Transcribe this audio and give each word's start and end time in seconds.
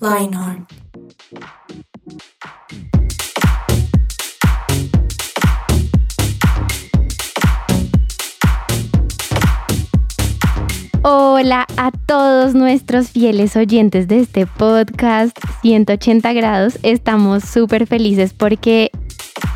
Lionheart. 0.00 0.71
Hola 11.44 11.66
a 11.76 11.90
todos 11.90 12.54
nuestros 12.54 13.10
fieles 13.10 13.56
oyentes 13.56 14.06
de 14.06 14.20
este 14.20 14.46
podcast 14.46 15.36
180 15.62 16.32
grados. 16.34 16.78
Estamos 16.84 17.42
súper 17.42 17.88
felices 17.88 18.32
porque 18.32 18.92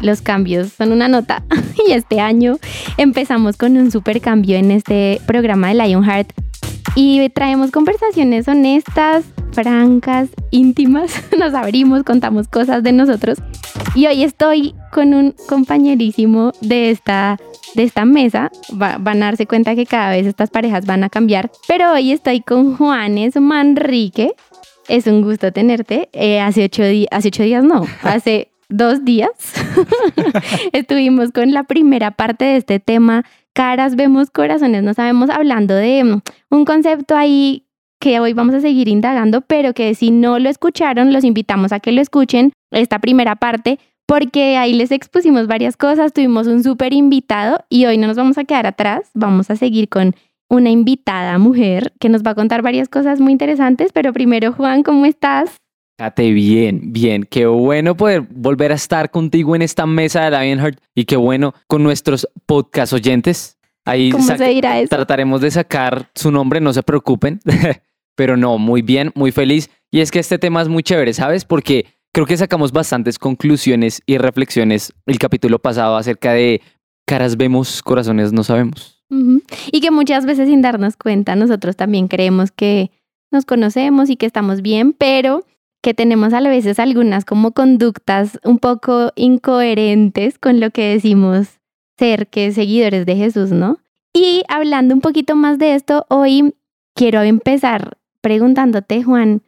los 0.00 0.20
cambios 0.20 0.72
son 0.72 0.90
una 0.90 1.06
nota 1.06 1.44
y 1.88 1.92
este 1.92 2.18
año 2.18 2.58
empezamos 2.96 3.56
con 3.56 3.76
un 3.76 3.92
súper 3.92 4.20
cambio 4.20 4.56
en 4.56 4.72
este 4.72 5.20
programa 5.28 5.68
de 5.68 5.74
Lionheart 5.74 6.32
y 6.96 7.28
traemos 7.30 7.70
conversaciones 7.70 8.48
honestas, 8.48 9.22
francas, 9.56 10.28
íntimas. 10.50 11.24
Nos 11.38 11.54
abrimos, 11.54 12.04
contamos 12.04 12.46
cosas 12.46 12.82
de 12.82 12.92
nosotros. 12.92 13.38
Y 13.94 14.06
hoy 14.06 14.22
estoy 14.22 14.74
con 14.92 15.14
un 15.14 15.34
compañerísimo 15.48 16.52
de 16.60 16.90
esta, 16.90 17.38
de 17.74 17.82
esta 17.82 18.04
mesa. 18.04 18.50
van 18.70 19.22
a 19.22 19.26
darse 19.26 19.46
cuenta 19.46 19.74
que 19.74 19.86
cada 19.86 20.10
vez 20.10 20.26
estas 20.26 20.50
parejas 20.50 20.86
van 20.86 21.02
a 21.02 21.08
cambiar. 21.08 21.50
Pero 21.66 21.92
hoy 21.92 22.12
estoy 22.12 22.40
con 22.40 22.76
Juanes 22.76 23.40
Manrique. 23.40 24.34
Es 24.88 25.06
un 25.06 25.22
gusto 25.22 25.50
tenerte. 25.52 26.10
Eh, 26.12 26.40
hace, 26.40 26.64
ocho 26.64 26.82
hace 27.10 27.28
ocho 27.28 27.42
días, 27.42 27.64
no, 27.64 27.84
hace 28.02 28.50
dos 28.68 29.04
días 29.04 29.30
estuvimos 30.72 31.30
con 31.30 31.52
la 31.52 31.62
primera 31.62 32.10
parte 32.10 32.44
de 32.44 32.56
este 32.56 32.80
tema 32.80 33.24
caras 33.52 33.96
vemos 33.96 34.30
corazones, 34.30 34.82
no 34.82 34.92
sabemos 34.92 35.30
hablando 35.30 35.74
de 35.74 36.04
mm, 36.04 36.20
un 36.50 36.64
concepto 36.64 37.16
ahí 37.16 37.65
que 38.00 38.20
hoy 38.20 38.32
vamos 38.32 38.54
a 38.54 38.60
seguir 38.60 38.88
indagando, 38.88 39.40
pero 39.40 39.72
que 39.72 39.94
si 39.94 40.10
no 40.10 40.38
lo 40.38 40.48
escucharon, 40.48 41.12
los 41.12 41.24
invitamos 41.24 41.72
a 41.72 41.80
que 41.80 41.92
lo 41.92 42.00
escuchen, 42.00 42.52
esta 42.70 42.98
primera 42.98 43.36
parte, 43.36 43.78
porque 44.06 44.56
ahí 44.56 44.72
les 44.72 44.92
expusimos 44.92 45.46
varias 45.46 45.76
cosas, 45.76 46.12
tuvimos 46.12 46.46
un 46.46 46.62
súper 46.62 46.92
invitado 46.92 47.58
y 47.68 47.86
hoy 47.86 47.98
no 47.98 48.06
nos 48.06 48.16
vamos 48.16 48.38
a 48.38 48.44
quedar 48.44 48.66
atrás, 48.66 49.10
vamos 49.14 49.50
a 49.50 49.56
seguir 49.56 49.88
con 49.88 50.14
una 50.48 50.70
invitada 50.70 51.38
mujer 51.38 51.92
que 51.98 52.08
nos 52.08 52.22
va 52.22 52.32
a 52.32 52.34
contar 52.34 52.62
varias 52.62 52.88
cosas 52.88 53.20
muy 53.20 53.32
interesantes, 53.32 53.90
pero 53.92 54.12
primero 54.12 54.52
Juan, 54.52 54.82
¿cómo 54.82 55.06
estás? 55.06 55.56
Kate, 55.98 56.30
bien, 56.30 56.92
bien. 56.92 57.24
Qué 57.24 57.46
bueno 57.46 57.96
poder 57.96 58.20
volver 58.20 58.70
a 58.70 58.74
estar 58.74 59.10
contigo 59.10 59.56
en 59.56 59.62
esta 59.62 59.86
mesa 59.86 60.28
de 60.28 60.38
Lionheart 60.38 60.78
y 60.94 61.06
qué 61.06 61.16
bueno 61.16 61.54
con 61.66 61.82
nuestros 61.82 62.28
podcast 62.44 62.92
oyentes. 62.92 63.55
Ahí 63.86 64.10
trataremos 64.90 65.40
de 65.40 65.50
sacar 65.50 66.10
su 66.14 66.30
nombre, 66.30 66.60
no 66.60 66.72
se 66.72 66.82
preocupen. 66.82 67.40
Pero 68.16 68.36
no, 68.36 68.58
muy 68.58 68.82
bien, 68.82 69.12
muy 69.14 69.30
feliz. 69.30 69.70
Y 69.90 70.00
es 70.00 70.10
que 70.10 70.18
este 70.18 70.38
tema 70.38 70.60
es 70.60 70.68
muy 70.68 70.82
chévere, 70.82 71.12
¿sabes? 71.12 71.44
Porque 71.44 71.86
creo 72.12 72.26
que 72.26 72.36
sacamos 72.36 72.72
bastantes 72.72 73.18
conclusiones 73.18 74.02
y 74.06 74.18
reflexiones 74.18 74.92
el 75.06 75.18
capítulo 75.18 75.58
pasado 75.58 75.96
acerca 75.96 76.32
de 76.32 76.62
caras 77.06 77.36
vemos, 77.36 77.82
corazones 77.82 78.32
no 78.32 78.42
sabemos. 78.42 79.04
Y 79.70 79.80
que 79.80 79.90
muchas 79.92 80.26
veces 80.26 80.48
sin 80.48 80.62
darnos 80.62 80.96
cuenta 80.96 81.36
nosotros 81.36 81.76
también 81.76 82.08
creemos 82.08 82.50
que 82.50 82.90
nos 83.30 83.44
conocemos 83.44 84.10
y 84.10 84.16
que 84.16 84.26
estamos 84.26 84.62
bien, 84.62 84.92
pero 84.94 85.44
que 85.82 85.94
tenemos 85.94 86.32
a 86.32 86.40
veces 86.40 86.80
algunas 86.80 87.24
como 87.24 87.52
conductas 87.52 88.40
un 88.42 88.58
poco 88.58 89.12
incoherentes 89.14 90.38
con 90.38 90.58
lo 90.58 90.70
que 90.70 90.94
decimos 90.94 91.60
ser 91.96 92.28
que 92.28 92.52
seguidores 92.52 93.06
de 93.06 93.16
Jesús, 93.16 93.52
¿no? 93.52 93.78
Y 94.16 94.44
hablando 94.48 94.94
un 94.94 95.02
poquito 95.02 95.36
más 95.36 95.58
de 95.58 95.74
esto, 95.74 96.06
hoy 96.08 96.54
quiero 96.94 97.20
empezar 97.20 97.98
preguntándote, 98.22 99.02
Juan, 99.02 99.42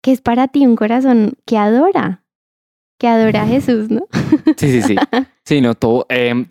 ¿qué 0.00 0.12
es 0.12 0.22
para 0.22 0.48
ti 0.48 0.66
un 0.66 0.76
corazón 0.76 1.34
que 1.44 1.58
adora? 1.58 2.24
Que 2.98 3.06
adora 3.06 3.42
a 3.42 3.46
Jesús, 3.46 3.90
¿no? 3.90 4.06
Sí, 4.56 4.80
sí, 4.80 4.82
sí. 4.82 4.96
Sí, 5.44 5.60
no, 5.60 5.74
todo. 5.74 6.06
Em, 6.08 6.46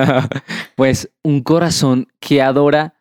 pues 0.76 1.10
un 1.24 1.42
corazón 1.42 2.08
que 2.20 2.42
adora, 2.42 2.92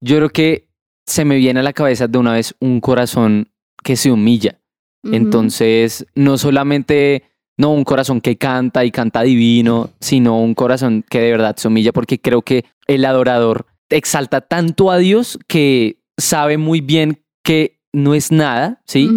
yo 0.00 0.16
creo 0.16 0.30
que 0.30 0.68
se 1.06 1.24
me 1.24 1.36
viene 1.36 1.60
a 1.60 1.62
la 1.62 1.72
cabeza 1.72 2.08
de 2.08 2.18
una 2.18 2.32
vez 2.32 2.56
un 2.58 2.80
corazón 2.80 3.52
que 3.84 3.94
se 3.94 4.10
humilla. 4.10 4.58
Entonces, 5.04 6.04
no 6.16 6.36
solamente, 6.36 7.22
no 7.56 7.72
un 7.72 7.84
corazón 7.84 8.20
que 8.20 8.36
canta 8.36 8.84
y 8.84 8.90
canta 8.90 9.22
divino, 9.22 9.90
sino 10.00 10.40
un 10.40 10.54
corazón 10.54 11.04
que 11.08 11.20
de 11.20 11.30
verdad 11.30 11.56
se 11.56 11.68
humilla, 11.68 11.92
porque 11.92 12.20
creo 12.20 12.42
que 12.42 12.64
el 12.86 13.04
adorador 13.04 13.66
exalta 13.88 14.40
tanto 14.40 14.90
a 14.90 14.98
Dios 14.98 15.38
que 15.46 16.02
sabe 16.18 16.58
muy 16.58 16.80
bien 16.80 17.22
que 17.42 17.78
no 17.92 18.14
es 18.14 18.30
nada, 18.30 18.82
¿sí? 18.84 19.08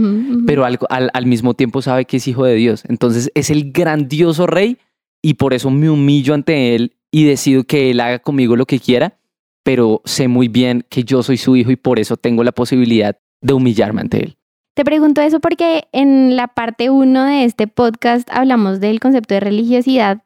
Pero 0.47 0.63
al, 0.63 0.79
al, 0.89 1.25
mismo 1.25 1.53
tiempo 1.53 1.81
sabe 1.81 2.05
que 2.05 2.17
es 2.17 2.27
hijo 2.27 2.45
de 2.45 2.55
Dios. 2.55 2.83
Entonces 2.87 3.29
es 3.35 3.49
el 3.49 3.73
grandioso 3.73 4.47
rey 4.47 4.77
y 5.21 5.33
por 5.33 5.53
eso 5.53 5.69
me 5.69 5.89
humillo 5.89 6.33
ante 6.33 6.75
él 6.75 6.95
y 7.11 7.25
decido 7.25 7.65
que 7.65 7.91
él 7.91 7.99
haga 7.99 8.19
conmigo 8.19 8.55
lo 8.55 8.65
que 8.65 8.79
quiera, 8.79 9.17
pero 9.63 10.01
sé 10.05 10.29
muy 10.29 10.47
bien 10.47 10.85
que 10.89 11.03
yo 11.03 11.23
soy 11.23 11.37
su 11.37 11.57
hijo 11.57 11.71
y 11.71 11.75
por 11.75 11.99
eso 11.99 12.15
tengo 12.15 12.43
la 12.43 12.53
posibilidad 12.53 13.17
de 13.41 13.53
humillarme 13.53 14.01
ante 14.01 14.23
él. 14.23 14.38
Te 14.79 14.85
pregunto 14.85 15.19
eso 15.19 15.41
porque 15.41 15.89
en 15.91 16.37
la 16.37 16.47
parte 16.47 16.89
1 16.89 17.25
de 17.25 17.43
este 17.43 17.67
podcast 17.67 18.29
hablamos 18.31 18.79
del 18.79 19.01
concepto 19.01 19.33
de 19.33 19.41
religiosidad, 19.41 20.23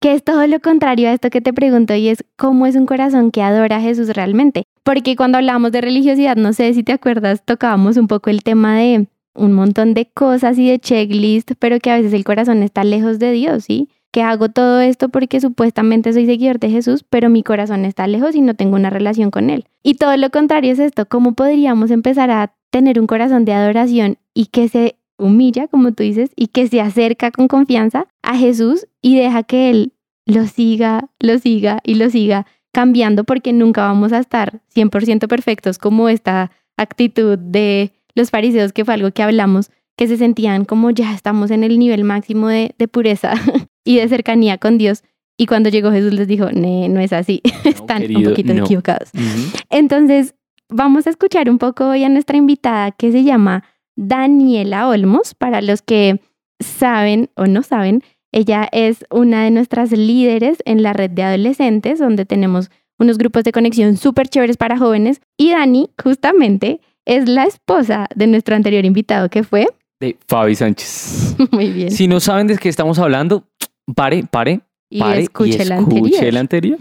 que 0.00 0.14
es 0.14 0.24
todo 0.24 0.46
lo 0.46 0.60
contrario 0.60 1.10
a 1.10 1.12
esto 1.12 1.28
que 1.28 1.42
te 1.42 1.52
pregunto 1.52 1.94
y 1.94 2.08
es 2.08 2.24
cómo 2.38 2.64
es 2.64 2.74
un 2.74 2.86
corazón 2.86 3.30
que 3.30 3.42
adora 3.42 3.76
a 3.76 3.80
Jesús 3.82 4.08
realmente. 4.08 4.62
Porque 4.82 5.14
cuando 5.14 5.36
hablamos 5.36 5.72
de 5.72 5.82
religiosidad, 5.82 6.36
no 6.36 6.54
sé 6.54 6.72
si 6.72 6.82
te 6.82 6.92
acuerdas, 6.92 7.44
tocábamos 7.44 7.98
un 7.98 8.08
poco 8.08 8.30
el 8.30 8.42
tema 8.42 8.78
de 8.78 9.08
un 9.34 9.52
montón 9.52 9.92
de 9.92 10.06
cosas 10.06 10.56
y 10.56 10.70
de 10.70 10.78
checklist, 10.78 11.50
pero 11.58 11.78
que 11.78 11.90
a 11.90 11.96
veces 11.96 12.14
el 12.14 12.24
corazón 12.24 12.62
está 12.62 12.84
lejos 12.84 13.18
de 13.18 13.32
Dios, 13.32 13.64
¿sí? 13.64 13.90
Que 14.10 14.22
hago 14.22 14.48
todo 14.48 14.80
esto 14.80 15.10
porque 15.10 15.38
supuestamente 15.38 16.14
soy 16.14 16.24
seguidor 16.24 16.58
de 16.60 16.70
Jesús, 16.70 17.04
pero 17.10 17.28
mi 17.28 17.42
corazón 17.42 17.84
está 17.84 18.06
lejos 18.06 18.34
y 18.34 18.40
no 18.40 18.54
tengo 18.54 18.76
una 18.76 18.88
relación 18.88 19.30
con 19.30 19.50
Él. 19.50 19.66
Y 19.82 19.96
todo 19.96 20.16
lo 20.16 20.30
contrario 20.30 20.72
es 20.72 20.78
esto, 20.78 21.04
¿cómo 21.04 21.34
podríamos 21.34 21.90
empezar 21.90 22.30
a 22.30 22.54
tener 22.72 22.98
un 22.98 23.06
corazón 23.06 23.44
de 23.44 23.52
adoración 23.52 24.16
y 24.34 24.46
que 24.46 24.66
se 24.66 24.96
humilla, 25.18 25.68
como 25.68 25.92
tú 25.92 26.02
dices, 26.02 26.30
y 26.34 26.48
que 26.48 26.66
se 26.66 26.80
acerca 26.80 27.30
con 27.30 27.46
confianza 27.46 28.08
a 28.22 28.36
Jesús 28.36 28.88
y 29.02 29.16
deja 29.16 29.42
que 29.44 29.70
Él 29.70 29.92
lo 30.26 30.46
siga, 30.46 31.10
lo 31.20 31.38
siga 31.38 31.80
y 31.84 31.94
lo 31.94 32.08
siga 32.10 32.46
cambiando 32.72 33.24
porque 33.24 33.52
nunca 33.52 33.82
vamos 33.82 34.12
a 34.12 34.18
estar 34.18 34.62
100% 34.74 35.28
perfectos 35.28 35.78
como 35.78 36.08
esta 36.08 36.50
actitud 36.78 37.38
de 37.38 37.92
los 38.14 38.30
fariseos, 38.30 38.72
que 38.72 38.86
fue 38.86 38.94
algo 38.94 39.10
que 39.10 39.22
hablamos, 39.22 39.70
que 39.96 40.08
se 40.08 40.16
sentían 40.16 40.64
como 40.64 40.90
ya 40.90 41.14
estamos 41.14 41.50
en 41.50 41.64
el 41.64 41.78
nivel 41.78 42.04
máximo 42.04 42.48
de, 42.48 42.74
pureza 42.90 43.34
y 43.84 43.96
de 43.96 44.08
cercanía 44.08 44.56
con 44.56 44.78
Dios. 44.78 45.04
Y 45.36 45.44
cuando 45.44 45.68
llegó 45.68 45.92
Jesús 45.92 46.14
les 46.14 46.26
dijo, 46.26 46.50
no 46.50 47.00
es 47.00 47.12
así, 47.12 47.42
están 47.64 48.04
un 48.16 48.24
poquito 48.24 48.52
equivocados. 48.52 49.10
Entonces, 49.68 50.34
vamos 50.72 51.06
a 51.06 51.10
escuchar 51.10 51.48
un 51.50 51.58
poco 51.58 51.88
hoy 51.88 52.04
a 52.04 52.08
nuestra 52.08 52.36
invitada 52.36 52.90
que 52.92 53.12
se 53.12 53.24
llama 53.24 53.64
Daniela 53.96 54.88
Olmos. 54.88 55.34
Para 55.34 55.60
los 55.60 55.82
que 55.82 56.20
saben 56.60 57.30
o 57.36 57.46
no 57.46 57.62
saben, 57.62 58.02
ella 58.32 58.68
es 58.72 59.04
una 59.10 59.44
de 59.44 59.50
nuestras 59.50 59.92
líderes 59.92 60.58
en 60.64 60.82
la 60.82 60.92
red 60.92 61.10
de 61.10 61.22
adolescentes, 61.22 61.98
donde 61.98 62.24
tenemos 62.24 62.70
unos 62.98 63.18
grupos 63.18 63.44
de 63.44 63.52
conexión 63.52 63.96
súper 63.96 64.28
chéveres 64.28 64.56
para 64.56 64.78
jóvenes. 64.78 65.20
Y 65.36 65.50
Dani, 65.50 65.90
justamente, 66.02 66.80
es 67.04 67.28
la 67.28 67.44
esposa 67.44 68.06
de 68.14 68.26
nuestro 68.26 68.54
anterior 68.54 68.84
invitado, 68.84 69.28
que 69.28 69.42
fue... 69.42 69.66
De 70.00 70.16
Fabi 70.26 70.56
Sánchez. 70.56 71.36
Muy 71.52 71.70
bien. 71.70 71.92
Si 71.92 72.08
no 72.08 72.18
saben 72.18 72.48
de 72.48 72.58
qué 72.58 72.68
estamos 72.68 72.98
hablando, 72.98 73.44
pare, 73.94 74.24
pare, 74.28 74.60
pare 74.98 75.20
y 75.20 75.22
escuche, 75.22 75.64
la 75.64 76.40
anterior. 76.40 76.78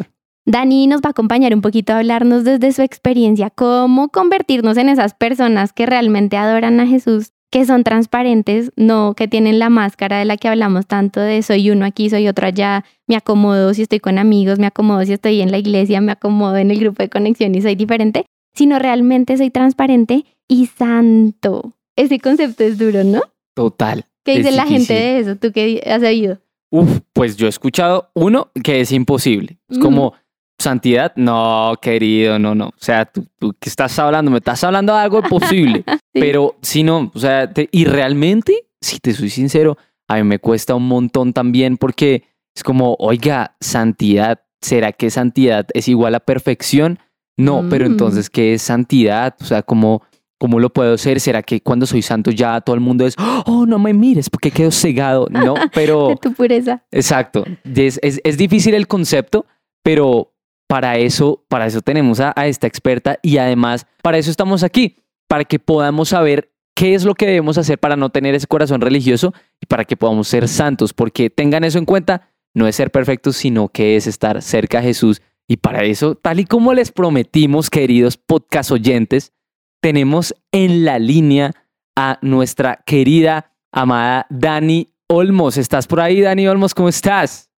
Dani 0.51 0.85
nos 0.85 0.99
va 0.99 1.07
a 1.07 1.11
acompañar 1.11 1.55
un 1.55 1.61
poquito 1.61 1.93
a 1.93 1.99
hablarnos 1.99 2.43
desde 2.43 2.73
su 2.73 2.81
experiencia, 2.81 3.49
cómo 3.49 4.09
convertirnos 4.09 4.75
en 4.75 4.89
esas 4.89 5.13
personas 5.13 5.71
que 5.71 5.85
realmente 5.85 6.35
adoran 6.35 6.81
a 6.81 6.87
Jesús, 6.87 7.31
que 7.49 7.65
son 7.65 7.85
transparentes, 7.85 8.73
no 8.75 9.13
que 9.15 9.29
tienen 9.29 9.59
la 9.59 9.69
máscara 9.69 10.19
de 10.19 10.25
la 10.25 10.35
que 10.35 10.49
hablamos 10.49 10.87
tanto 10.87 11.21
de 11.21 11.41
soy 11.41 11.71
uno 11.71 11.85
aquí, 11.85 12.09
soy 12.09 12.27
otro 12.27 12.47
allá, 12.47 12.83
me 13.07 13.15
acomodo 13.15 13.73
si 13.73 13.83
estoy 13.83 14.01
con 14.01 14.17
amigos, 14.17 14.59
me 14.59 14.67
acomodo 14.67 15.05
si 15.05 15.13
estoy 15.13 15.39
en 15.39 15.51
la 15.51 15.57
iglesia, 15.57 16.01
me 16.01 16.11
acomodo 16.11 16.57
en 16.57 16.69
el 16.69 16.81
grupo 16.81 17.01
de 17.01 17.09
conexión 17.09 17.55
y 17.55 17.61
soy 17.61 17.75
diferente, 17.75 18.25
sino 18.53 18.77
realmente 18.77 19.37
soy 19.37 19.51
transparente 19.51 20.25
y 20.49 20.65
santo. 20.65 21.77
Ese 21.95 22.19
concepto 22.19 22.65
es 22.65 22.77
duro, 22.77 23.05
¿no? 23.05 23.21
Total. 23.55 24.05
¿Qué 24.25 24.39
dice 24.39 24.51
la 24.51 24.65
gente 24.65 24.93
de 24.93 25.19
eso? 25.19 25.37
¿Tú 25.37 25.53
qué 25.53 25.81
has 25.85 26.03
oído? 26.03 26.39
uf, 26.71 27.01
pues 27.13 27.35
yo 27.35 27.45
he 27.45 27.49
escuchado 27.49 28.09
uno 28.15 28.49
que 28.63 28.81
es 28.81 28.91
imposible. 28.91 29.59
Es 29.69 29.77
como 29.77 30.13
santidad, 30.61 31.13
no, 31.15 31.73
querido, 31.81 32.39
no, 32.39 32.55
no. 32.55 32.67
O 32.67 32.73
sea, 32.77 33.05
tú, 33.05 33.25
tú 33.37 33.53
¿qué 33.59 33.69
estás 33.69 33.97
hablando? 33.99 34.31
Me 34.31 34.37
estás 34.37 34.63
hablando 34.63 34.93
de 34.93 34.99
algo 34.99 35.21
posible. 35.29 35.83
Pero 36.13 36.55
si 36.61 36.83
no, 36.83 37.11
o 37.13 37.19
sea, 37.19 37.51
y 37.71 37.85
realmente, 37.85 38.65
si 38.79 38.99
te 38.99 39.13
soy 39.13 39.29
sincero, 39.29 39.77
a 40.07 40.15
mí 40.15 40.23
me 40.23 40.39
cuesta 40.39 40.75
un 40.75 40.87
montón 40.87 41.33
también 41.33 41.77
porque 41.77 42.23
es 42.55 42.63
como, 42.63 42.95
oiga, 42.99 43.55
santidad, 43.59 44.41
¿será 44.61 44.91
que 44.91 45.09
santidad 45.09 45.67
es 45.73 45.87
igual 45.87 46.15
a 46.15 46.19
perfección? 46.19 46.99
No, 47.37 47.65
pero 47.69 47.85
mm. 47.85 47.91
entonces, 47.91 48.29
¿qué 48.29 48.53
es 48.53 48.61
santidad? 48.61 49.35
O 49.41 49.45
sea, 49.45 49.63
¿cómo, 49.63 50.03
¿cómo 50.37 50.59
lo 50.59 50.69
puedo 50.69 50.97
ser? 50.97 51.19
¿Será 51.19 51.41
que 51.41 51.61
cuando 51.61 51.85
soy 51.85 52.01
santo 52.01 52.29
ya 52.31 52.59
todo 52.61 52.75
el 52.75 52.81
mundo 52.81 53.05
es, 53.05 53.15
oh, 53.45 53.65
no 53.65 53.79
me 53.79 53.93
mires 53.93 54.29
porque 54.29 54.51
quedo 54.51 54.71
cegado? 54.71 55.27
No, 55.29 55.55
pero... 55.73 56.09
de 56.09 56.15
tu 56.17 56.33
pureza. 56.33 56.83
Exacto. 56.91 57.45
Es, 57.63 57.99
es, 58.03 58.19
es, 58.23 58.37
difícil 58.37 58.73
el 58.73 58.87
concepto, 58.87 59.45
pero 59.81 60.33
para 60.71 60.97
eso, 60.97 61.43
para 61.49 61.65
eso 61.65 61.81
tenemos 61.81 62.21
a, 62.21 62.31
esta 62.47 62.65
experta 62.65 63.19
y 63.21 63.39
además 63.39 63.85
para 64.01 64.17
eso 64.17 64.31
estamos 64.31 64.63
aquí, 64.63 64.95
para 65.27 65.43
que 65.43 65.59
podamos 65.59 66.07
saber 66.07 66.53
qué 66.77 66.95
es 66.95 67.03
lo 67.03 67.13
que 67.13 67.25
debemos 67.25 67.57
hacer 67.57 67.77
para 67.77 67.97
no 67.97 68.09
tener 68.09 68.35
ese 68.35 68.47
corazón 68.47 68.79
religioso 68.79 69.33
y 69.59 69.65
para 69.65 69.83
que 69.83 69.97
podamos 69.97 70.29
ser 70.29 70.47
santos, 70.47 70.93
porque 70.93 71.29
tengan 71.29 71.65
eso 71.65 71.77
en 71.77 71.83
cuenta, 71.83 72.29
no 72.55 72.69
es 72.69 72.77
ser 72.77 72.89
perfectos, 72.89 73.35
sino 73.35 73.67
que 73.67 73.97
es 73.97 74.07
estar 74.07 74.41
cerca 74.41 74.79
a 74.79 74.81
Jesús. 74.81 75.21
Y 75.45 75.57
para 75.57 75.83
eso, 75.83 76.15
tal 76.15 76.39
y 76.39 76.45
como 76.45 76.73
les 76.73 76.93
prometimos, 76.93 77.69
queridos 77.69 78.15
podcast 78.15 78.71
oyentes, 78.71 79.33
tenemos 79.81 80.33
en 80.53 80.85
la 80.85 80.99
línea 80.99 81.51
a 81.97 82.17
nuestra 82.21 82.81
querida, 82.85 83.51
amada 83.73 84.25
Dani 84.29 84.87
Olmos. 85.09 85.57
¿Estás 85.57 85.85
por 85.85 85.99
ahí, 85.99 86.21
Dani 86.21 86.47
Olmos? 86.47 86.73
¿Cómo 86.73 86.87
estás? 86.87 87.50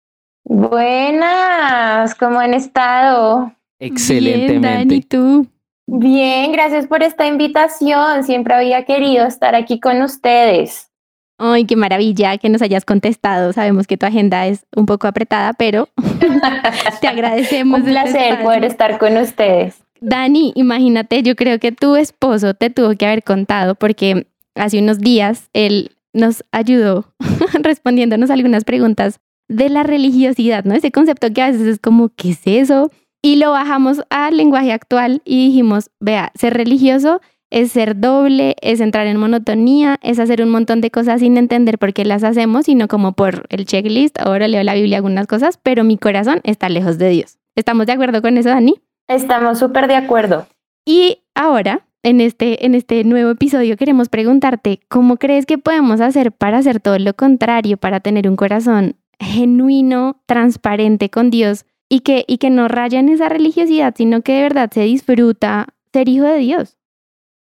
Buenas, 0.44 2.16
¿cómo 2.16 2.40
han 2.40 2.54
estado? 2.54 3.54
Excelentemente. 3.80 4.60
Bien, 4.60 4.62
Dani, 4.62 5.02
¿tú? 5.02 5.48
Bien, 5.88 6.52
gracias 6.52 6.88
por 6.88 7.04
esta 7.04 7.28
invitación. 7.28 8.24
Siempre 8.24 8.54
había 8.54 8.86
querido 8.86 9.26
estar 9.26 9.56
aquí 9.56 9.80
con 9.80 10.02
ustedes. 10.02 10.90
Ay, 11.38 11.66
qué 11.66 11.76
maravilla 11.76 12.38
que 12.38 12.50
nos 12.50 12.62
hayas 12.62 12.86
contestado. 12.86 13.52
Sabemos 13.52 13.88
que 13.88 13.98
tu 13.98 14.06
agenda 14.06 14.46
es 14.46 14.66
un 14.76 14.86
poco 14.86 15.08
apretada, 15.08 15.54
pero 15.54 15.90
te 17.02 17.08
agradecemos. 17.08 17.80
un 17.80 17.86
placer 17.86 18.44
poder 18.44 18.64
estar 18.64 19.00
con 19.00 19.18
ustedes. 19.18 19.82
Dani, 20.00 20.54
imagínate, 20.56 21.24
yo 21.24 21.36
creo 21.36 21.60
que 21.60 21.72
tu 21.72 21.96
esposo 21.96 22.54
te 22.54 22.70
tuvo 22.70 22.96
que 22.96 23.06
haber 23.06 23.24
contado 23.24 23.76
porque 23.76 24.28
hace 24.56 24.80
unos 24.80 25.00
días 25.00 25.50
él 25.54 25.92
nos 26.14 26.44
ayudó 26.52 27.14
respondiéndonos 27.54 28.30
algunas 28.30 28.64
preguntas 28.64 29.20
de 29.52 29.70
la 29.70 29.84
religiosidad, 29.84 30.64
¿no? 30.64 30.74
Ese 30.74 30.92
concepto 30.92 31.32
que 31.34 31.42
a 31.42 31.52
veces 31.52 31.68
es 31.68 31.80
como, 31.80 32.10
¿qué 32.10 32.32
es 32.32 32.42
eso? 32.46 32.90
Y 33.22 33.36
lo 33.36 33.52
bajamos 33.52 34.02
al 34.10 34.38
lenguaje 34.38 34.72
actual 34.72 35.22
y 35.26 35.48
dijimos, 35.48 35.92
vea, 36.00 36.32
ser 36.36 36.54
religioso 36.56 37.22
es 37.52 37.74
ser 37.74 38.00
doble, 38.00 38.56
es 38.62 38.80
entrar 38.80 39.08
en 39.08 39.18
monotonía, 39.18 40.00
es 40.02 40.20
hacer 40.20 40.42
un 40.42 40.50
montón 40.50 40.80
de 40.80 40.90
cosas 40.90 41.20
sin 41.20 41.36
entender 41.36 41.78
por 41.78 41.94
qué 41.94 42.06
las 42.06 42.24
hacemos, 42.24 42.66
sino 42.66 42.88
como 42.88 43.12
por 43.12 43.46
el 43.50 43.66
checklist, 43.66 44.18
ahora 44.22 44.48
leo 44.48 44.64
la 44.64 44.74
Biblia 44.74 44.98
algunas 44.98 45.28
cosas, 45.28 45.60
pero 45.62 45.84
mi 45.84 45.98
corazón 45.98 46.40
está 46.44 46.70
lejos 46.70 46.98
de 46.98 47.10
Dios. 47.10 47.38
¿Estamos 47.56 47.86
de 47.88 47.92
acuerdo 47.92 48.22
con 48.22 48.38
eso, 48.38 48.50
Dani? 48.50 48.76
Estamos 49.10 49.60
súper 49.60 49.90
de 49.90 49.96
acuerdo. 49.96 50.48
Y 50.86 51.20
ahora, 51.36 51.86
en 52.04 52.22
este, 52.22 52.66
en 52.66 52.74
este 52.74 53.04
nuevo 53.04 53.32
episodio, 53.32 53.76
queremos 53.76 54.08
preguntarte, 54.08 54.80
¿cómo 54.88 55.18
crees 55.18 55.46
que 55.46 55.58
podemos 55.58 56.00
hacer 56.00 56.32
para 56.32 56.60
hacer 56.60 56.80
todo 56.80 56.98
lo 57.00 57.14
contrario, 57.14 57.76
para 57.76 58.00
tener 58.00 58.30
un 58.30 58.38
corazón 58.38 58.96
genuino, 59.22 60.22
transparente 60.26 61.10
con 61.10 61.30
Dios 61.30 61.66
y 61.88 62.02
que, 62.02 62.26
y 62.28 62.38
que 62.38 62.50
no 62.50 62.68
raya 62.68 63.00
en 63.00 63.10
esa 63.10 63.30
religiosidad, 63.30 63.94
sino 63.96 64.22
que 64.22 64.34
de 64.34 64.42
verdad 64.42 64.70
se 64.72 64.82
disfruta 64.82 65.68
ser 65.94 66.10
hijo 66.10 66.26
de 66.26 66.38
Dios? 66.38 66.78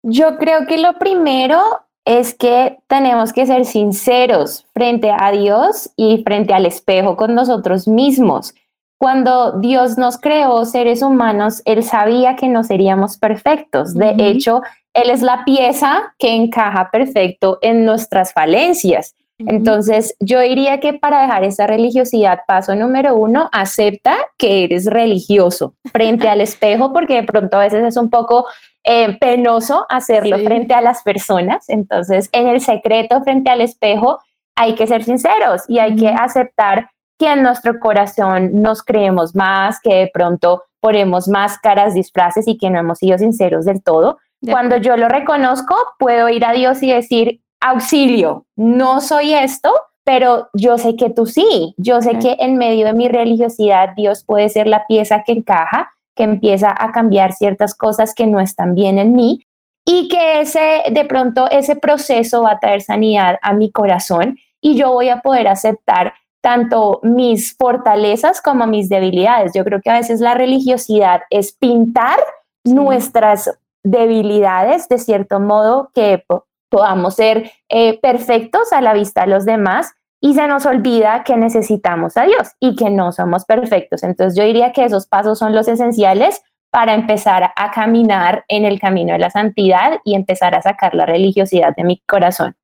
Yo 0.03 0.37
creo 0.39 0.67
que 0.67 0.79
lo 0.79 0.99
primero 0.99 1.61
es 2.05 2.35
que 2.35 2.79
tenemos 2.89 3.33
que 3.33 3.47
ser 3.47 3.65
sinceros 3.65 4.67
frente 4.75 5.13
a 5.17 5.31
Dios 5.31 5.91
y 5.97 6.23
frente 6.25 6.53
al 6.53 6.67
espejo 6.67 7.17
con 7.17 7.35
nosotros 7.35 7.87
mismos. 7.87 8.55
Cuando 8.99 9.59
Dios 9.61 9.99
nos 9.99 10.19
creó 10.19 10.65
seres 10.65 11.03
humanos, 11.03 11.63
Él 11.65 11.83
sabía 11.83 12.37
que 12.37 12.49
no 12.49 12.65
seríamos 12.65 13.19
perfectos. 13.19 13.95
De 13.95 14.15
hecho, 14.19 14.63
Él 14.95 15.11
es 15.11 15.23
la 15.23 15.45
pieza 15.45 16.15
que 16.19 16.35
encaja 16.35 16.91
perfecto 16.91 17.59
en 17.63 17.85
nuestras 17.85 18.33
falencias. 18.33 19.15
Entonces, 19.47 20.15
yo 20.21 20.41
diría 20.41 20.81
que 20.81 20.95
para 20.95 21.23
dejar 21.23 21.45
esa 21.45 21.67
religiosidad, 21.67 22.41
paso 22.47 22.75
número 22.75 23.15
uno, 23.15 23.49
acepta 23.53 24.17
que 24.39 24.65
eres 24.65 24.87
religioso 24.87 25.75
frente 25.93 26.29
al 26.29 26.41
espejo, 26.43 26.93
porque 26.93 27.17
de 27.17 27.23
pronto 27.25 27.57
a 27.57 27.61
veces 27.61 27.85
es 27.85 27.97
un 27.97 28.11
poco 28.11 28.47
eh, 28.85 29.17
penoso 29.19 29.87
hacerlo 29.89 30.39
frente 30.39 30.75
a 30.75 30.81
las 30.81 31.03
personas. 31.03 31.69
Entonces, 31.69 32.29
en 32.33 32.49
el 32.49 32.61
secreto, 32.61 33.23
frente 33.23 33.51
al 33.51 33.61
espejo, 33.61 34.19
hay 34.57 34.75
que 34.75 34.87
ser 34.87 35.05
sinceros 35.05 35.63
y 35.69 35.79
hay 35.79 35.97
que 35.97 36.09
aceptar 36.09 36.91
que 37.19 37.33
en 37.33 37.43
nuestro 37.43 37.79
corazón 37.79 38.63
nos 38.63 38.83
creemos 38.83 39.35
más, 39.35 39.81
que 39.81 39.95
de 39.95 40.11
pronto 40.13 40.65
ponemos 40.81 41.29
máscaras, 41.29 41.95
disfraces 41.95 42.49
y 42.49 42.59
que 42.59 42.69
no 42.71 42.81
hemos 42.81 42.99
sido 42.99 43.17
sinceros 43.19 43.65
del 43.65 43.83
todo. 43.83 44.19
Cuando 44.45 44.77
yo 44.77 44.97
lo 44.97 45.09
reconozco, 45.09 45.77
puedo 46.01 46.29
ir 46.29 46.45
a 46.45 46.53
Dios 46.53 46.83
y 46.83 46.93
decir, 46.93 47.41
auxilio, 47.63 48.47
no 48.57 49.01
soy 49.01 49.35
esto, 49.35 49.73
pero 50.05 50.49
yo 50.53 50.79
sé 50.79 50.97
que 50.97 51.11
tú 51.11 51.27
sí, 51.27 51.75
yo 51.77 52.03
sé 52.03 52.19
que 52.19 52.37
en 52.41 52.57
medio 52.57 52.87
de 52.87 52.93
mi 52.93 53.09
religiosidad 53.09 53.91
Dios 53.97 54.25
puede 54.25 54.49
ser 54.49 54.67
la 54.67 54.87
pieza 54.87 55.23
que 55.25 55.33
encaja, 55.33 55.93
que 56.17 56.25
empieza 56.25 56.75
a 56.77 56.93
cambiar 56.93 57.33
ciertas 57.33 57.75
cosas 57.75 58.15
que 58.15 58.27
no 58.27 58.41
están 58.41 58.75
bien 58.75 58.99
en 58.99 59.15
mí 59.15 59.45
y 59.85 60.09
que 60.09 60.41
ese 60.41 60.83
de 60.91 61.05
pronto 61.05 61.49
ese 61.51 61.77
proceso 61.77 62.43
va 62.43 62.53
a 62.53 62.59
traer 62.59 62.83
sanidad 62.83 63.39
a 63.43 63.53
mi 63.53 63.71
corazón 63.71 64.39
y 64.61 64.77
yo 64.77 64.93
voy 64.93 65.09
a 65.09 65.21
poder 65.21 65.49
aceptar 65.49 66.15
tanto 66.41 67.01
mis 67.03 67.57
fortalezas 67.57 68.43
como 68.43 68.67
mis 68.67 68.89
debilidades. 68.89 69.53
Yo 69.55 69.65
creo 69.65 69.81
que 69.81 69.91
a 69.91 69.99
veces 69.99 70.21
la 70.21 70.35
religiosidad 70.35 71.23
es 71.31 71.53
pintar 71.53 72.19
nuestras 72.65 73.51
debilidades 73.85 74.89
de 74.89 74.99
cierto 74.99 75.41
modo 75.41 75.91
que 75.95 76.23
podamos 76.73 77.17
ser 77.17 77.53
eh, 77.69 78.01
perfectos 78.01 78.73
a 78.73 78.81
la 78.81 78.95
vista 78.95 79.21
de 79.21 79.27
los 79.27 79.45
demás 79.45 79.93
y 80.23 80.33
se 80.33 80.49
nos 80.49 80.65
olvida 80.65 81.23
que 81.23 81.37
necesitamos 81.37 82.17
a 82.17 82.25
Dios 82.25 82.49
y 82.61 82.77
que 82.77 82.89
no 82.89 83.13
somos 83.13 83.45
perfectos. 83.45 84.03
Entonces 84.03 84.39
yo 84.39 84.45
diría 84.45 84.73
que 84.73 84.87
esos 84.87 85.07
pasos 85.07 85.39
son 85.39 85.55
los 85.55 85.69
esenciales 85.69 86.41
para 86.71 86.95
empezar 86.95 87.51
a 87.55 87.71
caminar 87.73 88.47
en 88.49 88.65
el 88.65 88.81
camino 88.81 89.13
de 89.13 89.19
la 89.19 89.29
santidad 89.29 89.99
y 90.07 90.15
empezar 90.15 90.55
a 90.55 90.63
sacar 90.63 90.95
la 90.95 91.05
religiosidad 91.05 91.77
de 91.77 91.85
mi 91.85 92.03
corazón. 92.09 92.57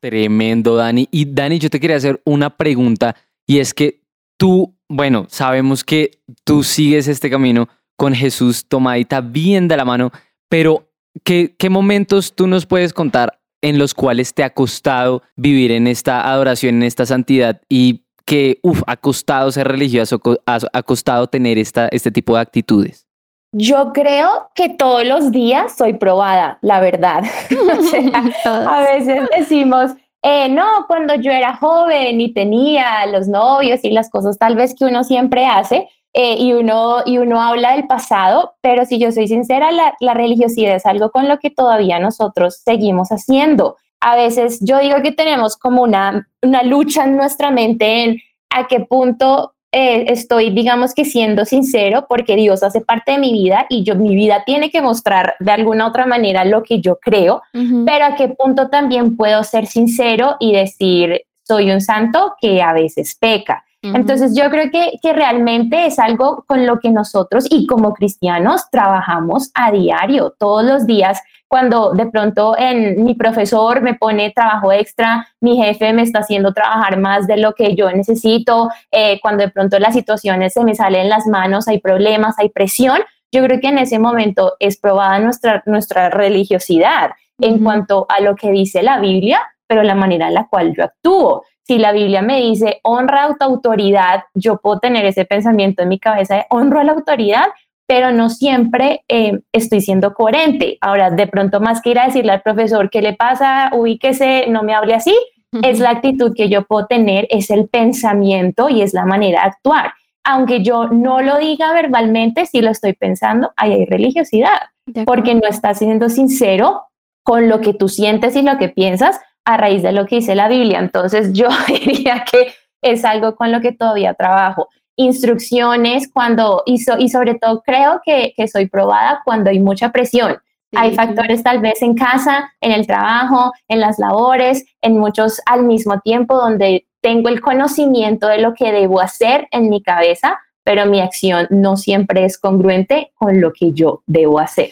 Tremendo, 0.00 0.74
Dani. 0.74 1.06
Y 1.12 1.32
Dani, 1.32 1.60
yo 1.60 1.70
te 1.70 1.78
quería 1.78 1.98
hacer 1.98 2.20
una 2.24 2.50
pregunta 2.50 3.14
y 3.46 3.60
es 3.60 3.72
que 3.74 4.00
tú, 4.36 4.74
bueno, 4.88 5.26
sabemos 5.28 5.84
que 5.84 6.18
tú 6.42 6.64
sigues 6.64 7.06
este 7.06 7.30
camino 7.30 7.68
con 7.96 8.12
Jesús 8.12 8.66
tomadita 8.66 9.20
bien 9.20 9.68
de 9.68 9.76
la 9.76 9.84
mano, 9.84 10.10
pero 10.48 10.88
¿qué, 11.22 11.54
qué 11.56 11.70
momentos 11.70 12.34
tú 12.34 12.48
nos 12.48 12.66
puedes 12.66 12.92
contar 12.92 13.38
en 13.62 13.78
los 13.78 13.94
cuales 13.94 14.34
te 14.34 14.44
ha 14.44 14.50
costado 14.50 15.22
vivir 15.36 15.70
en 15.72 15.86
esta 15.86 16.30
adoración, 16.30 16.76
en 16.76 16.82
esta 16.82 17.06
santidad 17.06 17.62
y 17.68 18.04
que, 18.24 18.58
uff, 18.62 18.82
ha 18.86 18.96
costado 18.96 19.50
ser 19.50 19.68
religioso, 19.68 20.20
ha, 20.46 20.82
costado 20.82 21.26
tener 21.26 21.58
esta, 21.58 21.88
este 21.88 22.10
tipo 22.10 22.34
de 22.34 22.40
actitudes? 22.40 23.06
Yo 23.54 23.92
creo 23.92 24.50
que 24.54 24.70
todos 24.70 25.06
los 25.06 25.30
días 25.30 25.76
soy 25.76 25.94
probada, 25.94 26.58
la 26.62 26.80
verdad. 26.80 27.24
a 28.44 28.82
veces 28.82 29.28
decimos, 29.36 29.92
eh, 30.22 30.48
no, 30.48 30.86
cuando 30.86 31.14
yo 31.16 31.30
era 31.30 31.56
joven 31.56 32.20
y 32.20 32.32
tenía 32.32 33.06
los 33.06 33.28
novios 33.28 33.80
y 33.82 33.90
las 33.90 34.08
cosas 34.08 34.38
tal 34.38 34.56
vez 34.56 34.74
que 34.74 34.84
uno 34.84 35.04
siempre 35.04 35.46
hace, 35.46 35.88
eh, 36.14 36.36
y, 36.38 36.52
uno, 36.52 36.98
y 37.06 37.18
uno 37.18 37.40
habla 37.40 37.72
del 37.72 37.86
pasado, 37.86 38.54
pero 38.60 38.84
si 38.84 38.98
yo 38.98 39.12
soy 39.12 39.28
sincera, 39.28 39.70
la, 39.70 39.94
la 40.00 40.14
religiosidad 40.14 40.76
es 40.76 40.86
algo 40.86 41.10
con 41.10 41.28
lo 41.28 41.38
que 41.38 41.50
todavía 41.50 41.98
nosotros 41.98 42.60
seguimos 42.64 43.08
haciendo. 43.08 43.76
A 44.00 44.16
veces 44.16 44.58
yo 44.60 44.78
digo 44.78 45.00
que 45.02 45.12
tenemos 45.12 45.56
como 45.56 45.82
una, 45.82 46.28
una 46.42 46.62
lucha 46.62 47.04
en 47.04 47.16
nuestra 47.16 47.50
mente 47.50 48.04
en 48.04 48.20
a 48.50 48.66
qué 48.66 48.80
punto 48.80 49.54
eh, 49.74 50.12
estoy, 50.12 50.50
digamos 50.50 50.92
que 50.92 51.06
siendo 51.06 51.46
sincero, 51.46 52.04
porque 52.06 52.36
Dios 52.36 52.62
hace 52.62 52.82
parte 52.82 53.12
de 53.12 53.18
mi 53.18 53.32
vida 53.32 53.64
y 53.70 53.84
yo, 53.84 53.94
mi 53.96 54.14
vida 54.14 54.42
tiene 54.44 54.70
que 54.70 54.82
mostrar 54.82 55.34
de 55.40 55.50
alguna 55.50 55.86
otra 55.86 56.04
manera 56.04 56.44
lo 56.44 56.62
que 56.62 56.82
yo 56.82 56.98
creo, 57.00 57.40
pero 57.86 58.04
a 58.04 58.14
qué 58.14 58.28
punto 58.28 58.68
también 58.68 59.16
puedo 59.16 59.42
ser 59.44 59.66
sincero 59.66 60.36
y 60.40 60.52
decir, 60.52 61.22
soy 61.42 61.70
un 61.70 61.80
santo 61.80 62.34
que 62.38 62.60
a 62.60 62.74
veces 62.74 63.16
peca. 63.18 63.64
Entonces 63.82 64.36
yo 64.36 64.48
creo 64.48 64.70
que, 64.70 64.92
que 65.02 65.12
realmente 65.12 65.86
es 65.86 65.98
algo 65.98 66.44
con 66.46 66.66
lo 66.66 66.78
que 66.78 66.90
nosotros 66.90 67.46
y 67.50 67.66
como 67.66 67.94
cristianos 67.94 68.70
trabajamos 68.70 69.50
a 69.54 69.72
diario, 69.72 70.34
todos 70.38 70.64
los 70.64 70.86
días. 70.86 71.20
Cuando 71.48 71.92
de 71.92 72.06
pronto 72.06 72.56
en, 72.56 73.04
mi 73.04 73.14
profesor 73.14 73.82
me 73.82 73.94
pone 73.94 74.30
trabajo 74.30 74.72
extra, 74.72 75.26
mi 75.40 75.56
jefe 75.56 75.92
me 75.92 76.02
está 76.02 76.20
haciendo 76.20 76.52
trabajar 76.52 76.98
más 76.98 77.26
de 77.26 77.36
lo 77.36 77.54
que 77.54 77.74
yo 77.74 77.90
necesito, 77.90 78.70
eh, 78.90 79.18
cuando 79.20 79.44
de 79.44 79.50
pronto 79.50 79.78
las 79.78 79.94
situaciones 79.94 80.52
se 80.52 80.64
me 80.64 80.74
salen 80.74 81.08
las 81.08 81.26
manos, 81.26 81.66
hay 81.66 81.80
problemas, 81.80 82.38
hay 82.38 82.48
presión, 82.50 83.00
yo 83.32 83.42
creo 83.44 83.60
que 83.60 83.68
en 83.68 83.78
ese 83.78 83.98
momento 83.98 84.54
es 84.60 84.78
probada 84.78 85.18
nuestra, 85.18 85.62
nuestra 85.66 86.08
religiosidad 86.08 87.10
en 87.38 87.64
cuanto 87.64 88.06
a 88.08 88.22
lo 88.22 88.36
que 88.36 88.50
dice 88.50 88.82
la 88.82 89.00
Biblia, 89.00 89.40
pero 89.66 89.82
la 89.82 89.94
manera 89.94 90.28
en 90.28 90.34
la 90.34 90.46
cual 90.48 90.74
yo 90.76 90.84
actúo. 90.84 91.44
Si 91.64 91.78
la 91.78 91.92
Biblia 91.92 92.22
me 92.22 92.40
dice 92.40 92.80
honra 92.82 93.24
a 93.24 93.34
tu 93.34 93.44
autoridad, 93.44 94.24
yo 94.34 94.58
puedo 94.58 94.80
tener 94.80 95.04
ese 95.04 95.24
pensamiento 95.24 95.82
en 95.82 95.88
mi 95.88 95.98
cabeza 95.98 96.36
de 96.36 96.46
honro 96.50 96.80
a 96.80 96.84
la 96.84 96.92
autoridad, 96.92 97.46
pero 97.86 98.10
no 98.10 98.30
siempre 98.30 99.04
eh, 99.08 99.40
estoy 99.52 99.80
siendo 99.80 100.14
coherente. 100.14 100.78
Ahora, 100.80 101.10
de 101.10 101.26
pronto 101.26 101.60
más 101.60 101.80
que 101.80 101.90
ir 101.90 101.98
a 101.98 102.06
decirle 102.06 102.32
al 102.32 102.42
profesor 102.42 102.90
qué 102.90 103.02
le 103.02 103.14
pasa, 103.14 103.70
ubíquese, 103.72 104.46
no 104.48 104.62
me 104.62 104.74
hable 104.74 104.94
así, 104.94 105.16
es 105.62 105.80
la 105.80 105.90
actitud 105.90 106.32
que 106.34 106.48
yo 106.48 106.64
puedo 106.64 106.86
tener, 106.86 107.26
es 107.28 107.50
el 107.50 107.68
pensamiento 107.68 108.70
y 108.70 108.80
es 108.80 108.94
la 108.94 109.04
manera 109.04 109.42
de 109.42 109.48
actuar. 109.48 109.92
Aunque 110.24 110.62
yo 110.62 110.88
no 110.88 111.20
lo 111.20 111.38
diga 111.38 111.72
verbalmente, 111.74 112.46
si 112.46 112.62
lo 112.62 112.70
estoy 112.70 112.94
pensando, 112.94 113.52
ahí 113.56 113.72
hay 113.72 113.84
religiosidad, 113.84 114.58
porque 115.04 115.34
no 115.34 115.46
estás 115.48 115.78
siendo 115.78 116.08
sincero 116.08 116.84
con 117.22 117.48
lo 117.48 117.60
que 117.60 117.74
tú 117.74 117.88
sientes 117.88 118.34
y 118.36 118.42
lo 118.42 118.56
que 118.56 118.68
piensas 118.68 119.20
a 119.44 119.56
raíz 119.56 119.82
de 119.82 119.92
lo 119.92 120.06
que 120.06 120.16
dice 120.16 120.34
la 120.34 120.48
Biblia. 120.48 120.78
Entonces 120.78 121.32
yo 121.32 121.48
diría 121.68 122.24
que 122.30 122.52
es 122.82 123.04
algo 123.04 123.36
con 123.36 123.52
lo 123.52 123.60
que 123.60 123.72
todavía 123.72 124.14
trabajo 124.14 124.68
instrucciones 124.96 126.10
cuando, 126.12 126.62
y, 126.66 126.82
y 126.98 127.08
sobre 127.08 127.34
todo 127.34 127.62
creo 127.62 128.00
que, 128.04 128.34
que, 128.36 128.48
soy 128.48 128.66
probada 128.68 129.22
cuando 129.24 129.50
hay 129.50 129.58
mucha 129.58 129.90
presión. 129.90 130.36
Hay 130.74 130.94
factores 130.94 131.42
tal 131.42 131.60
vez 131.60 131.82
en 131.82 131.94
casa, 131.94 132.50
en 132.62 132.72
el 132.72 132.86
trabajo, 132.86 133.52
en 133.68 133.80
las 133.80 133.98
labores, 133.98 134.64
en 134.80 134.98
muchos 134.98 135.40
al 135.44 135.64
mismo 135.64 136.00
tiempo 136.00 136.36
donde 136.36 136.86
tengo 137.02 137.28
el 137.28 137.42
conocimiento 137.42 138.26
de 138.28 138.38
lo 138.38 138.54
que 138.54 138.72
debo 138.72 139.00
hacer 139.00 139.48
en 139.50 139.68
mi 139.68 139.82
cabeza, 139.82 140.38
pero 140.64 140.86
mi 140.86 141.00
acción 141.00 141.46
no 141.50 141.76
siempre 141.76 142.24
es 142.24 142.38
congruente 142.38 143.12
con 143.16 143.40
lo 143.42 143.52
que 143.52 143.72
yo 143.72 144.02
debo 144.06 144.38
hacer. 144.38 144.70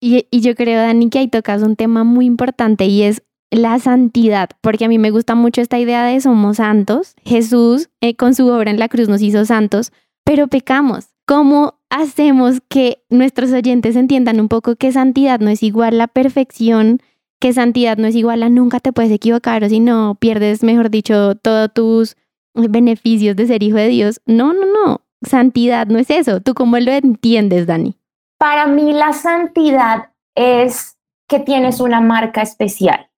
Y, 0.00 0.28
y 0.30 0.40
yo 0.40 0.54
creo, 0.54 0.80
Dani, 0.80 1.10
que 1.10 1.18
ahí 1.18 1.28
tocas 1.28 1.62
un 1.62 1.74
tema 1.74 2.04
muy 2.04 2.26
importante 2.26 2.84
y 2.84 3.02
es 3.02 3.22
la 3.54 3.78
santidad, 3.78 4.50
porque 4.60 4.84
a 4.84 4.88
mí 4.88 4.98
me 4.98 5.10
gusta 5.10 5.34
mucho 5.34 5.60
esta 5.60 5.78
idea 5.78 6.04
de 6.04 6.20
somos 6.20 6.56
santos. 6.56 7.14
Jesús 7.24 7.88
eh, 8.00 8.16
con 8.16 8.34
su 8.34 8.48
obra 8.48 8.70
en 8.70 8.78
la 8.78 8.88
cruz 8.88 9.08
nos 9.08 9.22
hizo 9.22 9.44
santos, 9.44 9.92
pero 10.24 10.48
pecamos. 10.48 11.08
¿Cómo 11.26 11.78
hacemos 11.88 12.60
que 12.68 13.02
nuestros 13.08 13.52
oyentes 13.52 13.96
entiendan 13.96 14.40
un 14.40 14.48
poco 14.48 14.76
que 14.76 14.92
santidad 14.92 15.40
no 15.40 15.48
es 15.48 15.62
igual 15.62 16.00
a 16.00 16.06
perfección, 16.06 17.00
que 17.40 17.52
santidad 17.52 17.96
no 17.96 18.06
es 18.06 18.14
igual 18.14 18.42
a 18.42 18.48
nunca 18.48 18.80
te 18.80 18.92
puedes 18.92 19.12
equivocar 19.12 19.64
o 19.64 19.68
si 19.68 19.80
no 19.80 20.16
pierdes, 20.16 20.62
mejor 20.62 20.90
dicho, 20.90 21.34
todos 21.36 21.72
tus 21.72 22.16
beneficios 22.54 23.36
de 23.36 23.46
ser 23.46 23.62
hijo 23.62 23.76
de 23.76 23.88
Dios? 23.88 24.20
No, 24.26 24.52
no, 24.52 24.66
no. 24.66 25.00
Santidad 25.22 25.86
no 25.86 25.98
es 25.98 26.10
eso. 26.10 26.40
¿Tú 26.40 26.52
cómo 26.54 26.78
lo 26.78 26.92
entiendes, 26.92 27.66
Dani? 27.66 27.96
Para 28.38 28.66
mí 28.66 28.92
la 28.92 29.14
santidad 29.14 30.10
es 30.34 30.98
que 31.28 31.40
tienes 31.40 31.80
una 31.80 32.02
marca 32.02 32.42
especial 32.42 33.08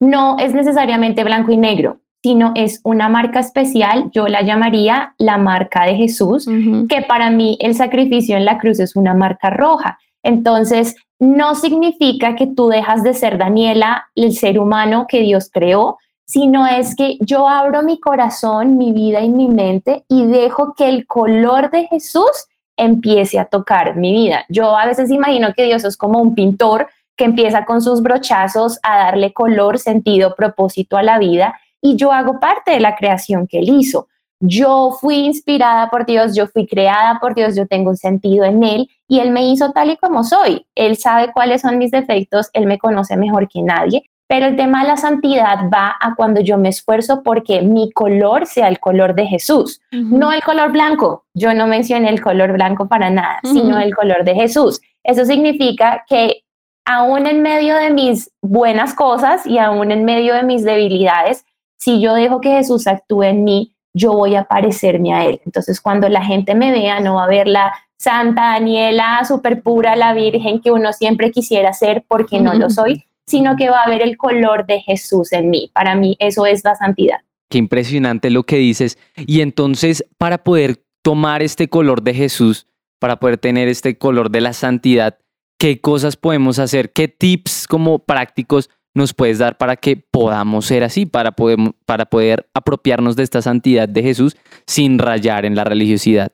no 0.00 0.36
es 0.38 0.54
necesariamente 0.54 1.22
blanco 1.24 1.52
y 1.52 1.56
negro, 1.56 2.00
sino 2.22 2.52
es 2.54 2.80
una 2.84 3.08
marca 3.08 3.40
especial, 3.40 4.10
yo 4.12 4.26
la 4.26 4.42
llamaría 4.42 5.14
la 5.18 5.38
marca 5.38 5.84
de 5.84 5.94
Jesús, 5.94 6.46
que 6.88 7.02
para 7.02 7.30
mí 7.30 7.56
el 7.60 7.74
sacrificio 7.74 8.36
en 8.36 8.44
la 8.44 8.58
cruz 8.58 8.80
es 8.80 8.96
una 8.96 9.14
marca 9.14 9.50
roja. 9.50 9.98
Entonces, 10.22 10.96
no 11.18 11.54
significa 11.54 12.34
que 12.34 12.46
tú 12.46 12.68
dejas 12.68 13.02
de 13.02 13.14
ser 13.14 13.38
Daniela, 13.38 14.10
el 14.14 14.32
ser 14.32 14.58
humano 14.58 15.06
que 15.08 15.20
Dios 15.20 15.50
creó, 15.52 15.98
sino 16.26 16.66
es 16.66 16.94
que 16.94 17.18
yo 17.20 17.48
abro 17.48 17.82
mi 17.82 17.98
corazón, 17.98 18.78
mi 18.78 18.92
vida 18.92 19.20
y 19.20 19.28
mi 19.28 19.48
mente 19.48 20.04
y 20.08 20.26
dejo 20.26 20.74
que 20.74 20.88
el 20.88 21.06
color 21.06 21.70
de 21.70 21.86
Jesús 21.88 22.46
empiece 22.76 23.38
a 23.38 23.46
tocar 23.46 23.96
mi 23.96 24.12
vida. 24.12 24.44
Yo 24.48 24.76
a 24.76 24.86
veces 24.86 25.10
imagino 25.10 25.52
que 25.54 25.64
Dios 25.64 25.84
es 25.84 25.96
como 25.96 26.20
un 26.20 26.34
pintor 26.34 26.88
que 27.20 27.26
empieza 27.26 27.66
con 27.66 27.82
sus 27.82 28.00
brochazos 28.00 28.78
a 28.82 28.96
darle 28.96 29.34
color, 29.34 29.78
sentido, 29.78 30.34
propósito 30.34 30.96
a 30.96 31.02
la 31.02 31.18
vida 31.18 31.54
y 31.82 31.96
yo 31.96 32.12
hago 32.12 32.40
parte 32.40 32.70
de 32.70 32.80
la 32.80 32.96
creación 32.96 33.46
que 33.46 33.58
él 33.58 33.68
hizo. 33.68 34.08
Yo 34.40 34.96
fui 34.98 35.16
inspirada 35.16 35.90
por 35.90 36.06
Dios, 36.06 36.34
yo 36.34 36.46
fui 36.46 36.66
creada 36.66 37.20
por 37.20 37.34
Dios, 37.34 37.54
yo 37.54 37.66
tengo 37.66 37.90
un 37.90 37.98
sentido 37.98 38.46
en 38.46 38.62
Él 38.62 38.88
y 39.06 39.20
Él 39.20 39.32
me 39.32 39.46
hizo 39.46 39.70
tal 39.72 39.90
y 39.90 39.98
como 39.98 40.24
soy. 40.24 40.64
Él 40.74 40.96
sabe 40.96 41.30
cuáles 41.34 41.60
son 41.60 41.76
mis 41.76 41.90
defectos, 41.90 42.48
Él 42.54 42.64
me 42.64 42.78
conoce 42.78 43.18
mejor 43.18 43.48
que 43.48 43.60
nadie, 43.60 44.04
pero 44.26 44.46
el 44.46 44.56
tema 44.56 44.80
de 44.80 44.88
la 44.88 44.96
santidad 44.96 45.68
va 45.70 45.94
a 46.00 46.14
cuando 46.14 46.40
yo 46.40 46.56
me 46.56 46.70
esfuerzo 46.70 47.22
porque 47.22 47.60
mi 47.60 47.92
color 47.92 48.46
sea 48.46 48.68
el 48.68 48.80
color 48.80 49.14
de 49.14 49.26
Jesús, 49.26 49.82
no 49.92 50.32
el 50.32 50.42
color 50.42 50.72
blanco. 50.72 51.26
Yo 51.34 51.52
no 51.52 51.66
mencioné 51.66 52.08
el 52.08 52.22
color 52.22 52.54
blanco 52.54 52.88
para 52.88 53.10
nada, 53.10 53.40
sino 53.42 53.78
el 53.78 53.94
color 53.94 54.24
de 54.24 54.34
Jesús. 54.34 54.80
Eso 55.04 55.26
significa 55.26 56.02
que 56.08 56.44
aún 56.84 57.26
en 57.26 57.42
medio 57.42 57.76
de 57.76 57.90
mis 57.90 58.30
buenas 58.42 58.94
cosas 58.94 59.46
y 59.46 59.58
aún 59.58 59.90
en 59.90 60.04
medio 60.04 60.34
de 60.34 60.42
mis 60.42 60.64
debilidades, 60.64 61.44
si 61.78 62.00
yo 62.00 62.14
dejo 62.14 62.40
que 62.40 62.50
Jesús 62.50 62.86
actúe 62.86 63.24
en 63.24 63.44
mí, 63.44 63.74
yo 63.94 64.12
voy 64.12 64.34
a 64.36 64.44
parecerme 64.44 65.12
a 65.14 65.24
Él. 65.24 65.40
Entonces, 65.44 65.80
cuando 65.80 66.08
la 66.08 66.24
gente 66.24 66.54
me 66.54 66.70
vea, 66.70 67.00
no 67.00 67.16
va 67.16 67.24
a 67.24 67.28
ver 67.28 67.48
la 67.48 67.72
Santa 67.96 68.52
Daniela, 68.52 69.22
súper 69.26 69.62
pura, 69.62 69.96
la 69.96 70.14
Virgen 70.14 70.60
que 70.60 70.70
uno 70.70 70.92
siempre 70.92 71.30
quisiera 71.30 71.72
ser 71.72 72.04
porque 72.08 72.40
no 72.40 72.54
lo 72.54 72.70
soy, 72.70 73.04
sino 73.26 73.56
que 73.56 73.68
va 73.68 73.82
a 73.82 73.88
ver 73.88 74.02
el 74.02 74.16
color 74.16 74.66
de 74.66 74.80
Jesús 74.80 75.32
en 75.32 75.50
mí. 75.50 75.70
Para 75.74 75.94
mí, 75.94 76.16
eso 76.18 76.46
es 76.46 76.64
la 76.64 76.74
santidad. 76.74 77.18
Qué 77.48 77.58
impresionante 77.58 78.30
lo 78.30 78.44
que 78.44 78.56
dices. 78.56 78.96
Y 79.16 79.40
entonces, 79.40 80.04
para 80.18 80.38
poder 80.38 80.82
tomar 81.02 81.42
este 81.42 81.68
color 81.68 82.02
de 82.02 82.14
Jesús, 82.14 82.66
para 82.98 83.18
poder 83.18 83.38
tener 83.38 83.68
este 83.68 83.98
color 83.98 84.30
de 84.30 84.40
la 84.40 84.52
santidad, 84.52 85.18
qué 85.60 85.78
cosas 85.78 86.16
podemos 86.16 86.58
hacer, 86.58 86.90
qué 86.90 87.06
tips 87.06 87.66
como 87.68 87.98
prácticos 87.98 88.70
nos 88.94 89.12
puedes 89.12 89.38
dar 89.38 89.58
para 89.58 89.76
que 89.76 89.94
podamos 89.94 90.64
ser 90.64 90.82
así, 90.82 91.04
para 91.04 91.32
poder, 91.32 91.58
para 91.84 92.06
poder 92.06 92.48
apropiarnos 92.54 93.14
de 93.14 93.24
esta 93.24 93.42
santidad 93.42 93.86
de 93.86 94.02
Jesús 94.02 94.38
sin 94.66 94.98
rayar 94.98 95.44
en 95.44 95.54
la 95.54 95.64
religiosidad. 95.64 96.32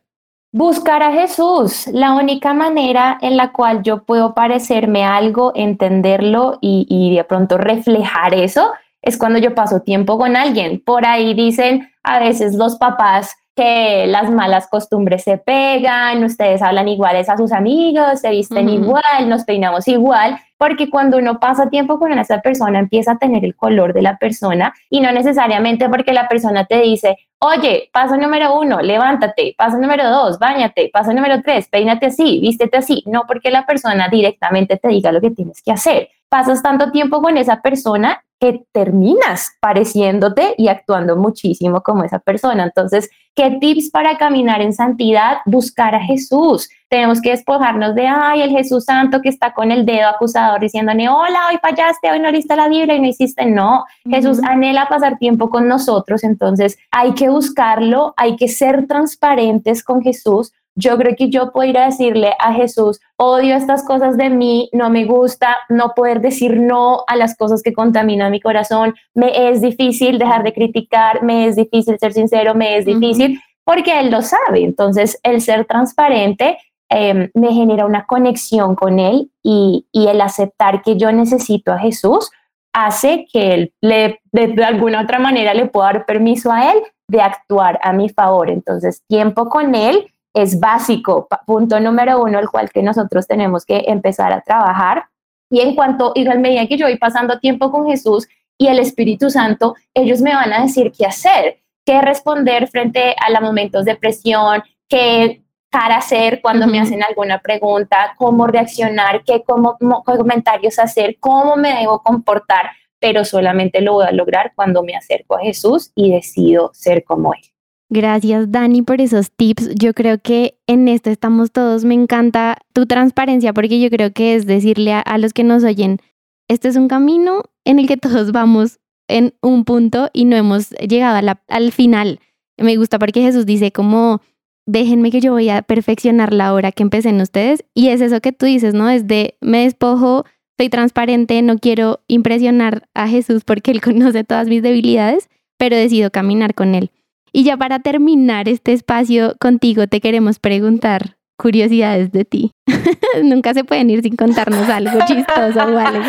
Buscar 0.52 1.02
a 1.02 1.12
Jesús, 1.12 1.88
la 1.88 2.14
única 2.14 2.54
manera 2.54 3.18
en 3.20 3.36
la 3.36 3.52
cual 3.52 3.82
yo 3.82 4.04
puedo 4.04 4.32
parecerme 4.32 5.04
algo, 5.04 5.50
entenderlo 5.56 6.58
y, 6.62 6.86
y 6.88 7.16
de 7.16 7.24
pronto 7.24 7.58
reflejar 7.58 8.32
eso 8.32 8.70
es 9.02 9.18
cuando 9.18 9.40
yo 9.40 9.56
paso 9.56 9.80
tiempo 9.80 10.18
con 10.18 10.36
alguien. 10.36 10.80
Por 10.80 11.04
ahí 11.04 11.34
dicen 11.34 11.90
a 12.04 12.20
veces 12.20 12.54
los 12.54 12.76
papás, 12.76 13.36
que 13.56 14.06
las 14.06 14.30
malas 14.30 14.68
costumbres 14.68 15.24
se 15.24 15.38
pegan, 15.38 16.22
ustedes 16.22 16.60
hablan 16.60 16.88
iguales 16.88 17.30
a 17.30 17.38
sus 17.38 17.52
amigos, 17.52 18.20
se 18.20 18.28
visten 18.28 18.68
igual, 18.68 19.28
nos 19.28 19.44
peinamos 19.44 19.88
igual, 19.88 20.38
porque 20.58 20.90
cuando 20.90 21.16
uno 21.16 21.40
pasa 21.40 21.70
tiempo 21.70 21.98
con 21.98 22.12
esa 22.18 22.42
persona 22.42 22.78
empieza 22.78 23.12
a 23.12 23.18
tener 23.18 23.46
el 23.46 23.56
color 23.56 23.94
de 23.94 24.02
la 24.02 24.18
persona 24.18 24.74
y 24.90 25.00
no 25.00 25.10
necesariamente 25.10 25.88
porque 25.88 26.12
la 26.12 26.28
persona 26.28 26.66
te 26.66 26.82
dice, 26.82 27.16
oye, 27.38 27.88
paso 27.92 28.18
número 28.18 28.58
uno, 28.58 28.82
levántate, 28.82 29.54
paso 29.56 29.78
número 29.78 30.10
dos, 30.10 30.38
bañate, 30.38 30.90
paso 30.92 31.14
número 31.14 31.40
tres, 31.42 31.66
peínate 31.68 32.06
así, 32.06 32.40
vístete 32.40 32.76
así, 32.76 33.04
no 33.06 33.22
porque 33.26 33.50
la 33.50 33.64
persona 33.64 34.08
directamente 34.08 34.76
te 34.76 34.88
diga 34.88 35.12
lo 35.12 35.22
que 35.22 35.30
tienes 35.30 35.62
que 35.62 35.72
hacer. 35.72 36.10
Pasas 36.28 36.62
tanto 36.62 36.90
tiempo 36.90 37.22
con 37.22 37.36
esa 37.36 37.60
persona 37.62 38.20
que 38.38 38.64
terminas 38.72 39.50
pareciéndote 39.60 40.54
y 40.58 40.68
actuando 40.68 41.16
muchísimo 41.16 41.82
como 41.82 42.04
esa 42.04 42.18
persona. 42.18 42.64
Entonces, 42.64 43.08
¿qué 43.34 43.56
tips 43.60 43.90
para 43.90 44.18
caminar 44.18 44.60
en 44.60 44.74
santidad? 44.74 45.38
Buscar 45.46 45.94
a 45.94 46.00
Jesús. 46.00 46.68
Tenemos 46.88 47.20
que 47.20 47.30
despojarnos 47.30 47.94
de, 47.94 48.06
ay, 48.06 48.42
el 48.42 48.50
Jesús 48.50 48.84
Santo 48.84 49.22
que 49.22 49.30
está 49.30 49.54
con 49.54 49.72
el 49.72 49.86
dedo 49.86 50.08
acusador 50.08 50.60
diciéndole, 50.60 51.08
hola, 51.08 51.48
hoy 51.50 51.58
fallaste, 51.62 52.10
hoy 52.10 52.20
no 52.20 52.30
leíste 52.30 52.56
la 52.56 52.68
Biblia 52.68 52.96
y 52.96 53.00
no 53.00 53.08
hiciste. 53.08 53.46
No, 53.46 53.84
Jesús 54.04 54.40
anhela 54.42 54.86
pasar 54.88 55.18
tiempo 55.18 55.48
con 55.48 55.66
nosotros. 55.66 56.22
Entonces, 56.22 56.78
hay 56.90 57.14
que 57.14 57.30
buscarlo, 57.30 58.12
hay 58.16 58.36
que 58.36 58.48
ser 58.48 58.86
transparentes 58.86 59.82
con 59.82 60.02
Jesús 60.02 60.52
yo 60.76 60.96
creo 60.98 61.16
que 61.16 61.30
yo 61.30 61.52
puedo 61.52 61.68
ir 61.68 61.78
a 61.78 61.86
decirle 61.86 62.32
a 62.38 62.52
Jesús, 62.52 63.00
odio 63.16 63.56
estas 63.56 63.82
cosas 63.82 64.16
de 64.18 64.28
mí, 64.28 64.68
no 64.72 64.90
me 64.90 65.06
gusta 65.06 65.56
no 65.70 65.94
poder 65.96 66.20
decir 66.20 66.60
no 66.60 67.02
a 67.06 67.16
las 67.16 67.34
cosas 67.34 67.62
que 67.62 67.72
contaminan 67.72 68.30
mi 68.30 68.40
corazón, 68.40 68.94
me 69.14 69.48
es 69.48 69.62
difícil 69.62 70.18
dejar 70.18 70.42
de 70.42 70.52
criticar, 70.52 71.22
me 71.22 71.46
es 71.46 71.56
difícil 71.56 71.98
ser 71.98 72.12
sincero, 72.12 72.54
me 72.54 72.76
es 72.76 72.84
difícil, 72.84 73.40
porque 73.64 73.98
Él 73.98 74.10
lo 74.10 74.20
sabe. 74.20 74.64
Entonces, 74.64 75.18
el 75.22 75.40
ser 75.40 75.64
transparente 75.64 76.58
em, 76.90 77.30
me 77.32 77.52
genera 77.54 77.86
una 77.86 78.04
conexión 78.04 78.74
con 78.76 78.98
Él 78.98 79.30
y, 79.42 79.86
y, 79.92 80.08
el 80.08 80.20
aceptar 80.20 80.82
que 80.82 80.96
yo 80.96 81.10
necesito 81.10 81.72
a 81.72 81.78
Jesús 81.78 82.30
hace 82.74 83.26
que 83.32 83.54
Él 83.54 83.72
le, 83.80 84.20
de, 84.30 84.48
de 84.48 84.64
alguna 84.64 85.00
otra 85.00 85.18
manera 85.18 85.54
le 85.54 85.66
pueda 85.66 85.86
dar 85.86 86.06
permiso 86.06 86.52
a 86.52 86.70
Él 86.70 86.82
de 87.08 87.22
actuar 87.22 87.80
a 87.82 87.94
mi 87.94 88.10
favor. 88.10 88.50
Entonces, 88.50 89.02
tiempo 89.08 89.48
con 89.48 89.74
Él 89.74 90.12
es 90.36 90.60
básico, 90.60 91.28
punto 91.46 91.80
número 91.80 92.20
uno, 92.22 92.38
el 92.38 92.50
cual 92.50 92.70
que 92.70 92.82
nosotros 92.82 93.26
tenemos 93.26 93.64
que 93.64 93.84
empezar 93.86 94.34
a 94.34 94.42
trabajar. 94.42 95.06
Y 95.50 95.60
en 95.60 95.74
cuanto, 95.74 96.12
y 96.14 96.28
a 96.28 96.34
medida 96.34 96.66
que 96.66 96.76
yo 96.76 96.84
voy 96.84 96.98
pasando 96.98 97.38
tiempo 97.38 97.72
con 97.72 97.86
Jesús 97.86 98.28
y 98.58 98.66
el 98.66 98.78
Espíritu 98.78 99.30
Santo, 99.30 99.76
ellos 99.94 100.20
me 100.20 100.34
van 100.34 100.52
a 100.52 100.60
decir 100.60 100.92
qué 100.92 101.06
hacer, 101.06 101.62
qué 101.86 102.02
responder 102.02 102.68
frente 102.68 103.16
a 103.18 103.30
los 103.30 103.40
momentos 103.40 103.86
de 103.86 103.96
presión, 103.96 104.62
qué 104.88 105.42
cara 105.70 105.96
hacer 105.96 106.42
cuando 106.42 106.66
me 106.66 106.80
hacen 106.80 107.02
alguna 107.02 107.40
pregunta, 107.40 108.14
cómo 108.18 108.46
reaccionar, 108.46 109.24
qué 109.24 109.42
comentarios 109.42 110.78
hacer, 110.78 111.16
cómo 111.18 111.56
me 111.56 111.80
debo 111.80 112.02
comportar, 112.02 112.72
pero 113.00 113.24
solamente 113.24 113.80
lo 113.80 113.94
voy 113.94 114.06
a 114.06 114.12
lograr 114.12 114.52
cuando 114.54 114.82
me 114.82 114.94
acerco 114.94 115.38
a 115.38 115.40
Jesús 115.40 115.92
y 115.94 116.10
decido 116.10 116.72
ser 116.74 117.04
como 117.04 117.32
Él. 117.32 117.55
Gracias 117.88 118.50
Dani 118.50 118.82
por 118.82 119.00
esos 119.00 119.30
tips. 119.30 119.70
Yo 119.76 119.94
creo 119.94 120.18
que 120.20 120.58
en 120.66 120.88
esto 120.88 121.10
estamos 121.10 121.52
todos. 121.52 121.84
Me 121.84 121.94
encanta 121.94 122.58
tu 122.72 122.86
transparencia 122.86 123.52
porque 123.52 123.80
yo 123.80 123.90
creo 123.90 124.12
que 124.12 124.34
es 124.34 124.46
decirle 124.46 124.92
a, 124.92 125.18
los 125.18 125.32
que 125.32 125.44
nos 125.44 125.62
oyen, 125.62 126.00
este 126.48 126.68
es 126.68 126.76
un 126.76 126.88
camino 126.88 127.42
en 127.64 127.78
el 127.78 127.86
que 127.86 127.96
todos 127.96 128.32
vamos 128.32 128.80
en 129.08 129.34
un 129.40 129.64
punto 129.64 130.10
y 130.12 130.24
no 130.24 130.36
hemos 130.36 130.70
llegado 130.70 131.36
al 131.48 131.72
final. 131.72 132.18
Me 132.58 132.76
gusta 132.76 132.98
porque 132.98 133.22
Jesús 133.22 133.46
dice 133.46 133.70
como, 133.70 134.20
déjenme 134.66 135.12
que 135.12 135.20
yo 135.20 135.32
voy 135.32 135.48
a 135.48 135.62
perfeccionar 135.62 136.32
la 136.32 136.52
hora 136.52 136.72
que 136.72 136.82
empecen 136.82 137.20
ustedes. 137.20 137.64
Y 137.72 137.88
es 137.88 138.00
eso 138.00 138.20
que 138.20 138.32
tú 138.32 138.46
dices, 138.46 138.74
¿no? 138.74 138.88
Desde 138.88 139.36
me 139.40 139.62
despojo, 139.62 140.24
soy 140.58 140.68
transparente, 140.70 141.40
no 141.42 141.58
quiero 141.58 142.00
impresionar 142.08 142.88
a 142.94 143.08
Jesús 143.08 143.44
porque 143.44 143.70
Él 143.70 143.80
conoce 143.82 144.24
todas 144.24 144.48
mis 144.48 144.62
debilidades, 144.62 145.28
pero 145.56 145.76
decido 145.76 146.10
caminar 146.10 146.54
con 146.54 146.74
Él. 146.74 146.90
Y 147.32 147.44
ya 147.44 147.56
para 147.56 147.80
terminar 147.80 148.48
este 148.48 148.72
espacio 148.72 149.36
contigo, 149.38 149.86
te 149.86 150.00
queremos 150.00 150.38
preguntar 150.38 151.16
curiosidades 151.36 152.12
de 152.12 152.24
ti. 152.24 152.52
Nunca 153.22 153.54
se 153.54 153.64
pueden 153.64 153.90
ir 153.90 154.02
sin 154.02 154.16
contarnos 154.16 154.68
algo 154.68 154.98
chistoso 155.06 155.60
o 155.60 155.78
algo. 155.78 156.04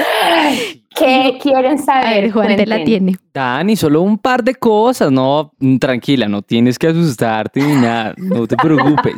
¿Qué 0.98 1.38
quieren 1.42 1.78
saber? 1.78 2.08
A 2.08 2.10
ver, 2.12 2.32
Juan 2.32 2.56
te 2.56 2.66
la 2.66 2.84
tiene. 2.84 3.16
Dani, 3.34 3.76
solo 3.76 4.02
un 4.02 4.18
par 4.18 4.44
de 4.44 4.56
cosas. 4.56 5.12
No, 5.12 5.52
tranquila, 5.80 6.28
no 6.28 6.42
tienes 6.42 6.80
que 6.80 6.88
asustarte 6.88 7.62
ni 7.62 7.76
nada. 7.76 8.14
No 8.18 8.48
te 8.48 8.56
preocupes. 8.56 9.16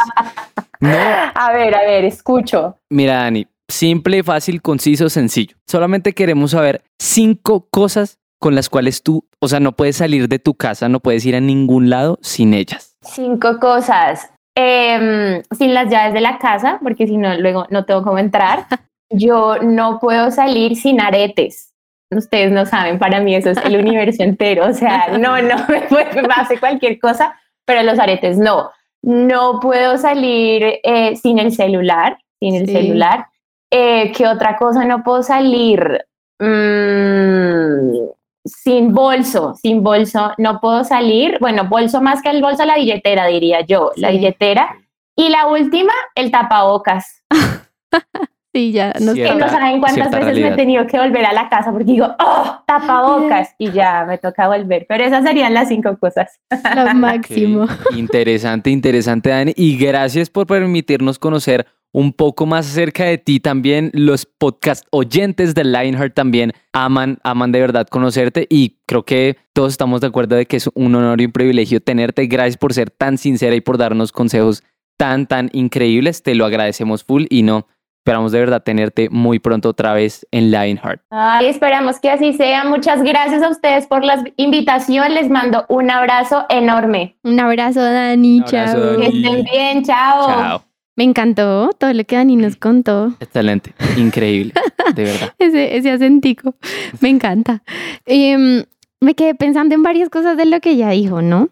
No. 0.82 0.90
A 0.90 1.52
ver, 1.54 1.76
a 1.76 1.82
ver, 1.82 2.06
escucho. 2.06 2.78
Mira, 2.90 3.24
Dani, 3.24 3.48
simple, 3.68 4.24
fácil, 4.24 4.62
conciso, 4.62 5.10
sencillo. 5.10 5.56
Solamente 5.68 6.14
queremos 6.14 6.52
saber 6.52 6.82
cinco 7.00 7.68
cosas 7.70 8.18
con 8.40 8.56
las 8.56 8.70
cuales 8.70 9.04
tú, 9.04 9.26
o 9.40 9.48
sea, 9.48 9.60
no 9.60 9.74
puedes 9.74 9.98
salir 9.98 10.28
de 10.28 10.40
tu 10.40 10.56
casa, 10.56 10.90
no 10.90 11.02
puedes 11.02 11.26
ir 11.26 11.36
a 11.36 11.42
ningún 11.42 11.90
lado 11.90 12.18
sin 12.22 12.54
ellas? 12.54 12.98
Cinco 13.02 13.60
cosas. 13.60 14.32
Em, 14.56 15.42
sin 15.58 15.74
las 15.74 15.90
llaves 15.90 16.14
de 16.14 16.22
la 16.22 16.38
casa, 16.38 16.80
porque 16.82 17.08
si 17.08 17.18
no, 17.18 17.38
luego 17.38 17.66
no 17.70 17.86
tengo 17.86 18.04
cómo 18.04 18.18
entrar. 18.18 18.66
Yo 19.12 19.58
no 19.60 20.00
puedo 20.00 20.32
salir 20.32 20.76
sin 20.76 21.02
aretes. 21.02 21.74
Ustedes 22.12 22.52
no 22.52 22.66
saben, 22.66 22.98
para 22.98 23.20
mí 23.20 23.36
eso 23.36 23.52
es 23.52 23.58
el 23.64 23.76
universo 23.86 24.24
entero. 24.24 24.68
O 24.68 24.74
sea, 24.74 25.18
no, 25.18 25.42
no 25.42 25.56
me, 25.68 25.82
puede, 25.90 26.10
hace 26.36 26.60
cualquier 26.60 27.00
cosa, 27.00 27.40
pero 27.66 27.84
los 27.84 28.00
aretes 28.00 28.38
no. 28.38 28.72
No 29.02 29.60
puedo 29.62 29.98
salir 29.98 30.80
eh, 30.84 31.16
sin 31.16 31.40
el 31.40 31.54
celular, 31.54 32.18
sin 32.40 32.56
el 32.56 32.68
celular. 32.68 33.28
Eh, 33.72 34.12
¿Qué 34.12 34.28
otra 34.28 34.58
cosa 34.58 34.84
no 34.84 35.04
puedo 35.04 35.24
salir? 35.24 36.06
Mm, 36.40 38.10
sin 38.46 38.94
bolso, 38.94 39.56
sin 39.56 39.84
bolso 39.84 40.32
no 40.38 40.60
puedo 40.60 40.84
salir. 40.84 41.38
Bueno, 41.40 41.66
bolso 41.66 42.02
más 42.02 42.22
que 42.22 42.30
el 42.30 42.42
bolso, 42.42 42.66
la 42.66 42.76
billetera, 42.76 43.26
diría 43.28 43.62
yo, 43.62 43.92
la 43.96 44.12
billetera. 44.12 44.76
Y 45.16 45.30
la 45.30 45.48
última, 45.48 45.94
el 46.16 46.32
tapabocas. 46.32 47.24
sí, 48.54 48.72
ya 48.72 48.94
no 49.02 49.14
sé. 49.14 49.36
no 49.36 49.50
saben 49.50 49.80
cuántas 49.82 50.12
veces 50.12 50.40
me 50.40 50.48
he 50.48 50.56
tenido 50.56 50.88
que 50.88 50.98
volver 50.98 51.26
a 51.26 51.34
la 51.34 51.50
casa 51.50 51.72
porque 51.72 51.92
digo, 51.92 52.08
oh, 52.20 52.64
tapabocas, 52.66 53.54
y 53.58 53.72
ya 53.72 54.06
me 54.06 54.18
toca 54.18 54.48
volver. 54.48 54.86
Pero 54.88 55.04
esas 55.04 55.24
serían 55.26 55.54
las 55.54 55.68
cinco 55.68 55.98
cosas. 55.98 56.40
Lo 56.76 56.94
máximo. 56.96 57.68
Interesante, 57.96 58.70
interesante, 58.70 59.30
Dani. 59.30 59.54
Y 59.56 59.78
gracias 59.78 60.30
por 60.30 60.48
permitirnos 60.48 61.20
conocer 61.20 61.68
un 61.92 62.14
poco 62.14 62.46
más 62.46 62.68
acerca 62.68 63.06
de 63.06 63.18
ti 63.18 63.40
también. 63.40 63.92
Los 63.94 64.26
podcast 64.26 64.86
oyentes 64.92 65.56
de 65.56 65.64
Lionheart 65.64 66.14
también 66.14 66.54
aman, 66.74 67.18
aman 67.24 67.52
de 67.52 67.62
verdad 67.62 67.88
conocerte 67.88 68.48
y 68.50 68.78
creo 68.86 69.04
que 69.04 69.38
todos 69.54 69.72
estamos 69.72 70.02
de 70.02 70.08
acuerdo 70.08 70.36
de 70.36 70.46
que 70.46 70.58
es 70.58 70.70
un 70.74 70.96
honor 70.96 71.22
y 71.22 71.26
un 71.26 71.32
privilegio 71.32 71.82
tenerte. 71.82 72.28
Gracias 72.28 72.58
por 72.58 72.74
ser 72.74 72.92
tan 72.92 73.18
sincera 73.18 73.56
y 73.56 73.62
por 73.62 73.78
darnos 73.78 74.12
consejos 74.12 74.64
tan, 74.98 75.28
tan 75.28 75.50
increíbles. 75.54 76.24
Te 76.24 76.36
lo 76.36 76.46
agradecemos 76.46 77.04
full 77.04 77.26
y 77.30 77.44
no. 77.44 77.68
Esperamos 78.00 78.32
de 78.32 78.40
verdad 78.40 78.64
tenerte 78.64 79.10
muy 79.10 79.40
pronto 79.40 79.70
otra 79.70 79.94
vez 79.94 80.26
en 80.32 80.52
Lionheart. 80.52 81.02
Ay, 81.12 81.48
esperamos 81.48 82.00
que 82.00 82.10
así 82.10 82.34
sea. 82.34 82.64
Muchas 82.64 83.04
gracias 83.04 83.44
a 83.44 83.50
ustedes 83.50 83.88
por 83.88 84.04
la 84.04 84.24
invitación. 84.38 85.14
Les 85.14 85.30
mando 85.30 85.66
un 85.68 85.92
abrazo 85.92 86.46
enorme. 86.50 87.18
Un 87.24 87.40
abrazo, 87.40 87.82
Dani. 87.82 88.42
chao. 88.46 88.98
Que 88.98 89.08
estén 89.08 89.44
bien. 89.44 89.84
Chao. 89.84 90.28
Chao. 90.28 90.69
Me 91.00 91.06
encantó 91.06 91.70
todo 91.78 91.94
lo 91.94 92.04
que 92.04 92.18
Dani 92.18 92.36
nos 92.36 92.58
contó. 92.58 93.16
Excelente, 93.22 93.74
increíble, 93.96 94.52
de 94.94 95.04
verdad. 95.06 95.34
ese, 95.40 95.78
ese 95.78 95.92
acentico, 95.92 96.56
me 97.00 97.08
encanta. 97.08 97.64
Em, 98.06 98.66
me 99.00 99.16
quedé 99.16 99.34
pensando 99.34 99.74
en 99.76 99.82
varias 99.82 100.10
cosas 100.10 100.36
de 100.36 100.46
lo 100.46 100.60
que 100.60 100.72
ella 100.72 100.90
dijo, 100.90 101.22
¿no? 101.22 101.52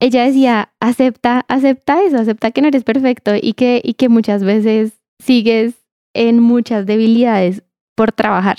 Ella 0.00 0.24
decía, 0.24 0.72
acepta, 0.80 1.44
acepta 1.46 2.02
eso, 2.04 2.16
acepta 2.16 2.52
que 2.52 2.62
no 2.62 2.68
eres 2.68 2.84
perfecto 2.84 3.32
y 3.38 3.52
que, 3.52 3.82
y 3.84 3.92
que 3.94 4.08
muchas 4.08 4.42
veces 4.42 4.94
sigues 5.22 5.74
en 6.14 6.40
muchas 6.40 6.86
debilidades 6.86 7.64
por 7.96 8.12
trabajar. 8.12 8.56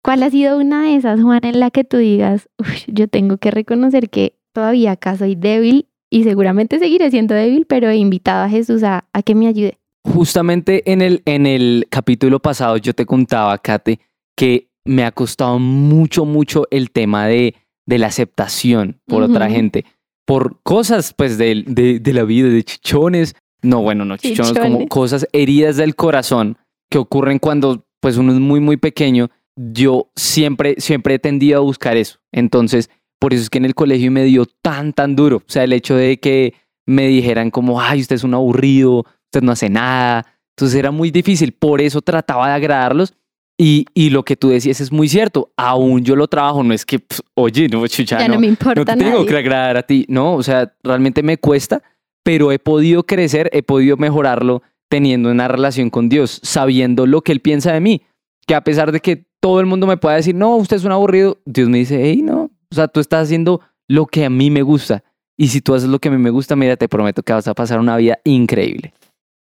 ¿Cuál 0.00 0.22
ha 0.22 0.30
sido 0.30 0.58
una 0.58 0.84
de 0.84 0.94
esas, 0.94 1.20
Juan, 1.20 1.40
en 1.42 1.58
la 1.58 1.72
que 1.72 1.82
tú 1.82 1.96
digas, 1.96 2.48
yo 2.86 3.08
tengo 3.08 3.38
que 3.38 3.50
reconocer 3.50 4.10
que 4.10 4.38
todavía 4.52 4.92
acá 4.92 5.16
soy 5.16 5.34
débil 5.34 5.88
y 6.12 6.24
seguramente 6.24 6.78
seguiré 6.78 7.10
siendo 7.10 7.34
débil, 7.34 7.64
pero 7.66 7.88
he 7.88 7.96
invitado 7.96 8.44
a 8.44 8.48
Jesús 8.50 8.82
a, 8.82 9.06
que 9.24 9.34
me 9.34 9.46
ayude. 9.46 9.78
Justamente 10.04 10.92
en 10.92 11.00
el, 11.00 11.22
en 11.24 11.46
el 11.46 11.86
capítulo 11.88 12.38
pasado 12.38 12.76
yo 12.76 12.92
te 12.92 13.06
contaba, 13.06 13.56
Kate, 13.56 13.98
que 14.36 14.68
me 14.84 15.04
ha 15.04 15.12
costado 15.12 15.58
mucho, 15.58 16.26
mucho 16.26 16.66
el 16.70 16.90
tema 16.90 17.26
de, 17.26 17.54
de 17.86 17.98
la 17.98 18.08
aceptación 18.08 19.00
por 19.06 19.22
otra 19.22 19.48
gente, 19.48 19.86
por 20.26 20.60
cosas 20.62 21.14
pues 21.14 21.38
de, 21.38 21.64
de, 21.66 22.12
la 22.12 22.24
vida, 22.24 22.48
de 22.48 22.62
chichones, 22.62 23.34
no, 23.62 23.80
bueno, 23.80 24.04
no 24.04 24.18
chichones, 24.18 24.52
como 24.58 24.86
cosas 24.88 25.26
heridas 25.32 25.78
del 25.78 25.94
corazón 25.94 26.58
que 26.90 26.98
ocurren 26.98 27.38
cuando 27.38 27.86
pues 28.00 28.18
uno 28.18 28.32
es 28.32 28.38
muy, 28.38 28.60
muy 28.60 28.76
pequeño. 28.76 29.30
Yo 29.56 30.10
siempre, 30.14 30.74
siempre 30.76 31.14
he 31.14 31.18
tendido 31.18 31.58
a 31.58 31.62
buscar 31.62 31.96
eso. 31.96 32.18
Entonces, 32.32 32.90
por 33.22 33.32
eso 33.34 33.44
es 33.44 33.50
que 33.50 33.58
en 33.58 33.66
el 33.66 33.76
colegio 33.76 34.10
me 34.10 34.24
dio 34.24 34.46
tan, 34.46 34.92
tan 34.92 35.14
duro. 35.14 35.36
O 35.36 35.44
sea, 35.46 35.62
el 35.62 35.72
hecho 35.72 35.94
de 35.94 36.18
que 36.18 36.54
me 36.86 37.06
dijeran 37.06 37.52
como, 37.52 37.80
ay, 37.80 38.00
usted 38.00 38.16
es 38.16 38.24
un 38.24 38.34
aburrido, 38.34 39.06
usted 39.26 39.42
no 39.42 39.52
hace 39.52 39.70
nada. 39.70 40.26
Entonces 40.56 40.76
era 40.76 40.90
muy 40.90 41.12
difícil. 41.12 41.52
Por 41.52 41.80
eso 41.80 42.02
trataba 42.02 42.48
de 42.48 42.54
agradarlos. 42.54 43.14
Y, 43.56 43.86
y 43.94 44.10
lo 44.10 44.24
que 44.24 44.34
tú 44.34 44.48
decías 44.48 44.80
es 44.80 44.90
muy 44.90 45.08
cierto. 45.08 45.52
Aún 45.56 46.02
yo 46.02 46.16
lo 46.16 46.26
trabajo. 46.26 46.64
No 46.64 46.74
es 46.74 46.84
que, 46.84 46.98
oye, 47.34 47.68
no, 47.68 47.86
chucha, 47.86 48.18
ya 48.18 48.26
no, 48.26 48.40
me 48.40 48.48
importa. 48.48 48.96
No 48.96 49.04
tengo 49.04 49.24
que 49.24 49.36
agradar 49.36 49.76
a 49.76 49.84
ti. 49.84 50.04
No, 50.08 50.34
o 50.34 50.42
sea, 50.42 50.74
realmente 50.82 51.22
me 51.22 51.36
cuesta, 51.36 51.80
pero 52.24 52.50
he 52.50 52.58
podido 52.58 53.06
crecer, 53.06 53.48
he 53.52 53.62
podido 53.62 53.96
mejorarlo 53.96 54.62
teniendo 54.90 55.30
una 55.30 55.46
relación 55.46 55.90
con 55.90 56.08
Dios, 56.08 56.40
sabiendo 56.42 57.06
lo 57.06 57.20
que 57.20 57.30
Él 57.30 57.38
piensa 57.38 57.72
de 57.72 57.78
mí. 57.78 58.02
Que 58.48 58.56
a 58.56 58.64
pesar 58.64 58.90
de 58.90 58.98
que 58.98 59.26
todo 59.38 59.60
el 59.60 59.66
mundo 59.66 59.86
me 59.86 59.96
pueda 59.96 60.16
decir, 60.16 60.34
no, 60.34 60.56
usted 60.56 60.78
es 60.78 60.84
un 60.84 60.90
aburrido, 60.90 61.38
Dios 61.44 61.68
me 61.68 61.78
dice, 61.78 62.00
hey, 62.02 62.20
no, 62.20 62.50
o 62.72 62.74
sea, 62.74 62.88
tú 62.88 63.00
estás 63.00 63.24
haciendo 63.24 63.60
lo 63.86 64.06
que 64.06 64.24
a 64.24 64.30
mí 64.30 64.50
me 64.50 64.62
gusta. 64.62 65.04
Y 65.36 65.48
si 65.48 65.60
tú 65.60 65.74
haces 65.74 65.90
lo 65.90 65.98
que 65.98 66.08
a 66.08 66.10
mí 66.10 66.16
me 66.16 66.30
gusta, 66.30 66.56
mira, 66.56 66.76
te 66.76 66.88
prometo 66.88 67.22
que 67.22 67.34
vas 67.34 67.46
a 67.46 67.54
pasar 67.54 67.78
una 67.78 67.98
vida 67.98 68.18
increíble. 68.24 68.94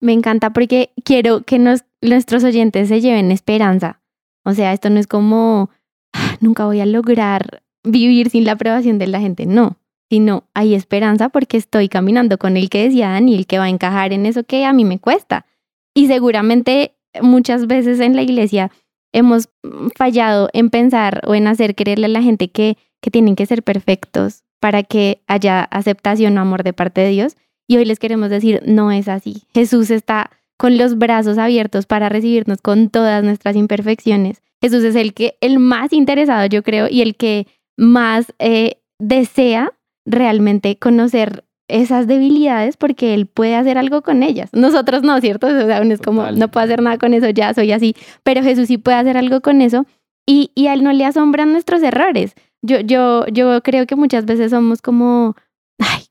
Me 0.01 0.11
encanta 0.11 0.51
porque 0.51 0.91
quiero 1.05 1.43
que 1.43 1.57
nuestros 2.01 2.43
oyentes 2.43 2.89
se 2.89 2.99
lleven 2.99 3.31
esperanza. 3.31 4.01
O 4.43 4.53
sea, 4.53 4.73
esto 4.73 4.89
no 4.89 4.99
es 4.99 5.07
como, 5.07 5.69
ah, 6.11 6.35
nunca 6.41 6.65
voy 6.65 6.81
a 6.81 6.85
lograr 6.85 7.63
vivir 7.85 8.29
sin 8.29 8.43
la 8.43 8.53
aprobación 8.53 8.99
de 8.99 9.07
la 9.07 9.21
gente. 9.21 9.45
No, 9.45 9.77
sino 10.09 10.43
hay 10.53 10.75
esperanza 10.75 11.29
porque 11.29 11.55
estoy 11.55 11.87
caminando 11.87 12.37
con 12.37 12.57
el 12.57 12.69
que 12.69 12.83
decía 12.83 13.09
Daniel, 13.09 13.47
que 13.47 13.57
va 13.57 13.65
a 13.65 13.69
encajar 13.69 14.11
en 14.11 14.25
eso 14.25 14.43
que 14.43 14.65
a 14.65 14.73
mí 14.73 14.83
me 14.83 14.99
cuesta. 14.99 15.45
Y 15.93 16.07
seguramente 16.07 16.97
muchas 17.21 17.67
veces 17.67 18.01
en 18.01 18.17
la 18.17 18.23
iglesia 18.23 18.71
hemos 19.13 19.47
fallado 19.95 20.49
en 20.51 20.69
pensar 20.69 21.21
o 21.25 21.35
en 21.35 21.47
hacer 21.47 21.75
creerle 21.75 22.07
a 22.07 22.09
la 22.09 22.21
gente 22.21 22.49
que 22.49 22.77
que 23.03 23.11
tienen 23.11 23.35
que 23.35 23.45
ser 23.45 23.63
perfectos 23.63 24.43
para 24.61 24.81
que 24.81 25.21
haya 25.27 25.61
aceptación 25.61 26.37
o 26.37 26.41
amor 26.41 26.63
de 26.63 26.71
parte 26.71 27.01
de 27.01 27.09
Dios. 27.09 27.35
Y 27.67 27.75
hoy 27.75 27.83
les 27.83 27.99
queremos 27.99 28.29
decir, 28.29 28.63
no 28.65 28.93
es 28.93 29.09
así. 29.09 29.43
Jesús 29.53 29.91
está 29.91 30.31
con 30.57 30.77
los 30.77 30.97
brazos 30.97 31.37
abiertos 31.37 31.85
para 31.85 32.07
recibirnos 32.07 32.61
con 32.61 32.89
todas 32.89 33.21
nuestras 33.21 33.57
imperfecciones. 33.57 34.41
Jesús 34.61 34.85
es 34.85 34.95
el 34.95 35.13
que 35.13 35.35
el 35.41 35.59
más 35.59 35.91
interesado, 35.91 36.45
yo 36.45 36.63
creo, 36.63 36.87
y 36.89 37.01
el 37.01 37.17
que 37.17 37.47
más 37.75 38.33
eh, 38.39 38.77
desea 38.99 39.73
realmente 40.05 40.77
conocer 40.77 41.43
esas 41.67 42.07
debilidades 42.07 42.77
porque 42.77 43.13
él 43.13 43.25
puede 43.25 43.55
hacer 43.55 43.77
algo 43.77 44.01
con 44.01 44.23
ellas. 44.23 44.49
Nosotros 44.53 45.03
no, 45.03 45.19
¿cierto? 45.19 45.47
O 45.47 45.65
sea, 45.65 45.81
uno 45.81 45.93
es 45.93 45.99
como, 45.99 46.31
no 46.31 46.47
puedo 46.47 46.63
hacer 46.63 46.81
nada 46.81 46.97
con 46.97 47.13
eso, 47.13 47.29
ya 47.29 47.53
soy 47.53 47.73
así, 47.73 47.95
pero 48.23 48.41
Jesús 48.43 48.67
sí 48.67 48.77
puede 48.77 48.95
hacer 48.95 49.17
algo 49.17 49.41
con 49.41 49.61
eso 49.61 49.85
y, 50.25 50.51
y 50.55 50.67
a 50.67 50.73
él 50.73 50.83
no 50.83 50.93
le 50.93 51.03
asombran 51.03 51.51
nuestros 51.51 51.83
errores. 51.83 52.33
Yo, 52.63 52.79
yo, 52.79 53.27
yo 53.27 53.61
creo 53.61 53.85
que 53.85 53.95
muchas 53.95 54.25
veces 54.25 54.51
somos 54.51 54.81
como, 54.81 55.35
ay, 55.77 56.05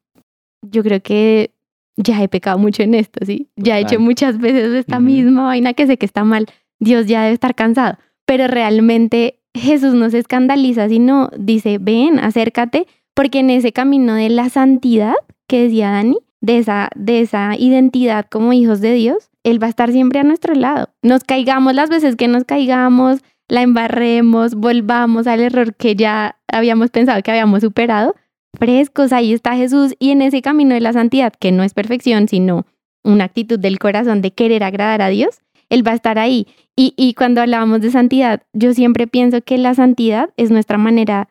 yo 0.63 0.83
creo 0.83 1.03
que 1.03 1.51
ya 1.97 2.23
he 2.23 2.29
pecado 2.29 2.59
mucho 2.59 2.83
en 2.83 2.95
esto, 2.95 3.25
¿sí? 3.25 3.49
Ya 3.57 3.79
he 3.79 3.83
hecho 3.83 3.99
muchas 3.99 4.39
veces 4.39 4.73
esta 4.75 5.01
misma 5.01 5.45
vaina 5.45 5.75
que 5.75 5.87
sé 5.87 5.97
que 5.97 6.07
está 6.07 6.25
mal. 6.25 6.47
Dios 6.79 7.07
ya 7.07 7.23
debe 7.23 7.35
estar 7.35 7.55
cansado. 7.55 7.99
Pero 8.25 8.47
realmente 8.49 9.41
Jesús 9.55 9.95
no 9.95 10.09
se 10.11 10.19
escandaliza, 10.19 10.89
sino 10.89 11.31
dice, 11.37 11.79
ven, 11.79 12.19
acércate, 12.19 12.87
porque 13.15 13.41
en 13.41 13.51
ese 13.51 13.73
camino 13.73 14.15
de 14.15 14.31
la 14.31 14.49
santidad 14.49 15.15
que 15.47 15.65
decía 15.65 15.91
Dani, 15.91 16.19
de 16.41 16.59
esa, 16.59 16.91
de 16.97 17.21
esa 17.21 17.57
identidad 17.57 18.27
como 18.31 18.53
hijos 18.53 18.81
de 18.81 18.93
Dios, 18.93 19.31
Él 19.45 19.63
va 19.63 19.67
a 19.67 19.71
estar 19.71 19.93
siempre 19.93 20.21
a 20.21 20.25
nuestro 20.25 20.55
lado. 20.55 20.89
Nos 21.03 21.25
caigamos 21.25 21.75
las 21.75 21.89
veces 21.89 22.17
que 22.17 22.29
nos 22.29 22.45
caigamos, 22.45 23.21
la 23.53 23.61
embarremos, 23.61 24.55
volvamos 24.55 25.27
al 25.27 25.41
error 25.41 25.75
que 25.75 25.95
ya 25.95 26.39
habíamos 26.49 26.89
pensado 26.89 27.23
que 27.23 27.31
habíamos 27.31 27.61
superado, 27.61 28.15
frescos, 28.59 29.13
ahí 29.13 29.35
está 29.35 29.55
Jesús 29.57 29.95
y 29.99 30.11
en 30.11 30.23
ese 30.23 30.41
camino 30.41 30.75
de 30.75 30.81
la 30.81 30.95
santidad, 30.95 31.35
que 31.39 31.53
no 31.53 31.63
es 31.63 31.75
perfección, 31.75 32.29
sino 32.29 32.65
una 33.05 33.25
actitud 33.25 33.59
del 33.59 33.79
corazón 33.79 34.23
de 34.23 34.33
querer 34.33 34.65
agradar 34.65 35.03
a 35.03 35.11
Dios, 35.11 35.43
Él 35.69 35.87
va 35.87 35.91
a 35.93 35.97
estar 35.97 36.19
ahí. 36.19 36.47
Y, 36.77 36.95
y 36.97 37.13
cuando 37.13 37.43
hablábamos 37.43 37.83
de 37.83 37.91
santidad, 37.91 38.43
yo 38.55 38.73
siempre 38.73 39.07
pienso 39.07 39.43
que 39.43 39.59
la 39.59 39.75
santidad 39.75 40.31
es 40.39 40.51
nuestra 40.51 40.79
manera 40.79 41.29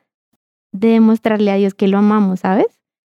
de 0.71 0.89
demostrarle 0.89 1.49
a 1.49 1.55
Dios 1.55 1.73
que 1.73 1.88
lo 1.88 1.97
amamos, 1.97 2.41
¿sabes? 2.41 2.67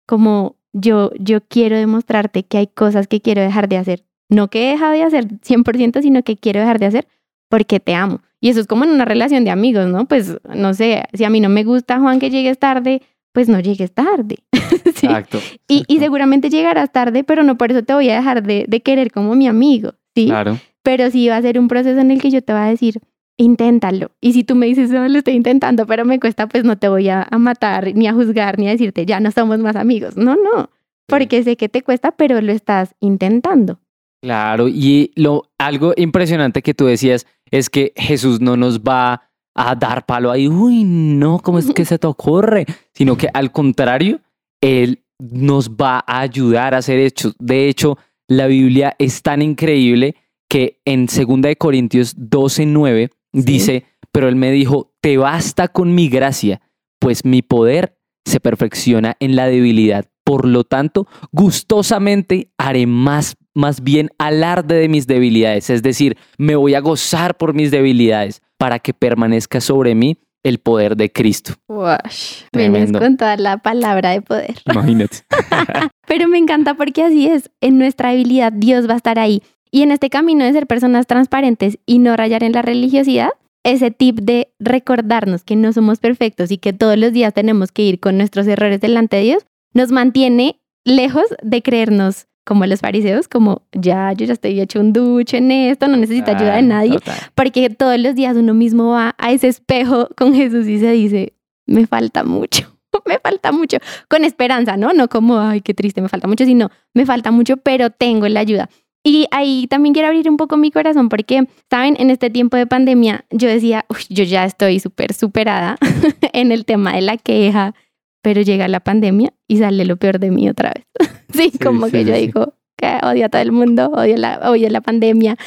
Como 0.07 0.55
yo, 0.71 1.11
yo 1.19 1.41
quiero 1.41 1.75
demostrarte 1.75 2.43
que 2.43 2.59
hay 2.59 2.67
cosas 2.67 3.09
que 3.09 3.19
quiero 3.19 3.41
dejar 3.41 3.67
de 3.67 3.75
hacer. 3.75 4.05
No 4.29 4.49
que 4.49 4.69
he 4.69 4.71
dejado 4.71 4.93
de 4.93 5.03
hacer 5.03 5.27
100%, 5.27 6.01
sino 6.01 6.23
que 6.23 6.37
quiero 6.37 6.61
dejar 6.61 6.79
de 6.79 6.85
hacer 6.85 7.07
porque 7.49 7.81
te 7.81 7.93
amo. 7.93 8.21
Y 8.41 8.49
eso 8.49 8.59
es 8.59 8.67
como 8.67 8.83
en 8.83 8.89
una 8.89 9.05
relación 9.05 9.45
de 9.45 9.51
amigos, 9.51 9.87
¿no? 9.87 10.07
Pues 10.07 10.37
no 10.53 10.73
sé, 10.73 11.03
si 11.13 11.23
a 11.23 11.29
mí 11.29 11.39
no 11.39 11.47
me 11.47 11.63
gusta 11.63 11.99
Juan 11.99 12.19
que 12.19 12.31
llegues 12.31 12.57
tarde, 12.57 13.03
pues 13.31 13.47
no 13.47 13.59
llegues 13.59 13.93
tarde. 13.93 14.39
Exacto, 14.85 15.39
Y, 15.67 15.83
y, 15.87 15.99
seguramente 15.99 16.49
llegarás 16.49 16.91
tarde, 16.91 17.23
pero 17.23 17.43
no 17.43 17.57
por 17.57 17.71
eso 17.71 17.83
te 17.83 17.93
voy 17.93 18.09
a 18.09 18.15
dejar 18.15 18.43
de, 18.43 18.65
de 18.67 18.81
querer 18.81 19.11
como 19.11 19.35
mi 19.35 19.47
amigo, 19.47 19.93
¿sí? 20.15 20.25
Claro. 20.25 20.57
Pero 20.83 21.09
sí 21.11 21.29
va 21.29 21.37
a 21.37 21.41
ser 21.41 21.59
un 21.59 21.67
proceso 21.67 21.99
en 21.99 22.11
el 22.11 22.21
que 22.21 22.31
yo 22.31 22.41
te 22.41 22.51
voy 22.51 22.61
a 22.63 22.65
decir, 22.65 22.99
inténtalo. 23.37 24.11
Y 24.21 24.33
si 24.33 24.43
tú 24.43 24.55
me 24.55 24.65
dices, 24.65 24.89
no, 24.89 25.07
lo 25.07 25.17
estoy 25.19 25.35
intentando, 25.35 25.85
pero 25.85 26.05
me 26.05 26.19
cuesta, 26.19 26.47
pues 26.47 26.63
no 26.63 26.77
te 26.77 26.89
voy 26.89 27.09
a, 27.09 27.27
a, 27.29 27.37
matar, 27.37 27.93
ni 27.95 28.07
a 28.07 28.13
juzgar, 28.13 28.57
ni 28.57 28.67
a 28.67 28.71
decirte, 28.71 29.05
ya 29.05 29.19
no 29.19 29.31
somos 29.31 29.59
más 29.59 29.75
amigos. 29.75 30.17
No, 30.17 30.35
no, 30.35 30.69
porque 31.07 31.43
sé 31.43 31.57
que 31.57 31.69
te 31.69 31.83
cuesta, 31.83 32.11
pero 32.11 32.41
lo 32.41 32.51
estás 32.51 32.95
intentando. 32.99 33.79
Claro, 34.21 34.67
y 34.67 35.11
lo 35.15 35.49
algo 35.57 35.93
impresionante 35.97 36.61
que 36.61 36.75
tú 36.75 36.85
decías 36.85 37.25
es 37.51 37.69
que 37.69 37.93
Jesús 37.95 38.41
no 38.41 38.57
nos 38.57 38.79
va 38.79 39.29
a 39.53 39.75
dar 39.75 40.05
palo 40.05 40.31
ahí, 40.31 40.47
uy, 40.47 40.83
no, 40.83 41.39
¿cómo 41.39 41.59
es 41.59 41.71
que 41.73 41.85
se 41.85 41.99
te 41.99 42.07
ocurre? 42.07 42.65
Sino 42.93 43.17
que 43.17 43.27
al 43.33 43.51
contrario, 43.51 44.21
Él 44.61 45.03
nos 45.19 45.71
va 45.71 46.03
a 46.07 46.21
ayudar 46.21 46.73
a 46.73 46.77
hacer 46.77 46.99
hechos. 46.99 47.35
De 47.37 47.67
hecho, 47.67 47.97
la 48.27 48.47
Biblia 48.47 48.95
es 48.97 49.21
tan 49.21 49.41
increíble 49.41 50.15
que 50.49 50.81
en 50.85 51.05
2 51.05 51.41
de 51.41 51.55
Corintios 51.57 52.13
12, 52.17 52.65
9 52.65 53.09
¿Sí? 53.33 53.41
dice, 53.41 53.85
pero 54.11 54.27
Él 54.27 54.35
me 54.35 54.51
dijo, 54.51 54.93
te 55.01 55.17
basta 55.17 55.67
con 55.67 55.93
mi 55.93 56.09
gracia, 56.09 56.61
pues 56.99 57.25
mi 57.25 57.41
poder 57.41 57.97
se 58.25 58.39
perfecciona 58.39 59.15
en 59.19 59.35
la 59.35 59.47
debilidad. 59.47 60.05
Por 60.23 60.47
lo 60.47 60.63
tanto, 60.63 61.07
gustosamente 61.31 62.51
haré 62.57 62.85
más, 62.87 63.35
más 63.53 63.81
bien 63.81 64.09
alarde 64.17 64.75
de 64.75 64.89
mis 64.89 65.07
debilidades, 65.07 65.69
es 65.69 65.83
decir, 65.83 66.17
me 66.37 66.55
voy 66.55 66.75
a 66.75 66.79
gozar 66.79 67.35
por 67.37 67.53
mis 67.53 67.71
debilidades 67.71 68.41
para 68.57 68.79
que 68.79 68.93
permanezca 68.93 69.61
sobre 69.61 69.95
mí 69.95 70.17
el 70.43 70.59
poder 70.59 70.95
de 70.95 71.11
Cristo. 71.11 71.53
Wash, 71.67 72.43
vienes 72.53 72.91
con 72.91 73.17
toda 73.17 73.37
la 73.37 73.57
palabra 73.57 74.11
de 74.11 74.21
poder. 74.21 74.55
Imagínate. 74.71 75.17
Pero 76.07 76.27
me 76.27 76.37
encanta 76.37 76.73
porque 76.73 77.03
así 77.03 77.27
es, 77.27 77.51
en 77.61 77.77
nuestra 77.77 78.09
debilidad 78.11 78.51
Dios 78.51 78.89
va 78.89 78.93
a 78.93 78.97
estar 78.97 79.19
ahí. 79.19 79.43
Y 79.69 79.83
en 79.83 79.91
este 79.91 80.09
camino 80.09 80.43
de 80.43 80.51
ser 80.51 80.67
personas 80.67 81.07
transparentes 81.07 81.79
y 81.85 81.99
no 81.99 82.17
rayar 82.17 82.43
en 82.43 82.51
la 82.51 82.61
religiosidad, 82.61 83.29
ese 83.63 83.91
tip 83.91 84.19
de 84.19 84.51
recordarnos 84.59 85.43
que 85.43 85.55
no 85.55 85.71
somos 85.71 85.99
perfectos 85.99 86.51
y 86.51 86.57
que 86.57 86.73
todos 86.73 86.97
los 86.97 87.13
días 87.13 87.33
tenemos 87.33 87.71
que 87.71 87.83
ir 87.83 87.99
con 87.99 88.17
nuestros 88.17 88.47
errores 88.47 88.81
delante 88.81 89.17
de 89.17 89.23
Dios, 89.23 89.45
nos 89.73 89.91
mantiene 89.91 90.59
lejos 90.83 91.25
de 91.41 91.61
creernos 91.61 92.27
como 92.45 92.65
los 92.65 92.79
fariseos, 92.79 93.27
como 93.27 93.63
ya, 93.71 94.13
yo 94.13 94.25
ya 94.25 94.33
estoy 94.33 94.59
hecho 94.59 94.79
un 94.79 94.93
duche 94.93 95.37
en 95.37 95.51
esto, 95.51 95.87
no 95.87 95.97
necesito 95.97 96.31
ayuda 96.31 96.55
de 96.55 96.63
nadie, 96.63 96.93
Total. 96.93 97.15
porque 97.35 97.69
todos 97.69 97.99
los 97.99 98.15
días 98.15 98.35
uno 98.35 98.53
mismo 98.53 98.91
va 98.91 99.15
a 99.17 99.31
ese 99.31 99.47
espejo 99.47 100.09
con 100.17 100.33
Jesús 100.33 100.67
y 100.67 100.79
se 100.79 100.91
dice, 100.91 101.33
me 101.67 101.85
falta 101.87 102.23
mucho, 102.23 102.67
me 103.05 103.19
falta 103.19 103.51
mucho, 103.51 103.77
con 104.09 104.23
esperanza, 104.23 104.77
¿no? 104.77 104.93
No 104.93 105.07
como, 105.07 105.39
ay, 105.39 105.61
qué 105.61 105.73
triste, 105.73 106.01
me 106.01 106.09
falta 106.09 106.27
mucho, 106.27 106.45
sino, 106.45 106.69
me 106.93 107.05
falta 107.05 107.31
mucho, 107.31 107.57
pero 107.57 107.89
tengo 107.89 108.27
la 108.27 108.39
ayuda. 108.39 108.69
Y 109.03 109.25
ahí 109.31 109.65
también 109.67 109.93
quiero 109.93 110.09
abrir 110.09 110.29
un 110.29 110.37
poco 110.37 110.57
mi 110.57 110.69
corazón 110.69 111.09
porque, 111.09 111.47
saben, 111.69 111.95
en 111.99 112.11
este 112.11 112.29
tiempo 112.29 112.57
de 112.57 112.67
pandemia 112.67 113.25
yo 113.31 113.47
decía, 113.47 113.85
uy, 113.89 114.01
yo 114.09 114.23
ya 114.23 114.45
estoy 114.45 114.79
súper 114.79 115.13
superada 115.13 115.77
en 116.33 116.51
el 116.51 116.65
tema 116.65 116.93
de 116.93 117.01
la 117.01 117.17
queja, 117.17 117.73
pero 118.21 118.41
llega 118.41 118.67
la 118.67 118.79
pandemia 118.79 119.33
y 119.47 119.57
sale 119.57 119.85
lo 119.85 119.97
peor 119.97 120.19
de 120.19 120.31
mí 120.31 120.49
otra 120.49 120.73
vez. 120.75 120.85
sí, 121.33 121.51
Sí, 121.51 121.57
como 121.57 121.87
sí, 121.87 121.91
que 121.91 122.05
yo 122.05 122.15
sí, 122.15 122.21
digo 122.21 122.53
que 122.77 122.97
odio 123.03 123.25
a 123.25 123.29
todo 123.29 123.41
el 123.41 123.51
mundo, 123.51 123.91
odio 123.93 124.17
la, 124.17 124.39
odio 124.49 124.69
la 124.69 124.81
pandemia, 124.81 125.37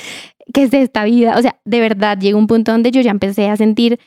que 0.53 0.63
es 0.63 0.71
de 0.71 0.83
esta 0.83 1.05
vida. 1.05 1.37
O 1.37 1.43
sea, 1.43 1.59
de 1.65 1.81
verdad 1.81 2.19
llegó 2.19 2.39
un 2.39 2.47
punto 2.47 2.73
donde 2.73 2.91
yo 2.91 3.01
ya 3.01 3.11
empecé 3.11 3.49
a 3.49 3.57
sentir 3.57 3.99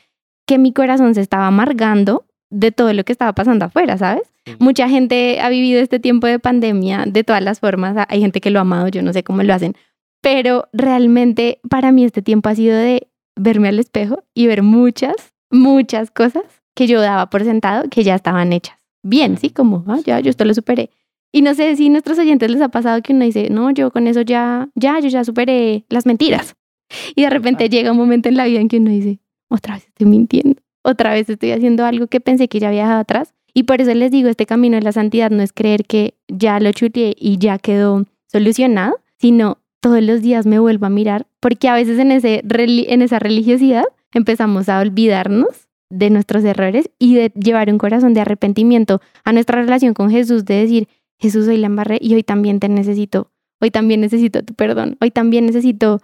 que 0.46 0.58
mi 0.58 0.72
corazón 0.72 1.14
se 1.14 1.20
estaba 1.20 1.46
amargando 1.46 2.26
de 2.50 2.72
todo 2.72 2.94
lo 2.94 3.04
que 3.04 3.12
estaba 3.12 3.34
pasando 3.34 3.66
afuera, 3.66 3.98
¿sabes? 3.98 4.22
Mucha 4.58 4.88
gente 4.88 5.40
ha 5.40 5.50
vivido 5.50 5.80
este 5.80 6.00
tiempo 6.00 6.26
de 6.26 6.38
pandemia 6.38 7.04
de 7.06 7.22
todas 7.22 7.42
las 7.42 7.60
formas. 7.60 8.06
Hay 8.08 8.20
gente 8.20 8.40
que 8.40 8.50
lo 8.50 8.58
ha 8.58 8.62
amado, 8.62 8.88
yo 8.88 9.02
no 9.02 9.12
sé 9.12 9.22
cómo 9.22 9.42
lo 9.42 9.52
hacen, 9.52 9.74
pero 10.22 10.68
realmente 10.72 11.60
para 11.68 11.92
mí 11.92 12.04
este 12.04 12.22
tiempo 12.22 12.48
ha 12.48 12.54
sido 12.54 12.76
de 12.76 13.08
verme 13.36 13.68
al 13.68 13.78
espejo 13.78 14.24
y 14.34 14.46
ver 14.46 14.62
muchas, 14.62 15.34
muchas 15.50 16.10
cosas 16.10 16.57
que 16.78 16.86
yo 16.86 17.00
daba 17.00 17.28
por 17.28 17.42
sentado 17.42 17.88
que 17.90 18.04
ya 18.04 18.14
estaban 18.14 18.52
hechas. 18.52 18.78
Bien, 19.02 19.36
sí, 19.36 19.50
como, 19.50 19.82
ah, 19.88 19.98
ya, 20.06 20.20
yo 20.20 20.30
esto 20.30 20.44
lo 20.44 20.54
superé. 20.54 20.90
Y 21.32 21.42
no 21.42 21.52
sé 21.54 21.74
si 21.74 21.88
a 21.88 21.90
nuestros 21.90 22.20
oyentes 22.20 22.48
les 22.52 22.62
ha 22.62 22.68
pasado 22.68 23.02
que 23.02 23.12
uno 23.12 23.24
dice, 23.24 23.50
no, 23.50 23.72
yo 23.72 23.90
con 23.90 24.06
eso 24.06 24.20
ya, 24.20 24.68
ya, 24.76 25.00
yo 25.00 25.08
ya 25.08 25.24
superé 25.24 25.84
las 25.88 26.06
mentiras. 26.06 26.54
Y 27.16 27.22
de 27.22 27.30
repente 27.30 27.68
llega 27.68 27.90
un 27.90 27.98
momento 27.98 28.28
en 28.28 28.36
la 28.36 28.44
vida 28.44 28.60
en 28.60 28.68
que 28.68 28.76
uno 28.76 28.90
dice, 28.90 29.18
otra 29.48 29.74
vez 29.74 29.88
estoy 29.88 30.06
mintiendo, 30.06 30.62
otra 30.84 31.12
vez 31.12 31.28
estoy 31.28 31.50
haciendo 31.50 31.84
algo 31.84 32.06
que 32.06 32.20
pensé 32.20 32.46
que 32.46 32.60
ya 32.60 32.68
había 32.68 32.82
dejado 32.82 33.00
atrás. 33.00 33.34
Y 33.52 33.64
por 33.64 33.80
eso 33.80 33.92
les 33.92 34.12
digo, 34.12 34.28
este 34.28 34.46
camino 34.46 34.76
de 34.76 34.82
la 34.82 34.92
santidad 34.92 35.32
no 35.32 35.42
es 35.42 35.52
creer 35.52 35.84
que 35.84 36.14
ya 36.28 36.60
lo 36.60 36.70
chuteé 36.70 37.16
y 37.18 37.38
ya 37.38 37.58
quedó 37.58 38.06
solucionado, 38.28 39.00
sino 39.18 39.58
todos 39.80 40.00
los 40.00 40.22
días 40.22 40.46
me 40.46 40.60
vuelvo 40.60 40.86
a 40.86 40.90
mirar, 40.90 41.26
porque 41.40 41.68
a 41.68 41.74
veces 41.74 41.98
en, 41.98 42.12
ese, 42.12 42.44
en 42.44 43.02
esa 43.02 43.18
religiosidad 43.18 43.84
empezamos 44.12 44.68
a 44.68 44.78
olvidarnos 44.78 45.67
de 45.90 46.10
nuestros 46.10 46.44
errores 46.44 46.90
y 46.98 47.14
de 47.14 47.32
llevar 47.34 47.70
un 47.70 47.78
corazón 47.78 48.14
de 48.14 48.20
arrepentimiento 48.20 49.00
a 49.24 49.32
nuestra 49.32 49.62
relación 49.62 49.94
con 49.94 50.10
Jesús, 50.10 50.44
de 50.44 50.54
decir, 50.54 50.88
Jesús, 51.18 51.48
hoy 51.48 51.56
la 51.58 51.66
embarré 51.66 51.98
y 52.00 52.14
hoy 52.14 52.22
también 52.22 52.60
te 52.60 52.68
necesito, 52.68 53.30
hoy 53.60 53.70
también 53.70 54.00
necesito 54.00 54.42
tu 54.42 54.54
perdón, 54.54 54.96
hoy 55.00 55.10
también 55.10 55.46
necesito 55.46 56.00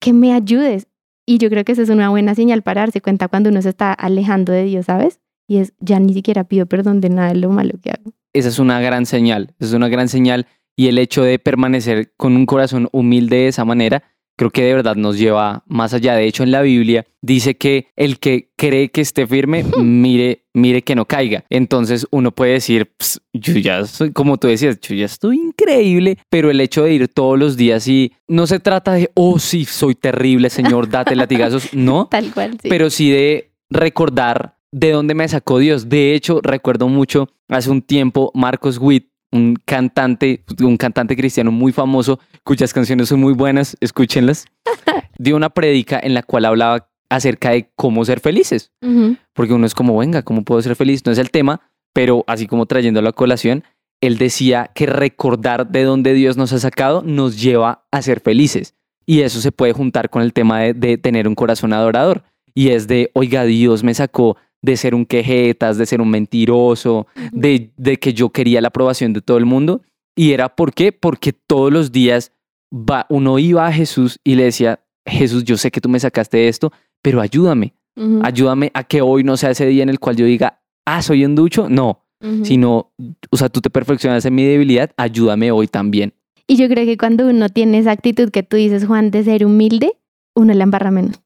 que 0.00 0.12
me 0.12 0.32
ayudes. 0.32 0.88
Y 1.26 1.38
yo 1.38 1.50
creo 1.50 1.64
que 1.64 1.72
esa 1.72 1.82
es 1.82 1.88
una 1.88 2.08
buena 2.08 2.34
señal 2.34 2.62
para 2.62 2.82
darse 2.82 3.00
cuenta 3.00 3.26
cuando 3.26 3.50
uno 3.50 3.60
se 3.60 3.70
está 3.70 3.92
alejando 3.92 4.52
de 4.52 4.62
Dios, 4.64 4.86
¿sabes? 4.86 5.18
Y 5.48 5.58
es, 5.58 5.74
ya 5.80 5.98
ni 5.98 6.14
siquiera 6.14 6.44
pido 6.44 6.66
perdón 6.66 7.00
de 7.00 7.08
nada 7.08 7.30
de 7.30 7.36
lo 7.36 7.50
malo 7.50 7.74
que 7.82 7.90
hago. 7.90 8.12
Esa 8.32 8.48
es 8.48 8.58
una 8.58 8.80
gran 8.80 9.06
señal, 9.06 9.54
es 9.58 9.72
una 9.72 9.88
gran 9.88 10.08
señal 10.08 10.46
y 10.76 10.88
el 10.88 10.98
hecho 10.98 11.22
de 11.22 11.38
permanecer 11.38 12.12
con 12.16 12.36
un 12.36 12.46
corazón 12.46 12.88
humilde 12.92 13.36
de 13.36 13.48
esa 13.48 13.64
manera, 13.64 14.02
creo 14.36 14.50
que 14.50 14.62
de 14.64 14.74
verdad 14.74 14.96
nos 14.96 15.18
lleva 15.18 15.64
más 15.66 15.94
allá. 15.94 16.14
De 16.14 16.26
hecho, 16.26 16.42
en 16.42 16.50
la 16.50 16.62
Biblia 16.62 17.06
dice 17.22 17.56
que 17.56 17.88
el 17.96 18.18
que 18.18 18.50
cree 18.56 18.90
que 18.90 19.00
esté 19.00 19.26
firme, 19.26 19.64
mire, 19.78 20.44
mire 20.54 20.82
que 20.82 20.94
no 20.94 21.06
caiga. 21.06 21.44
Entonces 21.50 22.06
uno 22.10 22.30
puede 22.32 22.52
decir, 22.52 22.92
"Ps, 22.96 23.20
yo 23.32 23.54
ya 23.54 23.84
soy, 23.86 24.12
como 24.12 24.36
tú 24.38 24.48
decías, 24.48 24.78
yo 24.80 24.94
ya 24.94 25.06
estoy 25.06 25.36
increíble, 25.38 26.18
pero 26.30 26.50
el 26.50 26.60
hecho 26.60 26.84
de 26.84 26.92
ir 26.92 27.08
todos 27.08 27.38
los 27.38 27.56
días 27.56 27.88
y 27.88 28.12
no 28.28 28.46
se 28.46 28.60
trata 28.60 28.92
de, 28.92 29.10
oh 29.14 29.38
sí, 29.38 29.64
soy 29.64 29.94
terrible, 29.94 30.50
Señor, 30.50 30.88
date 30.88 31.16
latigazos, 31.16 31.72
no, 31.74 32.08
Tal 32.10 32.32
cual, 32.32 32.58
sí. 32.62 32.68
pero 32.68 32.90
sí 32.90 33.10
de 33.10 33.50
recordar 33.70 34.56
de 34.72 34.90
dónde 34.90 35.14
me 35.14 35.26
sacó 35.28 35.58
Dios. 35.58 35.88
De 35.88 36.14
hecho, 36.14 36.40
recuerdo 36.42 36.88
mucho 36.88 37.28
hace 37.48 37.70
un 37.70 37.80
tiempo 37.82 38.30
Marcos 38.34 38.78
Witt, 38.78 39.08
un 39.36 39.56
cantante, 39.64 40.44
un 40.60 40.76
cantante 40.76 41.16
cristiano 41.16 41.52
muy 41.52 41.72
famoso, 41.72 42.18
cuyas 42.42 42.72
canciones 42.72 43.08
son 43.08 43.20
muy 43.20 43.34
buenas, 43.34 43.76
escúchenlas, 43.80 44.46
dio 45.18 45.36
una 45.36 45.50
prédica 45.50 46.00
en 46.02 46.14
la 46.14 46.22
cual 46.22 46.46
hablaba 46.46 46.88
acerca 47.08 47.50
de 47.50 47.70
cómo 47.76 48.04
ser 48.04 48.20
felices, 48.20 48.72
Ujú. 48.82 49.16
porque 49.32 49.52
uno 49.52 49.66
es 49.66 49.74
como, 49.74 49.96
venga, 49.96 50.22
¿cómo 50.22 50.42
puedo 50.42 50.60
ser 50.62 50.74
feliz? 50.74 51.04
No 51.06 51.12
es 51.12 51.18
el 51.18 51.30
tema, 51.30 51.60
pero 51.92 52.24
así 52.26 52.46
como 52.46 52.66
trayendo 52.66 53.00
la 53.00 53.12
colación, 53.12 53.62
él 54.00 54.18
decía 54.18 54.70
que 54.74 54.86
recordar 54.86 55.68
de 55.68 55.84
dónde 55.84 56.14
Dios 56.14 56.36
nos 56.36 56.52
ha 56.52 56.58
sacado 56.58 57.02
nos 57.02 57.40
lleva 57.40 57.86
a 57.90 58.02
ser 58.02 58.20
felices. 58.20 58.74
Y 59.06 59.20
eso 59.20 59.40
se 59.40 59.52
puede 59.52 59.72
juntar 59.72 60.10
con 60.10 60.22
el 60.22 60.32
tema 60.32 60.60
de, 60.60 60.98
tener 60.98 61.28
un 61.28 61.34
corazón 61.34 61.72
adorador. 61.72 62.24
Y 62.54 62.70
es 62.70 62.88
de, 62.88 63.10
oiga, 63.14 63.44
Dios 63.44 63.84
me 63.84 63.94
sacó 63.94 64.36
de 64.62 64.76
ser 64.76 64.94
un 64.94 65.06
quejetas, 65.06 65.78
de 65.78 65.86
ser 65.86 66.00
un 66.00 66.10
mentiroso, 66.10 67.06
de, 67.32 67.70
de 67.76 67.98
que 67.98 68.12
yo 68.12 68.30
quería 68.30 68.60
la 68.60 68.68
aprobación 68.68 69.12
de 69.12 69.20
todo 69.20 69.38
el 69.38 69.46
mundo. 69.46 69.82
Y 70.16 70.32
era 70.32 70.54
por 70.54 70.72
qué? 70.72 70.92
Porque 70.92 71.32
todos 71.32 71.72
los 71.72 71.92
días 71.92 72.32
va, 72.72 73.06
uno 73.08 73.38
iba 73.38 73.66
a 73.66 73.72
Jesús 73.72 74.18
y 74.24 74.34
le 74.34 74.44
decía, 74.44 74.80
Jesús, 75.06 75.44
yo 75.44 75.56
sé 75.56 75.70
que 75.70 75.80
tú 75.80 75.88
me 75.88 76.00
sacaste 76.00 76.38
de 76.38 76.48
esto, 76.48 76.72
pero 77.02 77.20
ayúdame. 77.20 77.74
Ayúdame 78.22 78.70
a 78.74 78.84
que 78.84 79.00
hoy 79.00 79.24
no 79.24 79.38
sea 79.38 79.52
ese 79.52 79.64
día 79.64 79.82
en 79.82 79.88
el 79.88 79.98
cual 79.98 80.16
yo 80.16 80.26
diga, 80.26 80.60
ah, 80.84 81.00
soy 81.00 81.24
un 81.24 81.34
ducho. 81.34 81.68
No, 81.70 82.02
sino, 82.42 82.92
o 83.30 83.36
sea, 83.36 83.48
tú 83.48 83.60
te 83.60 83.70
perfeccionas 83.70 84.24
en 84.24 84.34
mi 84.34 84.44
debilidad, 84.44 84.90
ayúdame 84.96 85.50
hoy 85.50 85.66
también. 85.66 86.12
Y 86.46 86.56
yo 86.56 86.68
creo 86.68 86.84
que 86.84 86.96
cuando 86.96 87.28
uno 87.28 87.48
tiene 87.48 87.78
esa 87.78 87.90
actitud 87.90 88.30
que 88.30 88.42
tú 88.42 88.56
dices, 88.56 88.86
Juan, 88.86 89.10
de 89.10 89.24
ser 89.24 89.44
humilde, 89.46 89.96
uno 90.34 90.52
la 90.54 90.64
embarra 90.64 90.90
menos. 90.90 91.20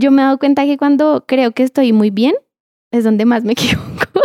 Yo 0.00 0.10
me 0.10 0.22
he 0.22 0.24
dado 0.24 0.38
cuenta 0.38 0.64
que 0.64 0.76
cuando 0.76 1.24
creo 1.26 1.52
que 1.52 1.62
estoy 1.62 1.92
muy 1.92 2.10
bien, 2.10 2.34
es 2.94 3.04
donde 3.04 3.24
más 3.24 3.44
me 3.44 3.52
equivoco, 3.52 4.20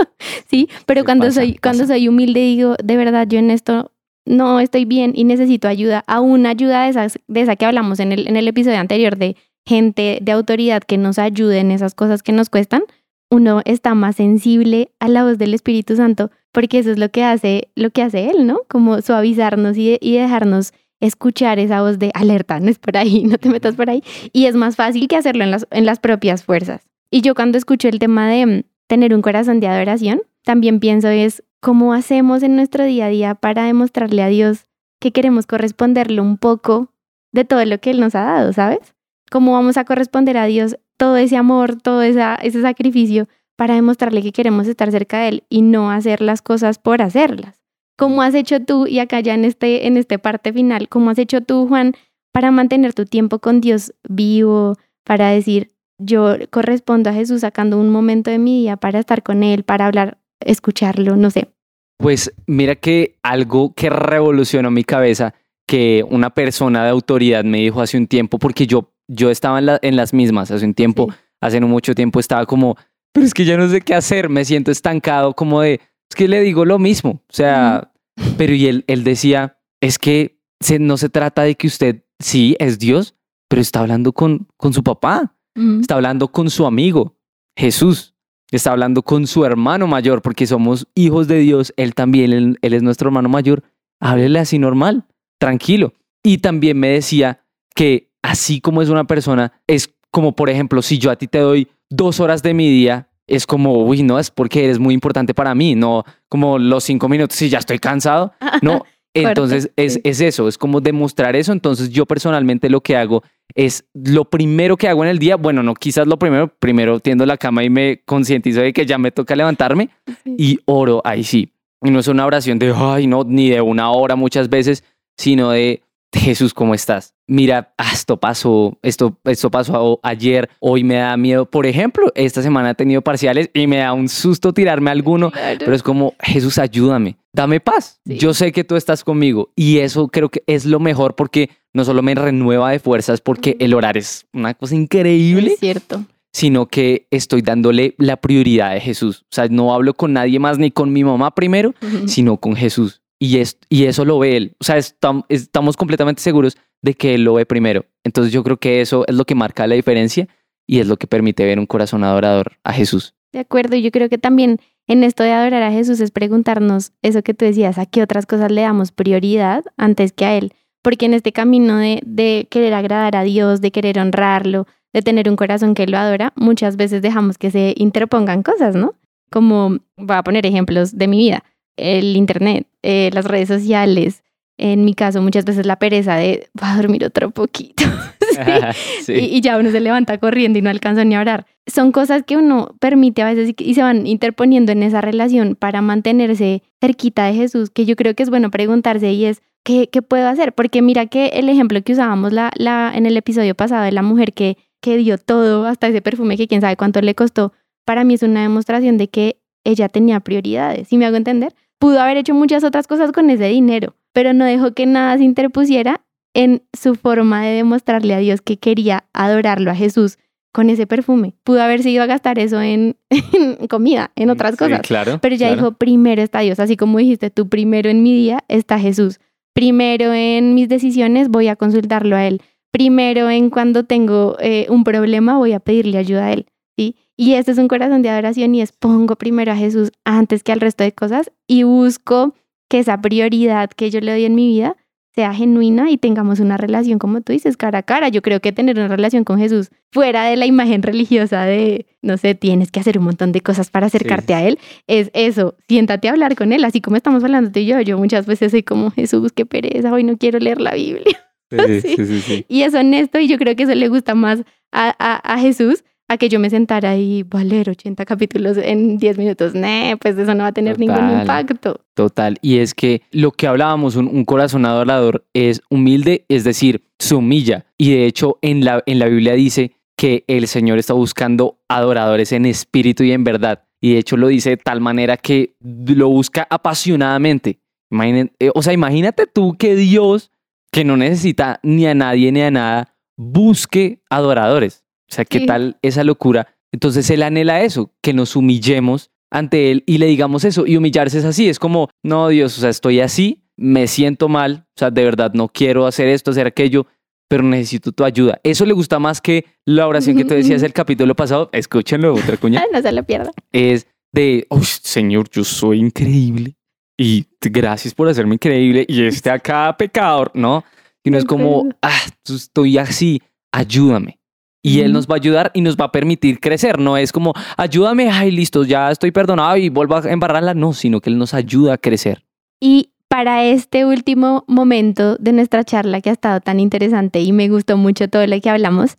¿sí? 0.50 0.70
Pero 0.86 1.04
cuando, 1.04 1.32
soy, 1.32 1.56
cuando 1.56 1.86
soy 1.86 2.08
humilde 2.08 2.40
digo, 2.42 2.76
de 2.84 2.98
verdad, 2.98 3.28
yo 3.28 3.40
en 3.40 3.52
esto 3.52 3.92
no 4.26 4.60
estoy 4.60 4.86
bien 4.86 5.14
y 5.16 5.24
necesito 5.24 5.68
ayuda, 5.68 6.04
aún 6.08 6.46
ayuda 6.46 6.84
de, 6.84 6.90
esas, 6.90 7.20
de 7.28 7.42
esa 7.42 7.56
que 7.56 7.66
hablamos 7.66 8.00
en 8.00 8.12
el, 8.12 8.28
en 8.28 8.36
el 8.36 8.48
episodio 8.48 8.78
anterior 8.78 9.18
de 9.18 9.36
gente 9.66 10.20
de 10.22 10.32
autoridad 10.32 10.84
que 10.84 10.98
nos 10.98 11.20
ayude 11.20 11.60
en 11.60 11.72
esas 11.72 11.96
cosas 11.96 12.24
que 12.24 12.32
nos 12.32 12.50
cuestan, 12.50 12.84
uno 13.32 13.62
está 13.66 13.94
más 13.96 14.16
sensible 14.16 14.92
a 15.00 15.08
la 15.08 15.24
voz 15.24 15.38
del 15.38 15.54
Espíritu 15.54 15.96
Santo, 15.96 16.32
porque 16.52 16.80
eso 16.80 16.92
es 16.92 16.98
lo 16.98 17.10
que 17.10 17.24
hace, 17.24 17.70
lo 17.76 17.92
que 17.92 18.02
hace 18.02 18.30
Él, 18.30 18.48
¿no? 18.48 18.62
Como 18.68 19.02
suavizarnos 19.02 19.78
y, 19.78 19.98
y 20.02 20.18
dejarnos 20.18 20.74
escuchar 21.00 21.60
esa 21.60 21.82
voz 21.82 22.00
de 22.00 22.12
alerta, 22.14 22.60
no 22.60 22.70
es 22.70 22.80
por 22.80 22.98
ahí, 22.98 23.24
no 23.26 23.38
te 23.38 23.50
metas 23.50 23.76
por 23.76 23.90
ahí. 23.90 24.04
Y 24.34 24.46
es 24.46 24.56
más 24.56 24.76
fácil 24.76 25.08
que 25.08 25.16
hacerlo 25.16 25.44
en 25.44 25.52
las, 25.52 25.68
en 25.72 25.86
las 25.86 26.00
propias 26.00 26.44
fuerzas. 26.44 26.89
Y 27.12 27.22
yo 27.22 27.34
cuando 27.36 27.58
escucho 27.58 27.88
el 27.88 28.00
tema 28.00 28.30
de 28.30 28.46
mm, 28.46 28.64
tener 28.88 29.14
un 29.14 29.22
corazón 29.22 29.60
de 29.60 29.68
adoración, 29.68 30.22
también 30.44 30.80
pienso 30.80 31.08
es 31.10 31.44
cómo 31.60 31.94
hacemos 31.94 32.44
en 32.44 32.56
nuestro 32.56 32.86
día 32.86 33.06
a 33.06 33.10
día 33.10 33.36
para 33.36 33.66
demostrarle 33.66 34.24
a 34.24 34.28
Dios 34.28 34.66
que 35.00 35.12
queremos 35.12 35.48
corresponderle 35.48 36.22
un 36.22 36.38
poco 36.38 36.94
de 37.32 37.46
todo 37.46 37.64
lo 37.66 37.80
que 37.80 37.92
Él 37.92 38.00
nos 38.00 38.16
ha 38.16 38.24
dado, 38.24 38.54
¿sabes? 38.54 38.96
¿Cómo 39.32 39.54
vamos 39.54 39.78
a 39.78 39.86
corresponder 39.86 40.38
a 40.38 40.46
Dios 40.46 40.78
todo 40.98 41.18
ese 41.18 41.38
amor, 41.38 41.82
todo 41.82 42.02
ese 42.02 42.62
sacrificio 42.62 43.28
para 43.56 43.76
demostrarle 43.76 44.22
que 44.22 44.32
queremos 44.32 44.68
estar 44.68 44.92
cerca 44.92 45.20
de 45.20 45.28
Él 45.30 45.44
y 45.50 45.62
no 45.62 45.92
hacer 45.92 46.22
las 46.22 46.42
cosas 46.42 46.80
por 46.80 47.02
hacerlas? 47.02 47.64
¿Cómo 47.98 48.22
has 48.22 48.34
hecho 48.34 48.62
tú, 48.62 48.88
y 48.88 49.00
acá 49.00 49.20
ya 49.20 49.34
en 49.34 49.46
este, 49.46 49.86
en 49.86 49.98
este 49.98 50.20
parte 50.20 50.54
final, 50.54 50.88
cómo 50.88 51.10
has 51.10 51.20
hecho 51.20 51.42
tú, 51.42 51.68
Juan, 51.68 51.94
para 52.32 52.52
mantener 52.52 52.94
tu 52.94 53.06
tiempo 53.06 53.40
con 53.40 53.62
Dios 53.62 53.94
vivo, 54.08 54.76
para 55.04 55.30
decir, 55.30 55.72
yo 56.00 56.36
correspondo 56.50 57.10
a 57.10 57.14
Jesús 57.14 57.42
sacando 57.42 57.78
un 57.78 57.90
momento 57.90 58.32
de 58.32 58.40
mi 58.40 58.62
día 58.62 58.78
para 58.78 59.00
estar 59.00 59.22
con 59.22 59.44
Él, 59.44 59.64
para 59.64 59.86
hablar, 59.86 60.18
escucharlo, 60.40 61.16
no 61.16 61.30
sé? 61.30 61.50
Pues 61.98 62.34
mira 62.48 62.76
que 62.76 63.18
algo 63.22 63.74
que 63.74 63.90
revolucionó 63.90 64.72
mi 64.72 64.86
cabeza, 64.86 65.34
que 65.68 66.04
una 66.10 66.30
persona 66.30 66.84
de 66.84 66.90
autoridad 66.90 67.44
me 67.44 67.60
dijo 67.60 67.82
hace 67.82 67.98
un 67.98 68.08
tiempo, 68.08 68.40
porque 68.40 68.66
yo, 68.66 68.94
yo 69.08 69.30
estaba 69.30 69.60
en, 69.60 69.96
las 69.96 70.14
mismas 70.14 70.50
hace 70.50 70.66
un 70.66 70.74
tiempo, 70.74 71.10
hace 71.42 71.60
no 71.60 71.68
mucho 71.68 71.94
tiempo 71.94 72.20
estaba 72.20 72.46
como, 72.46 72.78
pero 73.12 73.26
es 73.26 73.34
que 73.34 73.44
ya 73.44 73.58
no 73.58 73.68
sé 73.68 73.82
qué 73.82 73.94
hacer, 73.94 74.30
me 74.30 74.46
siento 74.46 74.72
estancado, 74.72 75.34
como 75.34 75.62
de, 75.62 75.74
es 75.74 76.16
que 76.16 76.30
le 76.30 76.42
digo 76.42 76.64
lo 76.64 76.80
mismo, 76.80 77.22
o 77.30 77.34
sea, 77.34 77.92
pero 78.38 78.54
y 78.54 78.68
él, 78.68 78.86
él 78.88 79.04
decía, 79.04 79.60
es 79.82 80.00
que 80.00 80.40
se, 80.62 80.80
no 80.80 80.96
se 80.96 81.10
trata 81.10 81.44
de 81.44 81.56
que 81.56 81.68
usted, 81.68 82.06
sí, 82.20 82.56
es 82.60 82.80
Dios, 82.80 83.16
pero 83.50 83.62
está 83.62 83.82
hablando 83.82 84.14
con, 84.14 84.48
con 84.56 84.74
su 84.74 84.84
papá, 84.84 85.36
está 85.80 85.96
hablando 85.96 86.28
con 86.30 86.50
su 86.50 86.66
amigo, 86.66 87.16
Jesús. 87.56 88.16
Está 88.52 88.72
hablando 88.72 89.04
con 89.04 89.28
su 89.28 89.46
hermano 89.46 89.86
mayor, 89.86 90.22
porque 90.22 90.48
somos 90.48 90.88
hijos 90.96 91.28
de 91.28 91.38
Dios, 91.40 91.72
él 91.78 91.94
también, 91.94 92.58
él, 92.62 92.74
es 92.74 92.82
nuestro 92.82 93.10
hermano 93.10 93.30
mayor. 93.30 93.64
Háblele 94.00 94.40
así 94.40 94.58
normal, 94.58 95.06
tranquilo. 95.38 95.94
Y 96.24 96.40
también 96.40 96.80
me 96.80 96.90
decía 96.90 97.42
que 97.76 98.10
así 98.24 98.60
como 98.60 98.82
es 98.82 98.90
una 98.90 99.06
persona, 99.06 99.54
es 99.68 99.94
como, 100.10 100.36
por 100.36 100.50
ejemplo, 100.50 100.82
si 100.82 100.98
yo 100.98 101.12
a 101.12 101.16
ti 101.16 101.28
te 101.28 101.40
doy 101.40 101.68
dos 101.90 102.20
horas 102.20 102.42
de 102.42 102.56
mi 102.56 102.70
día, 102.70 103.10
es 103.28 103.46
como, 103.46 103.84
uy, 103.84 104.02
no, 104.02 104.18
es 104.18 104.32
porque 104.32 104.66
eres 104.66 104.80
muy 104.80 104.96
importante 104.96 105.36
para 105.36 105.54
mí, 105.54 105.76
no 105.76 106.04
como 106.28 106.58
los 106.58 106.84
cinco 106.84 107.08
minutos 107.08 107.40
y 107.44 107.50
ya 107.50 107.60
estoy 107.60 107.80
cansado. 107.80 108.34
No, 108.62 108.84
entonces 109.24 109.72
es, 109.76 110.00
es, 110.04 110.22
eso, 110.22 110.48
es 110.48 110.58
como 110.58 110.82
demostrar 110.82 111.36
eso. 111.36 111.52
Entonces 111.52 111.90
yo 111.90 112.06
personalmente 112.06 112.70
lo 112.70 112.82
que 112.82 112.96
hago 112.96 113.24
es 113.56 113.86
lo 113.94 114.26
primero 114.26 114.78
que 114.78 114.88
hago 114.88 115.04
en 115.04 115.10
el 115.10 115.20
día, 115.20 115.36
bueno, 115.36 115.64
no 115.64 115.74
quizás 115.74 116.08
lo 116.08 116.18
primero, 116.18 116.48
primero 116.48 117.00
tiendo 117.00 117.26
la 117.26 117.38
cama 117.38 117.64
y 117.64 117.70
me 117.70 118.02
concientizo 118.06 118.62
de 118.62 118.74
que 118.74 118.86
ya 118.86 118.98
me 118.98 119.12
toca 119.12 119.36
levantarme 119.36 119.90
y 120.26 120.60
oro, 120.66 121.02
ahí 121.04 121.24
sí. 121.24 121.52
Y 121.82 121.92
no 121.92 122.00
es 122.00 122.08
una 122.08 122.26
oración 122.26 122.60
de, 122.60 122.74
ay, 122.76 123.08
no, 123.08 123.24
ni 123.24 123.50
de 123.50 123.62
una 123.62 123.92
hora 123.92 124.16
muchas 124.16 124.50
veces, 124.50 124.84
sino 125.18 125.52
de, 125.52 125.82
Jesús, 126.14 126.54
¿cómo 126.54 126.74
estás? 126.74 127.14
Mira, 127.28 127.74
ah, 127.78 127.92
esto 127.94 128.18
pasó, 128.18 128.78
esto, 128.82 129.18
esto 129.26 129.52
pasó 129.52 130.00
ayer, 130.04 130.50
hoy 130.60 130.84
me 130.84 130.96
da 130.96 131.16
miedo. 131.18 131.46
Por 131.46 131.66
ejemplo, 131.66 132.12
esta 132.16 132.42
semana 132.42 132.72
he 132.72 132.76
tenido 132.76 133.02
parciales 133.02 133.50
y 133.54 133.68
me 133.68 133.78
da 133.78 133.94
un 133.94 134.10
susto 134.10 134.54
tirarme 134.54 134.90
alguno, 134.90 135.32
pero 135.60 135.76
es 135.76 135.84
como, 135.84 136.16
Jesús, 136.20 136.58
ayúdame, 136.58 137.18
dame 137.34 137.60
paz. 137.60 138.00
Yo 138.06 138.34
sé 138.34 138.52
que 138.52 138.64
tú 138.64 138.76
estás 138.76 139.04
conmigo 139.04 139.52
y 139.56 139.80
eso 139.80 140.08
creo 140.08 140.30
que 140.30 140.44
es 140.48 140.66
lo 140.66 140.80
mejor 140.80 141.16
porque 141.16 141.52
no 141.74 141.86
solo 141.86 142.02
me 142.02 142.16
renueva 142.16 142.72
de 142.72 142.80
fuerzas, 142.80 143.22
porque 143.22 143.56
el 143.60 143.76
orar 143.76 143.98
es 143.98 144.26
una 144.34 144.56
cosa 144.56 144.76
increíble. 144.76 145.54
Es 145.54 145.60
cierto 145.60 146.06
sino 146.32 146.68
que 146.68 147.08
estoy 147.12 147.42
dándole 147.42 147.96
la 147.98 148.18
prioridad 148.18 148.74
de 148.74 148.80
Jesús. 148.80 149.24
O 149.24 149.36
sea, 149.36 149.48
no 149.48 149.74
hablo 149.74 149.94
con 149.94 150.14
nadie 150.14 150.40
más 150.40 150.58
ni 150.58 150.72
con 150.72 150.94
mi 150.94 151.04
mamá 151.04 151.34
primero, 151.34 151.74
sino 152.06 152.38
con 152.38 152.56
Jesús. 152.56 152.99
Y, 153.20 153.40
es, 153.40 153.58
y 153.70 153.86
eso 153.86 154.06
lo 154.06 154.18
ve 154.18 154.38
él. 154.38 154.56
O 154.60 154.64
sea, 154.64 154.78
estamos 154.78 155.78
completamente 155.78 156.22
seguros 156.22 156.58
de 156.82 156.94
que 156.94 157.16
él 157.16 157.24
lo 157.24 157.34
ve 157.34 157.46
primero. 157.46 157.86
Entonces 158.04 158.32
yo 158.32 158.44
creo 158.44 158.58
que 158.58 158.82
eso 158.82 159.06
es 159.08 159.16
lo 159.16 159.26
que 159.26 159.36
marca 159.36 159.68
la 159.68 159.76
diferencia 159.76 160.28
y 160.66 160.80
es 160.80 160.88
lo 160.88 160.98
que 160.98 161.08
permite 161.08 161.46
ver 161.46 161.60
un 161.60 161.66
corazón 161.66 162.04
adorador 162.04 162.54
a 162.64 162.72
Jesús. 162.72 163.16
De 163.32 163.40
acuerdo, 163.40 163.76
yo 163.76 163.92
creo 163.92 164.10
que 164.10 164.18
también 164.18 164.60
en 164.88 165.04
esto 165.04 165.24
de 165.24 165.32
adorar 165.32 165.62
a 165.64 165.72
Jesús 165.72 166.00
es 166.00 166.12
preguntarnos 166.12 166.94
eso 167.02 167.22
que 167.22 167.34
tú 167.34 167.46
decías, 167.46 167.78
a 167.78 167.86
qué 167.86 168.02
otras 168.02 168.26
cosas 168.26 168.52
le 168.52 168.62
damos 168.62 168.92
prioridad 168.92 169.64
antes 169.78 170.14
que 170.14 170.26
a 170.26 170.38
Él. 170.38 170.54
Porque 170.82 171.06
en 171.06 171.14
este 171.14 171.34
camino 171.34 171.78
de, 171.78 172.02
de 172.06 172.48
querer 172.50 172.74
agradar 172.74 173.16
a 173.16 173.24
Dios, 173.24 173.60
de 173.62 173.72
querer 173.72 174.00
honrarlo, 174.00 174.66
de 174.94 175.02
tener 175.02 175.30
un 175.30 175.36
corazón 175.36 175.76
que 175.76 175.86
lo 175.86 175.98
adora, 175.98 176.34
muchas 176.36 176.78
veces 176.78 177.02
dejamos 177.02 177.38
que 177.38 177.52
se 177.52 177.74
interpongan 177.78 178.42
cosas, 178.42 178.76
¿no? 178.76 178.96
Como, 179.30 179.78
voy 179.98 180.16
a 180.16 180.24
poner 180.24 180.46
ejemplos 180.46 180.98
de 180.98 181.08
mi 181.08 181.18
vida 181.18 181.44
el 181.80 182.16
internet, 182.16 182.68
eh, 182.84 183.10
las 183.14 183.26
redes 183.26 183.48
sociales, 183.48 184.24
en 184.58 184.84
mi 184.84 184.94
caso 184.94 185.22
muchas 185.22 185.46
veces 185.46 185.66
la 185.66 185.78
pereza 185.78 186.16
de 186.16 186.50
va 186.62 186.74
a 186.74 186.76
dormir 186.76 187.06
otro 187.06 187.32
poquito 187.32 187.84
Y, 189.08 189.42
ya 189.42 189.58
uno 189.58 189.72
se 189.72 189.80
levanta 189.80 190.18
corriendo 190.18 190.60
y 190.60 190.62
no 190.62 190.70
alcanza 190.70 191.04
ni 191.04 191.16
a 191.16 191.22
orar. 191.22 191.46
Son 191.68 191.92
cosas 191.92 192.24
que 192.24 192.38
uno 192.38 192.76
permite 192.80 193.22
a 193.22 193.26
veces 193.26 193.54
y, 193.58 193.74
se 193.74 193.82
van 193.82 194.08
interponiendo 194.08 194.72
en 194.72 194.84
esa 194.84 195.02
relación 195.02 195.56
para 195.56 195.82
mantenerse 195.82 196.64
cerquita 196.80 197.26
de 197.26 197.34
Jesús, 197.34 197.70
que 197.70 197.86
yo 197.86 197.96
creo 197.96 198.14
que 198.16 198.24
es 198.24 198.30
bueno 198.30 198.52
preguntarse 198.52 199.12
y 199.12 199.26
es, 199.26 199.42
¿qué, 199.64 199.90
qué 199.90 200.02
puedo 200.02 200.28
hacer? 200.28 200.54
Porque 200.54 200.82
mira 200.82 201.08
que 201.08 201.28
el 201.28 201.50
ejemplo 201.50 201.82
que 201.82 201.94
usábamos 201.94 202.34
la, 202.34 202.52
la, 202.56 202.92
en 202.96 203.06
el 203.06 203.18
episodio 203.18 203.56
pasado 203.56 203.84
de 203.84 203.92
la 203.92 204.04
mujer 204.04 204.34
que, 204.34 204.58
que 204.82 204.98
dio 204.98 205.18
todo, 205.18 205.66
hasta 205.66 205.88
ese 205.88 206.02
perfume 206.02 206.38
que 206.38 206.48
quién 206.48 206.62
sabe 206.62 206.78
cuánto 206.78 207.02
le 207.02 207.16
costó, 207.16 207.54
para 207.86 208.04
mí 208.04 208.14
es 208.14 208.24
una 208.24 208.42
demostración 208.42 208.98
de 208.98 209.10
que 209.10 209.40
ella 209.64 209.90
tenía 209.90 210.20
prioridades. 210.20 210.88
¿Sí 210.88 210.98
me 210.98 211.06
hago 211.06 211.18
entender? 211.18 211.54
Pudo 211.80 212.00
haber 212.00 212.18
hecho 212.18 212.34
muchas 212.34 212.64
otras 212.64 212.88
cosas 212.88 213.12
con 213.12 213.30
ese 213.30 213.46
dinero, 213.46 213.96
pero 214.14 214.34
no 214.34 214.46
dejó 214.46 214.74
que 214.74 214.86
nada 214.86 215.18
se 215.18 215.24
interpusiera 215.24 216.02
en 216.34 216.62
su 216.78 216.96
forma 216.96 217.44
de 217.44 217.54
demostrarle 217.54 218.14
a 218.14 218.20
Dios 218.20 218.42
que 218.42 218.58
quería 218.58 219.06
adorarlo 219.14 219.72
a 219.72 219.76
Jesús 219.76 220.18
con 220.52 220.70
ese 220.70 220.88
perfume. 220.88 221.34
Pudo 221.44 221.62
haberse 221.62 221.90
ido 221.90 222.04
a 222.04 222.08
gastar 222.08 222.40
eso 222.40 222.62
en, 222.62 222.98
comida, 223.70 224.12
en 224.16 224.30
otras 224.30 224.56
cosas. 224.56 224.82
Claro, 224.82 225.20
pero 225.22 225.36
ya 225.36 225.54
dijo, 225.54 225.74
primero 225.74 226.22
está 226.22 226.42
Dios, 226.42 226.60
así 226.60 226.76
como 226.76 227.00
dijiste 227.00 227.30
tú, 227.30 227.50
primero 227.50 227.90
en 227.90 228.04
mi 228.04 228.14
día 228.14 228.44
está 228.48 228.80
Jesús. 228.80 229.20
Primero 229.54 230.14
en 230.14 230.54
mis 230.54 230.70
decisiones 230.70 231.30
voy 231.30 231.48
a 231.48 231.56
consultarlo 231.56 232.16
a 232.16 232.26
Él. 232.26 232.42
Primero 232.72 233.30
en 233.30 233.50
cuando 233.50 233.84
tengo 233.84 234.38
eh, 234.40 234.68
un 234.70 234.84
problema 234.84 235.38
voy 235.38 235.54
a 235.54 235.60
pedirle 235.60 235.98
ayuda 235.98 236.28
a 236.28 236.34
Él. 236.34 236.46
¿sí? 236.78 236.96
Y 237.22 237.34
este 237.34 237.52
es 237.52 237.58
un 237.58 237.68
corazón 237.68 238.02
de 238.02 238.08
adoración 238.08 238.56
y 238.56 238.62
es 238.62 238.72
pongo 238.72 239.18
primero 239.18 239.52
a 239.52 239.56
Jesús 239.58 239.92
antes 240.06 240.42
que 240.42 240.54
al 240.54 240.62
resto 240.62 240.86
de 240.86 240.94
cosas 240.94 241.34
y 241.48 241.64
busco 241.64 242.34
que 242.70 242.80
esa 242.80 243.02
prioridad 243.02 243.70
que 243.72 243.92
yo 243.92 244.00
le 244.00 244.14
doy 244.14 244.24
en 244.24 244.36
mi 244.36 244.48
vida 244.48 244.78
sea 245.14 245.34
genuina 245.34 245.92
y 245.92 245.98
tengamos 245.98 246.40
una 246.40 246.56
relación, 246.56 246.98
como 246.98 247.20
tú 247.20 247.34
dices, 247.34 247.58
cara 247.58 247.80
a 247.80 247.84
cara. 247.84 248.08
Yo 248.08 248.22
creo 248.22 248.40
que 248.40 248.54
tener 248.54 248.78
una 248.78 248.88
relación 248.88 249.26
con 249.26 249.38
Jesús 249.38 249.70
fuera 249.92 250.24
de 250.24 250.38
la 250.38 250.46
imagen 250.46 250.82
religiosa 250.82 251.44
de, 251.44 251.88
no 252.02 252.16
sé, 252.16 252.36
tienes 252.36 252.72
que 252.72 252.80
hacer 252.80 252.98
un 252.98 253.04
montón 253.04 253.34
de 253.34 253.42
cosas 253.42 253.70
para 253.70 253.88
acercarte 253.88 254.34
a 254.34 254.48
Él, 254.48 254.58
es 254.88 255.12
eso, 255.14 255.58
siéntate 255.68 256.08
a 256.08 256.12
hablar 256.12 256.38
con 256.38 256.54
Él, 256.54 256.64
así 256.64 256.80
como 256.80 256.96
estamos 256.96 257.22
hablando 257.26 257.52
tú 257.52 257.60
y 257.60 257.66
yo. 257.66 257.82
Yo 257.82 257.98
muchas 257.98 258.28
veces 258.28 258.52
soy 258.52 258.64
como, 258.64 258.92
Jesús, 258.92 259.34
qué 259.34 259.46
pereza, 259.46 259.92
hoy 259.92 260.06
no 260.06 260.18
quiero 260.18 260.40
leer 260.40 260.62
la 260.62 260.74
Biblia. 260.74 261.04
Sí, 261.52 261.82
sí, 261.82 262.22
sí, 262.22 262.46
Y 262.48 262.62
es 262.62 262.76
honesto 262.76 263.20
y 263.20 263.28
yo 263.28 263.40
creo 263.40 263.56
que 263.56 263.64
eso 263.64 263.74
le 263.74 263.88
gusta 263.88 264.14
más 264.14 264.44
a, 264.72 264.96
a, 265.00 265.34
a 265.34 265.40
Jesús 265.40 265.84
a 266.10 266.18
que 266.18 266.28
yo 266.28 266.40
me 266.40 266.50
sentara 266.50 266.98
y 266.98 267.24
voy 267.24 267.42
a 267.42 267.44
leer 267.46 267.70
80 267.70 268.04
capítulos 268.06 268.58
en 268.58 268.98
10 268.98 269.18
minutos. 269.18 269.54
Nee, 269.54 269.96
pues 269.98 270.18
eso 270.18 270.34
no 270.36 270.44
va 270.44 270.48
a 270.48 270.52
tener 270.52 270.78
ningún 270.80 270.96
impacto. 271.22 271.80
Total. 271.94 272.38
Y 272.42 272.58
es 272.58 272.74
que 272.74 273.04
lo 273.12 273.32
que 273.32 273.48
hablábamos, 273.48 273.96
un, 273.96 274.08
un 274.08 274.26
corazón 274.26 274.66
adorador 274.66 275.26
es 275.34 275.62
humilde, 275.70 276.26
es 276.28 276.44
decir, 276.44 276.84
se 277.00 277.16
humilla. 277.16 277.66
Y 277.78 277.92
de 277.94 278.06
hecho, 278.08 278.38
en 278.42 278.66
la, 278.66 278.84
en 278.86 279.00
la 279.00 279.06
Biblia 279.06 279.34
dice 279.34 279.72
que 279.96 280.24
el 280.28 280.48
Señor 280.48 280.78
está 280.80 280.94
buscando 280.94 281.60
adoradores 281.70 282.32
en 282.32 282.46
espíritu 282.46 283.04
y 283.04 283.12
en 283.12 283.24
verdad. 283.24 283.64
Y 283.82 283.94
de 283.94 284.00
hecho 284.00 284.18
lo 284.18 284.28
dice 284.28 284.50
de 284.52 284.58
tal 284.58 284.82
manera 284.82 285.16
que 285.18 285.56
lo 285.62 286.10
busca 286.10 286.48
apasionadamente. 286.50 287.60
Imaginen- 287.92 288.32
eh, 288.40 288.50
o 288.54 288.62
sea, 288.62 288.74
imagínate 288.74 289.26
tú 289.28 289.56
que 289.58 289.76
Dios, 289.76 290.32
que 290.72 290.84
no 290.84 290.98
necesita 290.98 291.60
ni 291.64 291.86
a 291.86 291.94
nadie 291.94 292.32
ni 292.32 292.42
a 292.42 292.52
nada, 292.52 292.96
busque 293.18 294.02
adoradores. 294.10 294.84
O 295.12 295.14
sea, 295.16 295.26
¿qué 295.26 295.40
Sí. 295.40 295.46
tal 295.46 295.78
esa 295.82 296.04
locura? 296.04 296.48
Entonces 296.72 297.10
Él 297.10 297.24
anhela 297.24 297.64
eso, 297.64 297.92
que 298.02 298.14
nos 298.14 298.36
humillemos 298.36 299.10
ante 299.32 299.72
Él 299.72 299.84
y 299.88 299.98
le 299.98 300.06
digamos 300.08 300.44
eso. 300.46 300.66
Y 300.68 300.78
humillarse 300.78 301.18
es 301.20 301.26
así, 301.26 301.50
es 301.50 301.60
como, 301.60 301.90
no, 302.04 302.28
Dios, 302.30 302.58
o 302.58 302.62
sea, 302.62 302.70
estoy 302.70 303.00
así, 303.00 303.44
me 303.58 303.88
siento 303.88 304.30
mal, 304.30 304.66
o 304.76 304.80
sea, 304.80 304.92
de 304.92 305.04
verdad 305.04 305.34
no 305.34 305.48
quiero 305.50 305.86
hacer 305.88 306.08
esto, 306.08 306.32
hacer 306.32 306.48
aquello, 306.48 306.86
pero 307.28 307.44
necesito 307.44 307.92
tu 307.92 308.04
ayuda. 308.04 308.40
Eso 308.44 308.66
le 308.66 308.74
gusta 308.74 308.98
más 309.00 309.22
que 309.22 309.46
la 309.66 309.88
oración 309.88 310.18
que 310.18 310.26
tú 310.26 310.34
decías 310.34 310.64
el 310.64 310.74
capítulo 310.74 311.16
pasado. 311.16 311.50
Escúchenlo, 311.54 312.14
otra 312.16 312.38
cuña. 312.38 312.64
No 312.74 312.82
se 312.82 312.92
lo 312.92 313.04
pierda. 313.04 313.32
Es 313.52 313.88
de, 314.12 314.48
"Uy, 314.50 314.64
Señor, 314.64 315.30
yo 315.30 315.44
soy 315.44 315.80
increíble 315.80 316.56
y 316.98 317.26
gracias 317.42 317.94
por 317.94 318.08
hacerme 318.10 318.36
increíble 318.36 318.86
y 318.88 319.04
este 319.04 319.30
acá 319.30 319.76
pecador, 319.78 320.32
¿no? 320.34 320.64
Y 321.04 321.12
no 321.12 321.18
es 321.18 321.26
como, 321.26 321.70
ah, 321.82 322.00
estoy 322.28 322.78
así, 322.78 323.22
ayúdame. 323.52 324.19
Y 324.62 324.82
Él 324.82 324.92
nos 324.92 325.08
va 325.08 325.14
a 325.14 325.18
ayudar 325.18 325.52
y 325.54 325.62
nos 325.62 325.78
va 325.78 325.86
a 325.86 325.92
permitir 325.92 326.40
crecer. 326.40 326.80
No 326.80 326.98
es 326.98 327.12
como, 327.12 327.34
ayúdame, 327.58 328.10
ay, 328.10 328.32
listo, 328.32 328.64
ya 328.64 328.92
estoy 328.92 329.12
perdonado 329.12 329.56
y 329.58 329.70
vuelvo 329.70 329.96
a 329.96 330.02
embarrarla. 330.10 330.54
No, 330.54 330.74
sino 330.74 331.00
que 331.00 331.10
Él 331.10 331.18
nos 331.18 331.34
ayuda 331.34 331.74
a 331.74 331.78
crecer. 331.78 332.26
Y 332.60 332.92
para 333.08 333.44
este 333.46 333.86
último 333.86 334.44
momento 334.48 335.16
de 335.18 335.34
nuestra 335.34 335.64
charla 335.64 336.02
que 336.02 336.10
ha 336.10 336.14
estado 336.14 336.42
tan 336.42 336.60
interesante 336.60 337.22
y 337.22 337.32
me 337.32 337.50
gustó 337.50 337.78
mucho 337.78 338.10
todo 338.10 338.28
lo 338.28 338.40
que 338.40 338.50
hablamos, 338.50 338.98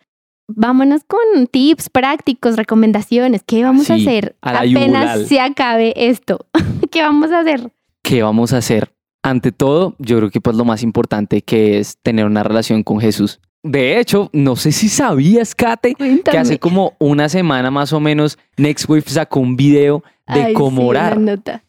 vámonos 0.48 1.02
con 1.04 1.46
tips 1.46 1.90
prácticos, 1.90 2.56
recomendaciones. 2.56 3.42
¿Qué 3.46 3.62
vamos 3.62 3.90
a 3.90 3.94
hacer 3.94 4.36
a 4.42 4.60
apenas 4.60 4.70
yugular. 4.70 5.18
se 5.20 5.40
acabe 5.40 5.92
esto? 5.96 6.46
¿Qué 6.90 7.02
vamos 7.02 7.30
a 7.30 7.40
hacer? 7.40 7.70
¿Qué 8.02 8.22
vamos 8.22 8.52
a 8.52 8.58
hacer? 8.58 8.92
Ante 9.22 9.52
todo, 9.52 9.94
yo 9.98 10.16
creo 10.16 10.30
que 10.30 10.40
pues 10.40 10.56
lo 10.56 10.64
más 10.64 10.82
importante 10.82 11.42
que 11.42 11.78
es 11.78 11.98
tener 12.02 12.24
una 12.24 12.42
relación 12.42 12.82
con 12.82 13.00
Jesús. 13.00 13.40
De 13.62 13.98
hecho, 13.98 14.30
no 14.32 14.56
sé 14.56 14.72
si 14.72 14.88
sabías, 14.88 15.54
Kate, 15.54 15.94
que 15.94 16.38
hace 16.38 16.58
como 16.58 16.94
una 16.98 17.28
semana 17.28 17.70
más 17.70 17.92
o 17.92 18.00
menos, 18.00 18.38
Nextwave 18.56 19.02
sacó 19.06 19.40
un 19.40 19.56
video 19.56 20.02
de 20.26 20.42
Ay, 20.42 20.52
cómo 20.54 20.82
sí, 20.82 20.88
orar, 20.88 21.18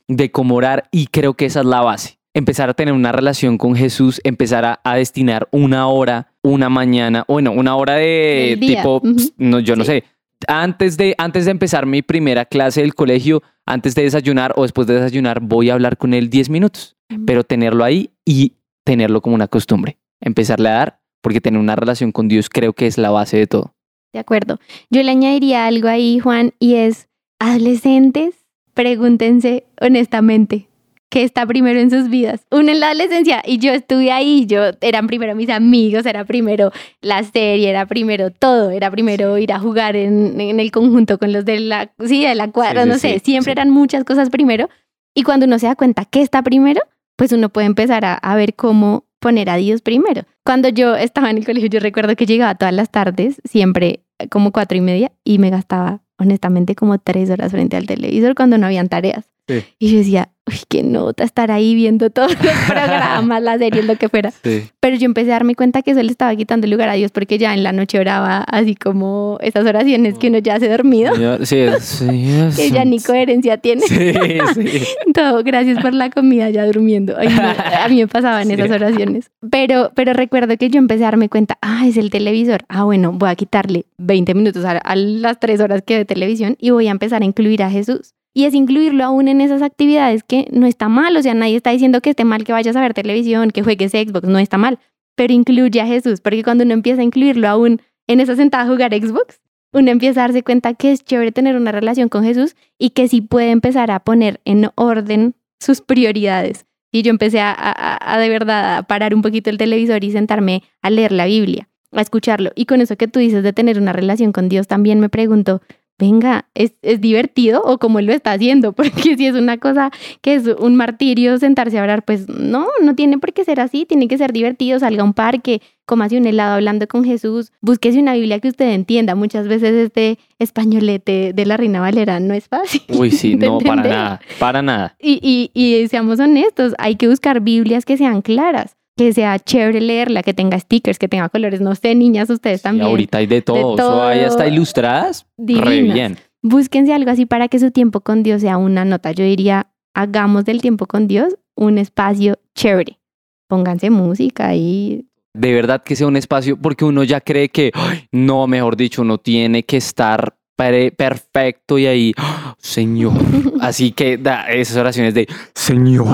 de 0.08 0.32
cómo 0.32 0.56
orar, 0.56 0.88
y 0.91 1.08
creo 1.08 1.34
que 1.34 1.45
esa 1.45 1.62
es 1.62 1.65
la 1.65 1.82
base. 1.82 2.17
Empezar 2.34 2.69
a 2.69 2.73
tener 2.73 2.93
una 2.93 3.12
relación 3.12 3.58
con 3.58 3.75
Jesús, 3.75 4.21
empezar 4.23 4.63
a, 4.63 4.80
a 4.84 4.95
destinar 4.95 5.49
una 5.51 5.88
hora, 5.88 6.32
una 6.41 6.69
mañana, 6.69 7.25
bueno, 7.27 7.51
una 7.51 7.75
hora 7.75 7.95
de 7.95 8.58
tipo, 8.60 9.01
no, 9.38 9.60
yo 9.60 9.75
no 9.75 9.84
sé, 9.84 10.06
antes 10.47 10.95
de, 10.95 11.13
antes 11.17 11.43
de 11.45 11.51
empezar 11.51 11.86
mi 11.86 12.01
primera 12.01 12.45
clase 12.45 12.82
del 12.82 12.95
colegio, 12.95 13.43
antes 13.65 13.95
de 13.95 14.04
desayunar 14.04 14.54
o 14.56 14.63
después 14.63 14.88
de 14.88 14.93
desayunar, 14.93 15.41
voy 15.41 15.69
a 15.69 15.73
hablar 15.73 15.97
con 15.97 16.13
él 16.13 16.30
10 16.30 16.49
minutos 16.49 16.95
pero 17.25 17.43
tenerlo 17.43 17.84
ahí 17.84 18.12
y 18.25 18.54
tenerlo 18.84 19.21
como 19.21 19.36
una 19.36 19.47
costumbre. 19.47 19.97
Empezarle 20.19 20.69
a 20.69 20.73
dar, 20.73 21.01
porque 21.22 21.42
tener 21.42 21.60
una 21.60 21.76
relación 21.76 22.12
con 22.12 22.28
Dios 22.28 22.50
creo 22.50 22.74
que 22.74 22.88
es 22.88 22.98
la 22.98 23.12
base 23.12 23.38
de 23.38 23.48
todo. 23.48 23.74
De 24.14 24.20
acuerdo. 24.20 24.60
Yo 24.90 25.02
le 25.04 25.12
añadiría 25.12 25.66
algo 25.68 25.88
ahí, 25.88 26.20
Juan, 26.20 26.54
y 26.60 26.76
es, 26.76 27.08
adolescentes, 27.40 28.36
pregúntense 28.74 29.66
honestamente, 29.80 30.68
¿qué 31.10 31.24
está 31.24 31.46
primero 31.46 31.80
en 31.80 31.90
sus 31.90 32.10
vidas? 32.10 32.46
Uno 32.52 32.72
en 32.72 32.80
la 32.80 32.88
adolescencia, 32.88 33.42
y 33.46 33.58
yo 33.60 33.72
estuve 33.72 34.12
ahí, 34.12 34.46
yo, 34.48 34.72
eran 34.82 35.08
primero 35.08 35.36
mis 35.36 35.50
amigos, 35.50 36.06
era 36.06 36.26
primero 36.26 36.72
la 37.02 37.24
serie, 37.24 37.70
era 37.70 37.86
primero 37.86 38.32
todo, 38.32 38.72
era 38.72 38.92
primero 38.92 39.38
ir 39.38 39.54
a 39.54 39.60
jugar 39.60 39.96
en, 39.96 40.40
en 40.42 40.60
el 40.60 40.72
conjunto 40.72 41.18
con 41.18 41.32
los 41.32 41.46
de 41.46 41.60
la, 41.60 41.92
sí, 42.06 42.26
de 42.26 42.36
la 42.36 42.52
cuadra, 42.52 42.84
Sí, 42.84 42.88
sí, 42.88 42.90
no 42.90 42.98
sé, 43.00 43.14
sí, 43.14 43.32
siempre 43.32 43.54
eran 43.54 43.70
muchas 43.70 44.04
cosas 44.04 44.30
primero, 44.30 44.70
y 45.14 45.24
cuando 45.24 45.46
uno 45.46 45.60
se 45.60 45.68
da 45.68 45.76
cuenta 45.76 46.06
qué 46.06 46.22
está 46.22 46.42
primero, 46.42 46.82
pues 47.16 47.32
uno 47.32 47.50
puede 47.50 47.68
empezar 47.68 48.04
a, 48.06 48.14
a 48.14 48.36
ver 48.36 48.56
cómo 48.56 49.06
poner 49.22 49.50
a 49.50 49.56
Dios 49.56 49.82
primero. 49.82 50.24
Cuando 50.44 50.68
yo 50.68 50.96
estaba 50.96 51.30
en 51.30 51.38
el 51.38 51.46
colegio, 51.46 51.70
yo 51.70 51.80
recuerdo 51.80 52.16
que 52.18 52.26
llegaba 52.26 52.56
todas 52.56 52.74
las 52.74 52.90
tardes, 52.90 53.40
siempre 53.46 54.04
eh, 54.20 54.28
como 54.28 54.52
cuatro 54.52 54.78
y 54.78 54.82
media, 54.82 55.14
y 55.24 55.38
me 55.38 55.50
gastaba 55.50 56.02
honestamente 56.18 56.76
como 56.76 56.98
tres 56.98 57.30
horas 57.30 57.52
frente 57.52 57.78
al 57.78 57.86
televisor 57.86 58.36
cuando 58.36 58.58
no 58.58 58.66
habían 58.66 58.90
tareas. 58.90 59.30
Sí. 59.52 59.66
Y 59.80 59.92
yo 59.92 59.98
decía, 59.98 60.30
uy, 60.48 60.56
qué 60.70 60.84
nota 60.84 61.24
estar 61.24 61.52
ahí 61.52 61.76
viendo 61.76 62.10
todos 62.10 62.32
los 62.32 62.54
programas, 62.68 63.42
las 63.42 63.60
series, 63.60 63.86
lo 63.86 63.96
que 63.98 64.10
fuera. 64.10 64.32
Sí. 64.44 64.70
Pero 64.80 64.96
yo 64.96 65.06
empecé 65.06 65.32
a 65.32 65.34
darme 65.34 65.56
cuenta 65.56 65.82
que 65.82 65.92
eso 65.92 66.02
le 66.02 66.12
estaba 66.12 66.36
quitando 66.36 66.66
el 66.66 66.72
lugar 66.72 66.90
a 66.90 66.94
Dios 66.94 67.12
porque 67.12 67.38
ya 67.38 67.54
en 67.54 67.64
la 67.64 67.72
noche 67.72 68.00
oraba 68.00 68.44
así 68.44 68.76
como 68.76 69.38
esas 69.42 69.66
oraciones 69.66 70.18
que 70.18 70.28
uno 70.28 70.40
ya 70.40 70.56
hace 70.56 70.70
dormido, 70.70 71.14
Sí, 71.46 71.66
sí, 71.80 72.50
que 72.56 72.72
ya 72.72 72.86
ni 72.86 73.00
coherencia 73.00 73.58
tiene. 73.58 73.82
Sí, 73.82 74.14
sí. 74.54 74.86
Todo, 75.14 75.44
gracias 75.44 75.82
por 75.82 75.94
la 75.94 76.10
comida 76.10 76.50
ya 76.50 76.66
durmiendo. 76.66 77.16
Ay, 77.18 77.30
no, 77.30 77.42
a 77.42 77.88
mí 77.90 77.98
me 77.98 78.08
pasaban 78.08 78.50
esas 78.50 78.72
oraciones. 78.72 79.32
Pero, 79.50 79.92
pero 79.96 80.14
recuerdo 80.14 80.56
que 80.58 80.70
yo 80.70 80.80
empecé 80.80 81.04
a 81.04 81.08
darme 81.08 81.30
cuenta, 81.30 81.58
ah, 81.62 81.86
es 81.88 81.98
el 81.98 82.10
televisor. 82.10 82.62
Ah, 82.70 82.84
bueno, 82.84 83.12
voy 83.12 83.30
a 83.30 83.36
quitarle 83.36 83.86
20 83.98 84.34
minutos 84.34 84.66
a, 84.66 84.72
a 84.72 84.96
las 84.96 85.40
3 85.40 85.60
horas 85.62 85.82
que 85.86 85.98
de 85.98 86.06
televisión 86.06 86.56
y 86.60 86.70
voy 86.72 86.88
a 86.88 86.92
empezar 86.92 87.22
a 87.22 87.26
incluir 87.26 87.64
a 87.64 87.70
Jesús. 87.70 88.14
Y 88.34 88.46
es 88.46 88.54
incluirlo 88.54 89.04
aún 89.04 89.28
en 89.28 89.41
esas 89.41 89.62
actividades 89.62 90.24
que 90.24 90.48
no 90.52 90.65
está 90.65 90.88
mal. 90.89 91.15
O 91.17 91.22
sea, 91.22 91.34
nadie 91.34 91.58
está 91.58 91.72
diciendo 91.72 92.02
que 92.02 92.12
esté 92.12 92.24
mal 92.24 92.44
que 92.44 92.54
vayas 92.54 92.76
a 92.76 92.82
ver 92.82 92.94
televisión, 92.94 93.52
que 93.52 93.62
juegues 93.63 93.91
Xbox, 93.91 94.28
no 94.28 94.39
está 94.39 94.58
mal. 94.58 94.80
Pero 95.15 95.34
incluye 95.34 95.82
a 95.82 95.86
Jesús, 95.86 96.22
porque 96.22 96.44
cuando 96.44 96.63
uno 96.63 96.74
empieza 96.74 97.02
a 97.02 97.04
incluirlo 97.04 97.48
aún 97.50 97.82
en 98.08 98.20
esa 98.22 98.36
sentada 98.36 98.63
a 98.63 98.67
jugar 98.67 98.94
Xbox, 98.94 99.41
uno 99.74 99.91
empieza 99.91 100.22
a 100.22 100.28
darse 100.28 100.44
cuenta 100.44 100.74
que 100.74 100.91
es 100.91 101.04
chévere 101.04 101.32
tener 101.32 101.56
una 101.56 101.72
relación 101.72 102.10
con 102.10 102.24
Jesús 102.24 102.56
y 102.78 102.91
que 102.91 103.08
sí 103.08 103.22
puede 103.22 103.52
empezar 103.52 103.91
a 103.91 104.00
poner 104.00 104.39
en 104.46 104.70
orden 104.76 105.36
sus 105.60 105.82
prioridades. 105.82 106.65
Y 106.91 107.04
yo 107.04 107.10
empecé 107.10 107.39
a, 107.39 107.56
a- 107.58 108.17
de 108.20 108.30
verdad 108.30 108.78
a 108.78 108.84
parar 108.84 109.13
un 109.13 109.22
poquito 109.22 109.50
el 109.50 109.58
televisor 109.58 110.04
y 110.04 110.12
sentarme 110.12 110.63
a 110.82 110.89
leer 110.89 111.12
la 111.13 111.26
Biblia, 111.26 111.70
a 111.94 112.02
escucharlo. 112.02 112.52
Y 112.56 112.65
con 112.65 112.82
eso 112.82 112.98
que 112.98 113.08
tú 113.08 113.20
dices 113.20 113.44
de 113.44 113.54
tener 113.54 113.78
una 113.80 113.94
relación 113.94 114.34
con 114.34 114.50
Dios, 114.50 114.67
también 114.67 115.00
me 115.00 115.08
pregunto, 115.08 115.62
venga, 116.02 116.46
¿es, 116.56 116.74
es 116.82 117.00
divertido 117.00 117.62
o 117.64 117.78
cómo 117.78 118.00
él 118.00 118.08
lo 118.08 118.14
está 118.14 118.34
haciendo? 118.34 118.74
Porque 118.74 119.16
si 119.16 119.28
es 119.28 119.36
una 119.36 119.58
cosa 119.60 119.92
que 120.22 120.34
es 120.34 120.48
un 120.48 120.76
martirio 120.76 121.38
sentarse 121.38 121.78
a 121.78 121.82
hablar, 121.82 122.04
pues 122.04 122.28
no, 122.28 122.68
no 122.82 122.96
tiene 122.96 123.20
por 123.20 123.34
qué 123.34 123.46
ser 123.46 123.60
así, 123.60 123.86
tiene 123.86 124.08
que 124.08 124.18
ser 124.18 124.34
divertido, 124.34 124.80
salga 124.80 125.04
a 125.04 125.06
un 125.06 125.14
parque, 125.14 125.62
cómase 125.86 126.18
un 126.18 126.26
helado 126.26 126.56
hablando 126.56 126.88
con 126.88 127.04
Jesús, 127.04 127.52
búsquese 127.62 128.00
una 128.00 128.16
Biblia 128.16 128.40
que 128.40 128.48
usted 128.48 128.72
entienda. 128.72 129.14
Muchas 129.14 129.48
veces 129.48 129.74
este 129.74 130.18
españolete 130.40 131.34
de 131.34 131.46
la 131.46 131.56
Reina 131.56 131.82
Valera 131.82 132.20
no 132.20 132.34
es 132.34 132.48
fácil. 132.48 132.82
Uy, 132.90 133.12
sí, 133.12 133.36
no, 133.38 133.60
para 133.60 133.84
nada, 133.84 134.22
para 134.40 134.62
nada. 134.64 134.96
Y, 135.00 135.20
y, 135.22 135.52
y 135.54 135.88
seamos 135.88 136.20
honestos, 136.20 136.74
hay 136.80 136.96
que 136.96 137.08
buscar 137.08 137.42
Biblias 137.42 137.86
que 137.86 137.98
sean 137.98 138.24
claras, 138.24 138.76
que 138.97 139.13
sea 139.13 139.39
chévere 139.39 139.82
leerla, 139.82 140.21
que 140.23 140.34
tenga 140.34 140.60
stickers, 140.60 140.99
que 140.99 141.08
tenga 141.08 141.30
colores. 141.30 141.62
No 141.62 141.73
sé, 141.75 141.95
niñas, 141.95 142.30
ustedes 142.30 142.60
Y 142.62 142.63
también. 142.63 142.88
ahorita 142.88 143.17
hay 143.19 143.27
de 143.27 143.41
todo, 143.41 143.73
eso 143.75 144.04
hay 144.04 144.19
hasta 144.21 144.43
todo. 144.43 144.54
ilustradas, 144.54 145.25
re 145.38 145.45
Divinas. 145.45 145.93
bien. 145.93 146.17
Búsquense 146.43 146.93
algo 146.93 147.12
así 147.12 147.25
para 147.25 147.47
que 147.47 147.60
su 147.60 147.71
tiempo 147.71 148.01
con 148.01 148.23
Dios 148.23 148.41
sea 148.41 148.58
una 148.58 148.84
nota. 148.86 149.12
Yo 149.12 149.23
diría, 149.23 149.71
hagamos 149.93 150.45
del 150.45 150.62
tiempo 150.62 150.86
con 150.88 151.08
Dios 151.08 151.36
un 151.56 151.77
espacio 151.77 152.39
chévere. 152.56 152.99
Pónganse 153.47 153.89
música 153.89 154.56
y 154.56 155.06
de 155.34 155.54
verdad 155.54 155.82
que 155.84 155.95
sea 155.95 156.08
un 156.08 156.17
espacio, 156.17 156.58
porque 156.58 156.84
uno 156.84 157.04
ya 157.04 157.21
cree 157.21 157.47
que, 157.49 157.71
"Ay, 157.73 158.06
no, 158.12 158.47
mejor 158.47 158.75
dicho, 158.75 159.01
uno 159.01 159.17
tiene 159.17 159.63
que 159.63 159.77
estar 159.77 160.36
perfecto 160.56 161.78
y 161.80 161.88
ahí, 161.88 162.13
"Ah, 162.17 162.56
Señor. 162.60 163.13
Así 163.62 163.92
que 163.92 164.17
da 164.17 164.50
esas 164.52 164.78
oraciones 164.78 165.13
de, 165.13 165.28
Señor, 165.56 166.08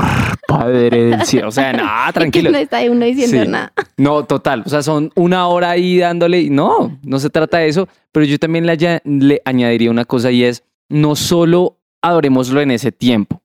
Padre 0.48 0.90
del 1.06 1.22
cielo. 1.26 1.50
O 1.50 1.52
sea, 1.52 1.74
nada, 1.74 2.12
tranquilo. 2.14 2.52
no 2.52 2.58
está 2.58 2.80
uno 2.90 3.06
diciendo 3.06 3.44
Sí. 3.44 3.48
nada. 3.50 3.74
No, 3.98 4.24
total. 4.26 4.64
O 4.66 4.70
sea, 4.70 4.82
son 4.84 5.12
una 5.16 5.48
hora 5.48 5.72
ahí 5.72 5.98
dándole. 5.98 6.50
No, 6.50 6.98
no 7.04 7.20
se 7.20 7.30
trata 7.30 7.58
de 7.60 7.68
eso. 7.70 7.88
Pero 8.12 8.26
yo 8.26 8.40
también 8.40 8.66
le, 8.66 8.72
aña- 8.72 9.02
le 9.06 9.42
añadiría 9.46 9.92
una 9.92 10.06
cosa 10.06 10.32
y 10.32 10.44
es, 10.44 10.64
no 10.90 11.16
solo 11.16 11.78
adorémoslo 12.02 12.62
en 12.62 12.72
ese 12.72 12.92
tiempo, 12.92 13.42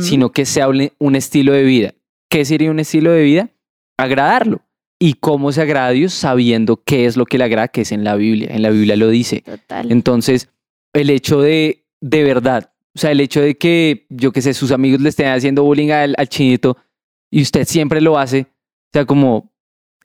sino 0.00 0.30
que 0.30 0.44
se 0.44 0.60
hable 0.60 0.92
un 0.98 1.16
estilo 1.16 1.52
de 1.52 1.62
vida. 1.62 1.94
¿Qué 2.28 2.44
sería 2.44 2.70
un 2.70 2.80
estilo 2.80 3.10
de 3.12 3.22
vida? 3.22 3.48
agradarlo. 3.96 4.60
¿Y 5.04 5.12
cómo 5.20 5.52
se 5.52 5.60
agrada 5.60 5.88
a 5.88 5.90
Dios? 5.90 6.14
Sabiendo 6.14 6.82
qué 6.82 7.04
es 7.04 7.18
lo 7.18 7.26
que 7.26 7.36
le 7.36 7.44
agrada, 7.44 7.68
que 7.68 7.82
es 7.82 7.92
en 7.92 8.04
la 8.04 8.16
Biblia. 8.16 8.48
En 8.50 8.62
la 8.62 8.70
Biblia 8.70 8.96
lo 8.96 9.10
dice. 9.10 9.42
Total. 9.42 9.92
Entonces, 9.92 10.48
el 10.94 11.10
hecho 11.10 11.42
de, 11.42 11.84
de 12.00 12.24
verdad, 12.24 12.72
o 12.94 12.98
sea, 12.98 13.10
el 13.10 13.20
hecho 13.20 13.42
de 13.42 13.58
que, 13.58 14.06
yo 14.08 14.32
qué 14.32 14.40
sé, 14.40 14.54
sus 14.54 14.72
amigos 14.72 15.02
le 15.02 15.10
estén 15.10 15.26
haciendo 15.26 15.62
bullying 15.62 15.90
al, 15.90 16.14
al 16.16 16.26
chinito 16.30 16.78
y 17.30 17.42
usted 17.42 17.66
siempre 17.66 18.00
lo 18.00 18.18
hace, 18.18 18.46
o 18.46 18.90
sea, 18.94 19.04
como, 19.04 19.52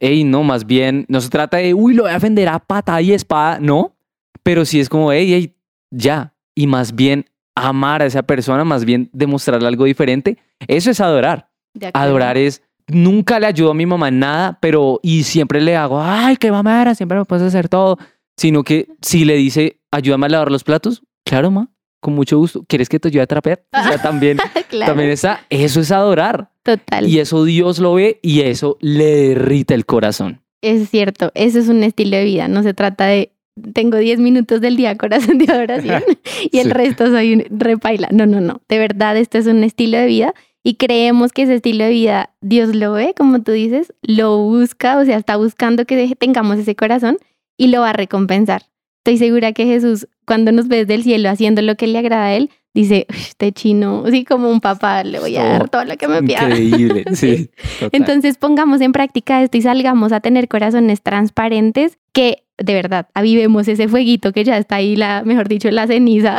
hey, 0.02 0.26
no, 0.26 0.43
más 0.43 0.66
bien, 0.66 1.06
no 1.08 1.22
se 1.22 1.30
trata 1.30 1.56
de, 1.56 1.74
uy, 1.74 1.93
lo 1.93 2.04
voy 2.04 2.12
a 2.12 2.18
ofender 2.18 2.50
a 2.50 2.60
pata 2.60 3.02
y 3.02 3.14
espada, 3.14 3.58
no, 3.62 3.95
pero 4.43 4.66
sí 4.66 4.82
es 4.82 4.89
como, 4.89 5.14
hey, 5.14 5.32
hey, 5.32 5.56
ya, 5.91 6.34
y 6.54 6.68
más 6.68 6.93
bien 6.93 7.26
amar 7.56 8.02
a 8.02 8.06
esa 8.06 8.24
persona, 8.24 8.66
más 8.66 8.84
bien 8.84 9.10
demostrarle 9.14 9.66
algo 9.66 9.86
diferente, 9.86 10.39
eso 10.68 10.91
es 10.91 11.00
adorar. 11.00 11.50
Adorar 11.93 12.38
es, 12.38 12.64
nunca 12.90 13.40
le 13.40 13.48
ayudo 13.48 13.72
a 13.72 13.74
mi 13.74 13.86
mamá 13.86 14.08
en 14.10 14.20
nada, 14.20 14.58
pero, 14.62 15.00
y 15.04 15.24
siempre 15.24 15.62
le 15.62 15.76
hago, 15.76 16.02
ay, 16.02 16.38
qué 16.38 16.52
mamera, 16.52 16.96
siempre 16.96 17.18
me 17.18 17.26
puedes 17.26 17.44
hacer 17.46 17.70
todo, 17.70 17.98
sino 18.38 18.64
que 18.64 18.88
si 19.02 19.26
le 19.26 19.36
dice, 19.36 19.80
ayúdame 19.92 20.26
a 20.28 20.30
lavar 20.30 20.52
los 20.52 20.64
platos, 20.64 21.04
claro, 21.26 21.52
ma, 21.52 21.70
con 22.02 22.16
mucho 22.16 22.38
gusto. 22.38 22.64
¿Quieres 22.68 22.88
que 22.88 23.00
te 23.00 23.10
ayude 23.10 23.24
a 23.24 23.28
trapear? 23.28 23.62
O 23.74 23.84
sea, 23.88 24.02
también, 24.02 24.38
Claro, 24.70 24.92
también 24.92 25.10
está, 25.12 25.42
eso 25.50 25.82
es 25.82 25.92
adorar. 25.92 26.52
total. 26.64 27.08
Y 27.08 27.20
eso 27.20 27.44
Dios 27.44 27.80
lo 27.80 27.94
ve 27.96 28.20
y 28.22 28.42
eso 28.42 28.78
le 28.80 29.30
derrita 29.30 29.74
el 29.74 29.86
corazón. 29.86 30.42
Es 30.62 30.90
cierto, 30.90 31.32
eso 31.36 31.60
es 31.60 31.68
un 31.70 31.84
estilo 31.84 32.18
de 32.18 32.24
vida. 32.26 32.48
No 32.48 32.64
se 32.64 32.74
trata 32.74 33.06
de 33.06 33.34
tengo 33.74 33.98
10 33.98 34.20
minutos 34.20 34.62
del 34.62 34.78
día 34.78 34.96
corazón 34.98 35.38
de 35.38 35.52
adoración 35.52 36.02
y 36.52 36.60
el 36.60 36.68
Sí. 36.68 36.72
resto 36.74 37.08
soy 37.08 37.34
un 37.34 37.60
repaila. 37.60 38.08
No, 38.12 38.26
no, 38.26 38.40
no. 38.40 38.62
De 38.70 38.78
verdad, 38.80 39.18
este 39.18 39.38
es 39.38 39.48
un 39.48 39.64
estilo 39.66 39.98
de 39.98 40.06
vida 40.06 40.34
y 40.64 40.76
creemos 40.76 41.32
que 41.32 41.43
ese 41.43 41.55
estilo 41.55 41.86
de 41.86 41.91
vida 41.91 42.32
Dios 42.41 42.76
lo 42.76 42.93
ve, 42.93 43.14
como 43.18 43.41
tú 43.41 43.51
dices, 43.51 43.93
lo 44.01 44.38
busca, 44.38 44.97
o 44.97 45.05
sea, 45.05 45.18
está 45.18 45.38
buscando 45.38 45.86
que 45.86 46.16
tengamos 46.16 46.57
ese 46.60 46.76
corazón 46.76 47.18
y 47.57 47.68
lo 47.68 47.82
va 47.82 47.91
a 47.91 47.93
recompensar. 47.93 48.64
Estoy 48.99 49.18
segura 49.18 49.53
que 49.53 49.66
Jesús, 49.66 50.07
cuando 50.26 50.51
nos 50.51 50.68
ve 50.68 50.78
desde 50.78 50.95
el 50.95 51.03
cielo 51.03 51.30
haciendo 51.30 51.62
lo 51.62 51.76
que 51.76 51.88
le 51.88 51.97
agrada 51.97 52.26
a 52.26 52.34
él, 52.34 52.49
dice, 52.74 53.07
"Uy, 53.10 53.18
este 53.18 53.51
chino, 53.51 54.03
así 54.05 54.26
como 54.26 54.49
un 54.49 54.60
papá, 54.60 55.03
le 55.03 55.20
voy 55.20 55.36
a 55.38 55.43
dar 55.43 55.70
todo 55.70 55.86
lo 55.86 55.97
que 55.97 56.07
me 56.07 56.22
pida. 56.22 56.43
Increíble, 56.43 57.05
sí. 57.14 57.49
total. 57.80 57.89
Entonces 57.93 58.38
pongamos 58.38 58.82
en 58.82 58.91
práctica 58.91 59.41
esto 59.41 59.57
y 59.57 59.62
salgamos 59.62 60.12
a 60.12 60.20
tener 60.20 60.47
corazones 60.47 61.01
transparentes 61.01 61.97
que 62.14 62.43
de 62.60 62.74
verdad 62.74 63.07
avivemos 63.14 63.68
ese 63.68 63.88
fueguito 63.88 64.32
que 64.34 64.43
ya 64.43 64.57
está 64.57 64.76
ahí, 64.78 64.95
la, 64.95 65.24
mejor 65.24 65.47
dicho, 65.47 65.70
la 65.72 65.88
ceniza 65.88 66.38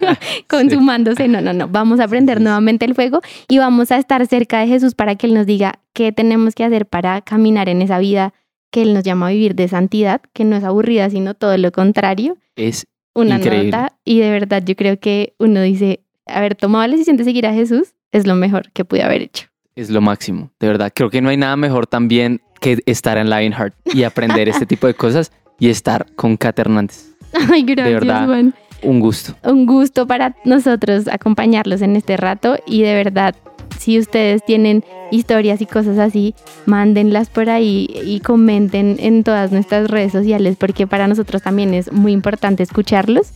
consumándose. 0.48 1.28
No, 1.28 1.40
no, 1.40 1.52
no. 1.52 1.68
Vamos 1.68 2.00
a 2.00 2.08
prender 2.08 2.38
sí, 2.38 2.40
sí. 2.40 2.44
nuevamente 2.44 2.84
el 2.84 2.94
fuego 2.94 3.20
y 3.48 3.58
vamos 3.58 3.90
a 3.92 3.98
estar 3.98 4.26
cerca 4.26 4.60
de 4.60 4.66
Jesús 4.68 4.94
para 4.94 5.16
que 5.16 5.26
Él 5.26 5.34
nos 5.34 5.46
diga 5.46 5.80
qué 5.92 6.12
tenemos 6.12 6.54
que 6.54 6.64
hacer 6.64 6.86
para 6.86 7.20
caminar 7.22 7.68
en 7.68 7.82
esa 7.82 7.98
vida 7.98 8.32
que 8.70 8.82
Él 8.82 8.94
nos 8.94 9.04
llama 9.04 9.28
a 9.28 9.30
vivir 9.30 9.54
de 9.54 9.68
santidad, 9.68 10.20
que 10.32 10.44
no 10.44 10.56
es 10.56 10.64
aburrida, 10.64 11.08
sino 11.10 11.34
todo 11.34 11.56
lo 11.56 11.72
contrario. 11.72 12.36
es 12.56 12.86
Una 13.14 13.36
Increíble. 13.36 13.70
nota 13.70 13.92
y 14.04 14.20
de 14.20 14.30
verdad 14.30 14.62
yo 14.64 14.76
creo 14.76 14.98
que 14.98 15.34
uno 15.38 15.62
dice, 15.62 16.00
haber 16.26 16.54
tomado 16.54 16.86
la 16.86 16.92
decisión 16.92 17.16
de 17.16 17.24
seguir 17.24 17.46
a 17.46 17.54
Jesús 17.54 17.94
es 18.12 18.26
lo 18.26 18.34
mejor 18.34 18.70
que 18.72 18.84
pude 18.84 19.02
haber 19.02 19.22
hecho. 19.22 19.46
es 19.74 19.90
lo 19.90 20.00
máximo, 20.00 20.50
de 20.60 20.66
verdad. 20.68 20.92
Creo 20.94 21.10
que 21.10 21.20
no 21.20 21.28
hay 21.28 21.36
nada 21.36 21.56
mejor 21.56 21.86
también 21.86 22.40
que 22.60 22.78
estar 22.86 23.18
en 23.18 23.28
Lionheart 23.30 23.74
y 23.94 24.02
aprender 24.04 24.48
este 24.48 24.66
tipo 24.72 24.86
de 24.86 24.94
cosas 24.94 25.32
y 25.58 25.68
estar 25.68 26.06
con 26.14 26.36
caternantes. 26.36 27.12
Ay, 27.52 27.62
gracias, 27.62 28.00
verdad. 28.00 28.26
Juan. 28.26 28.54
Un 28.82 29.00
gusto. 29.00 29.34
Un 29.42 29.66
gusto 29.66 30.06
para 30.06 30.36
nosotros 30.44 31.08
acompañarlos 31.08 31.82
en 31.82 31.96
este 31.96 32.16
rato 32.16 32.58
y 32.66 32.82
de 32.82 32.94
verdad, 32.94 33.34
si 33.78 33.98
ustedes 33.98 34.44
tienen 34.44 34.84
historias 35.10 35.60
y 35.60 35.66
cosas 35.66 35.98
así, 35.98 36.34
mándenlas 36.66 37.30
por 37.30 37.48
ahí 37.48 37.88
y 38.04 38.20
comenten 38.20 38.96
en 38.98 39.24
todas 39.24 39.52
nuestras 39.52 39.88
redes 39.88 40.12
sociales 40.12 40.56
porque 40.58 40.86
para 40.86 41.08
nosotros 41.08 41.42
también 41.42 41.74
es 41.74 41.92
muy 41.92 42.12
importante 42.12 42.62
escucharlos. 42.62 43.30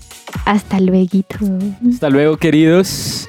Hasta 0.44 0.80
luego. 0.80 1.24
Hasta 1.88 2.10
luego, 2.10 2.36
queridos. 2.36 3.28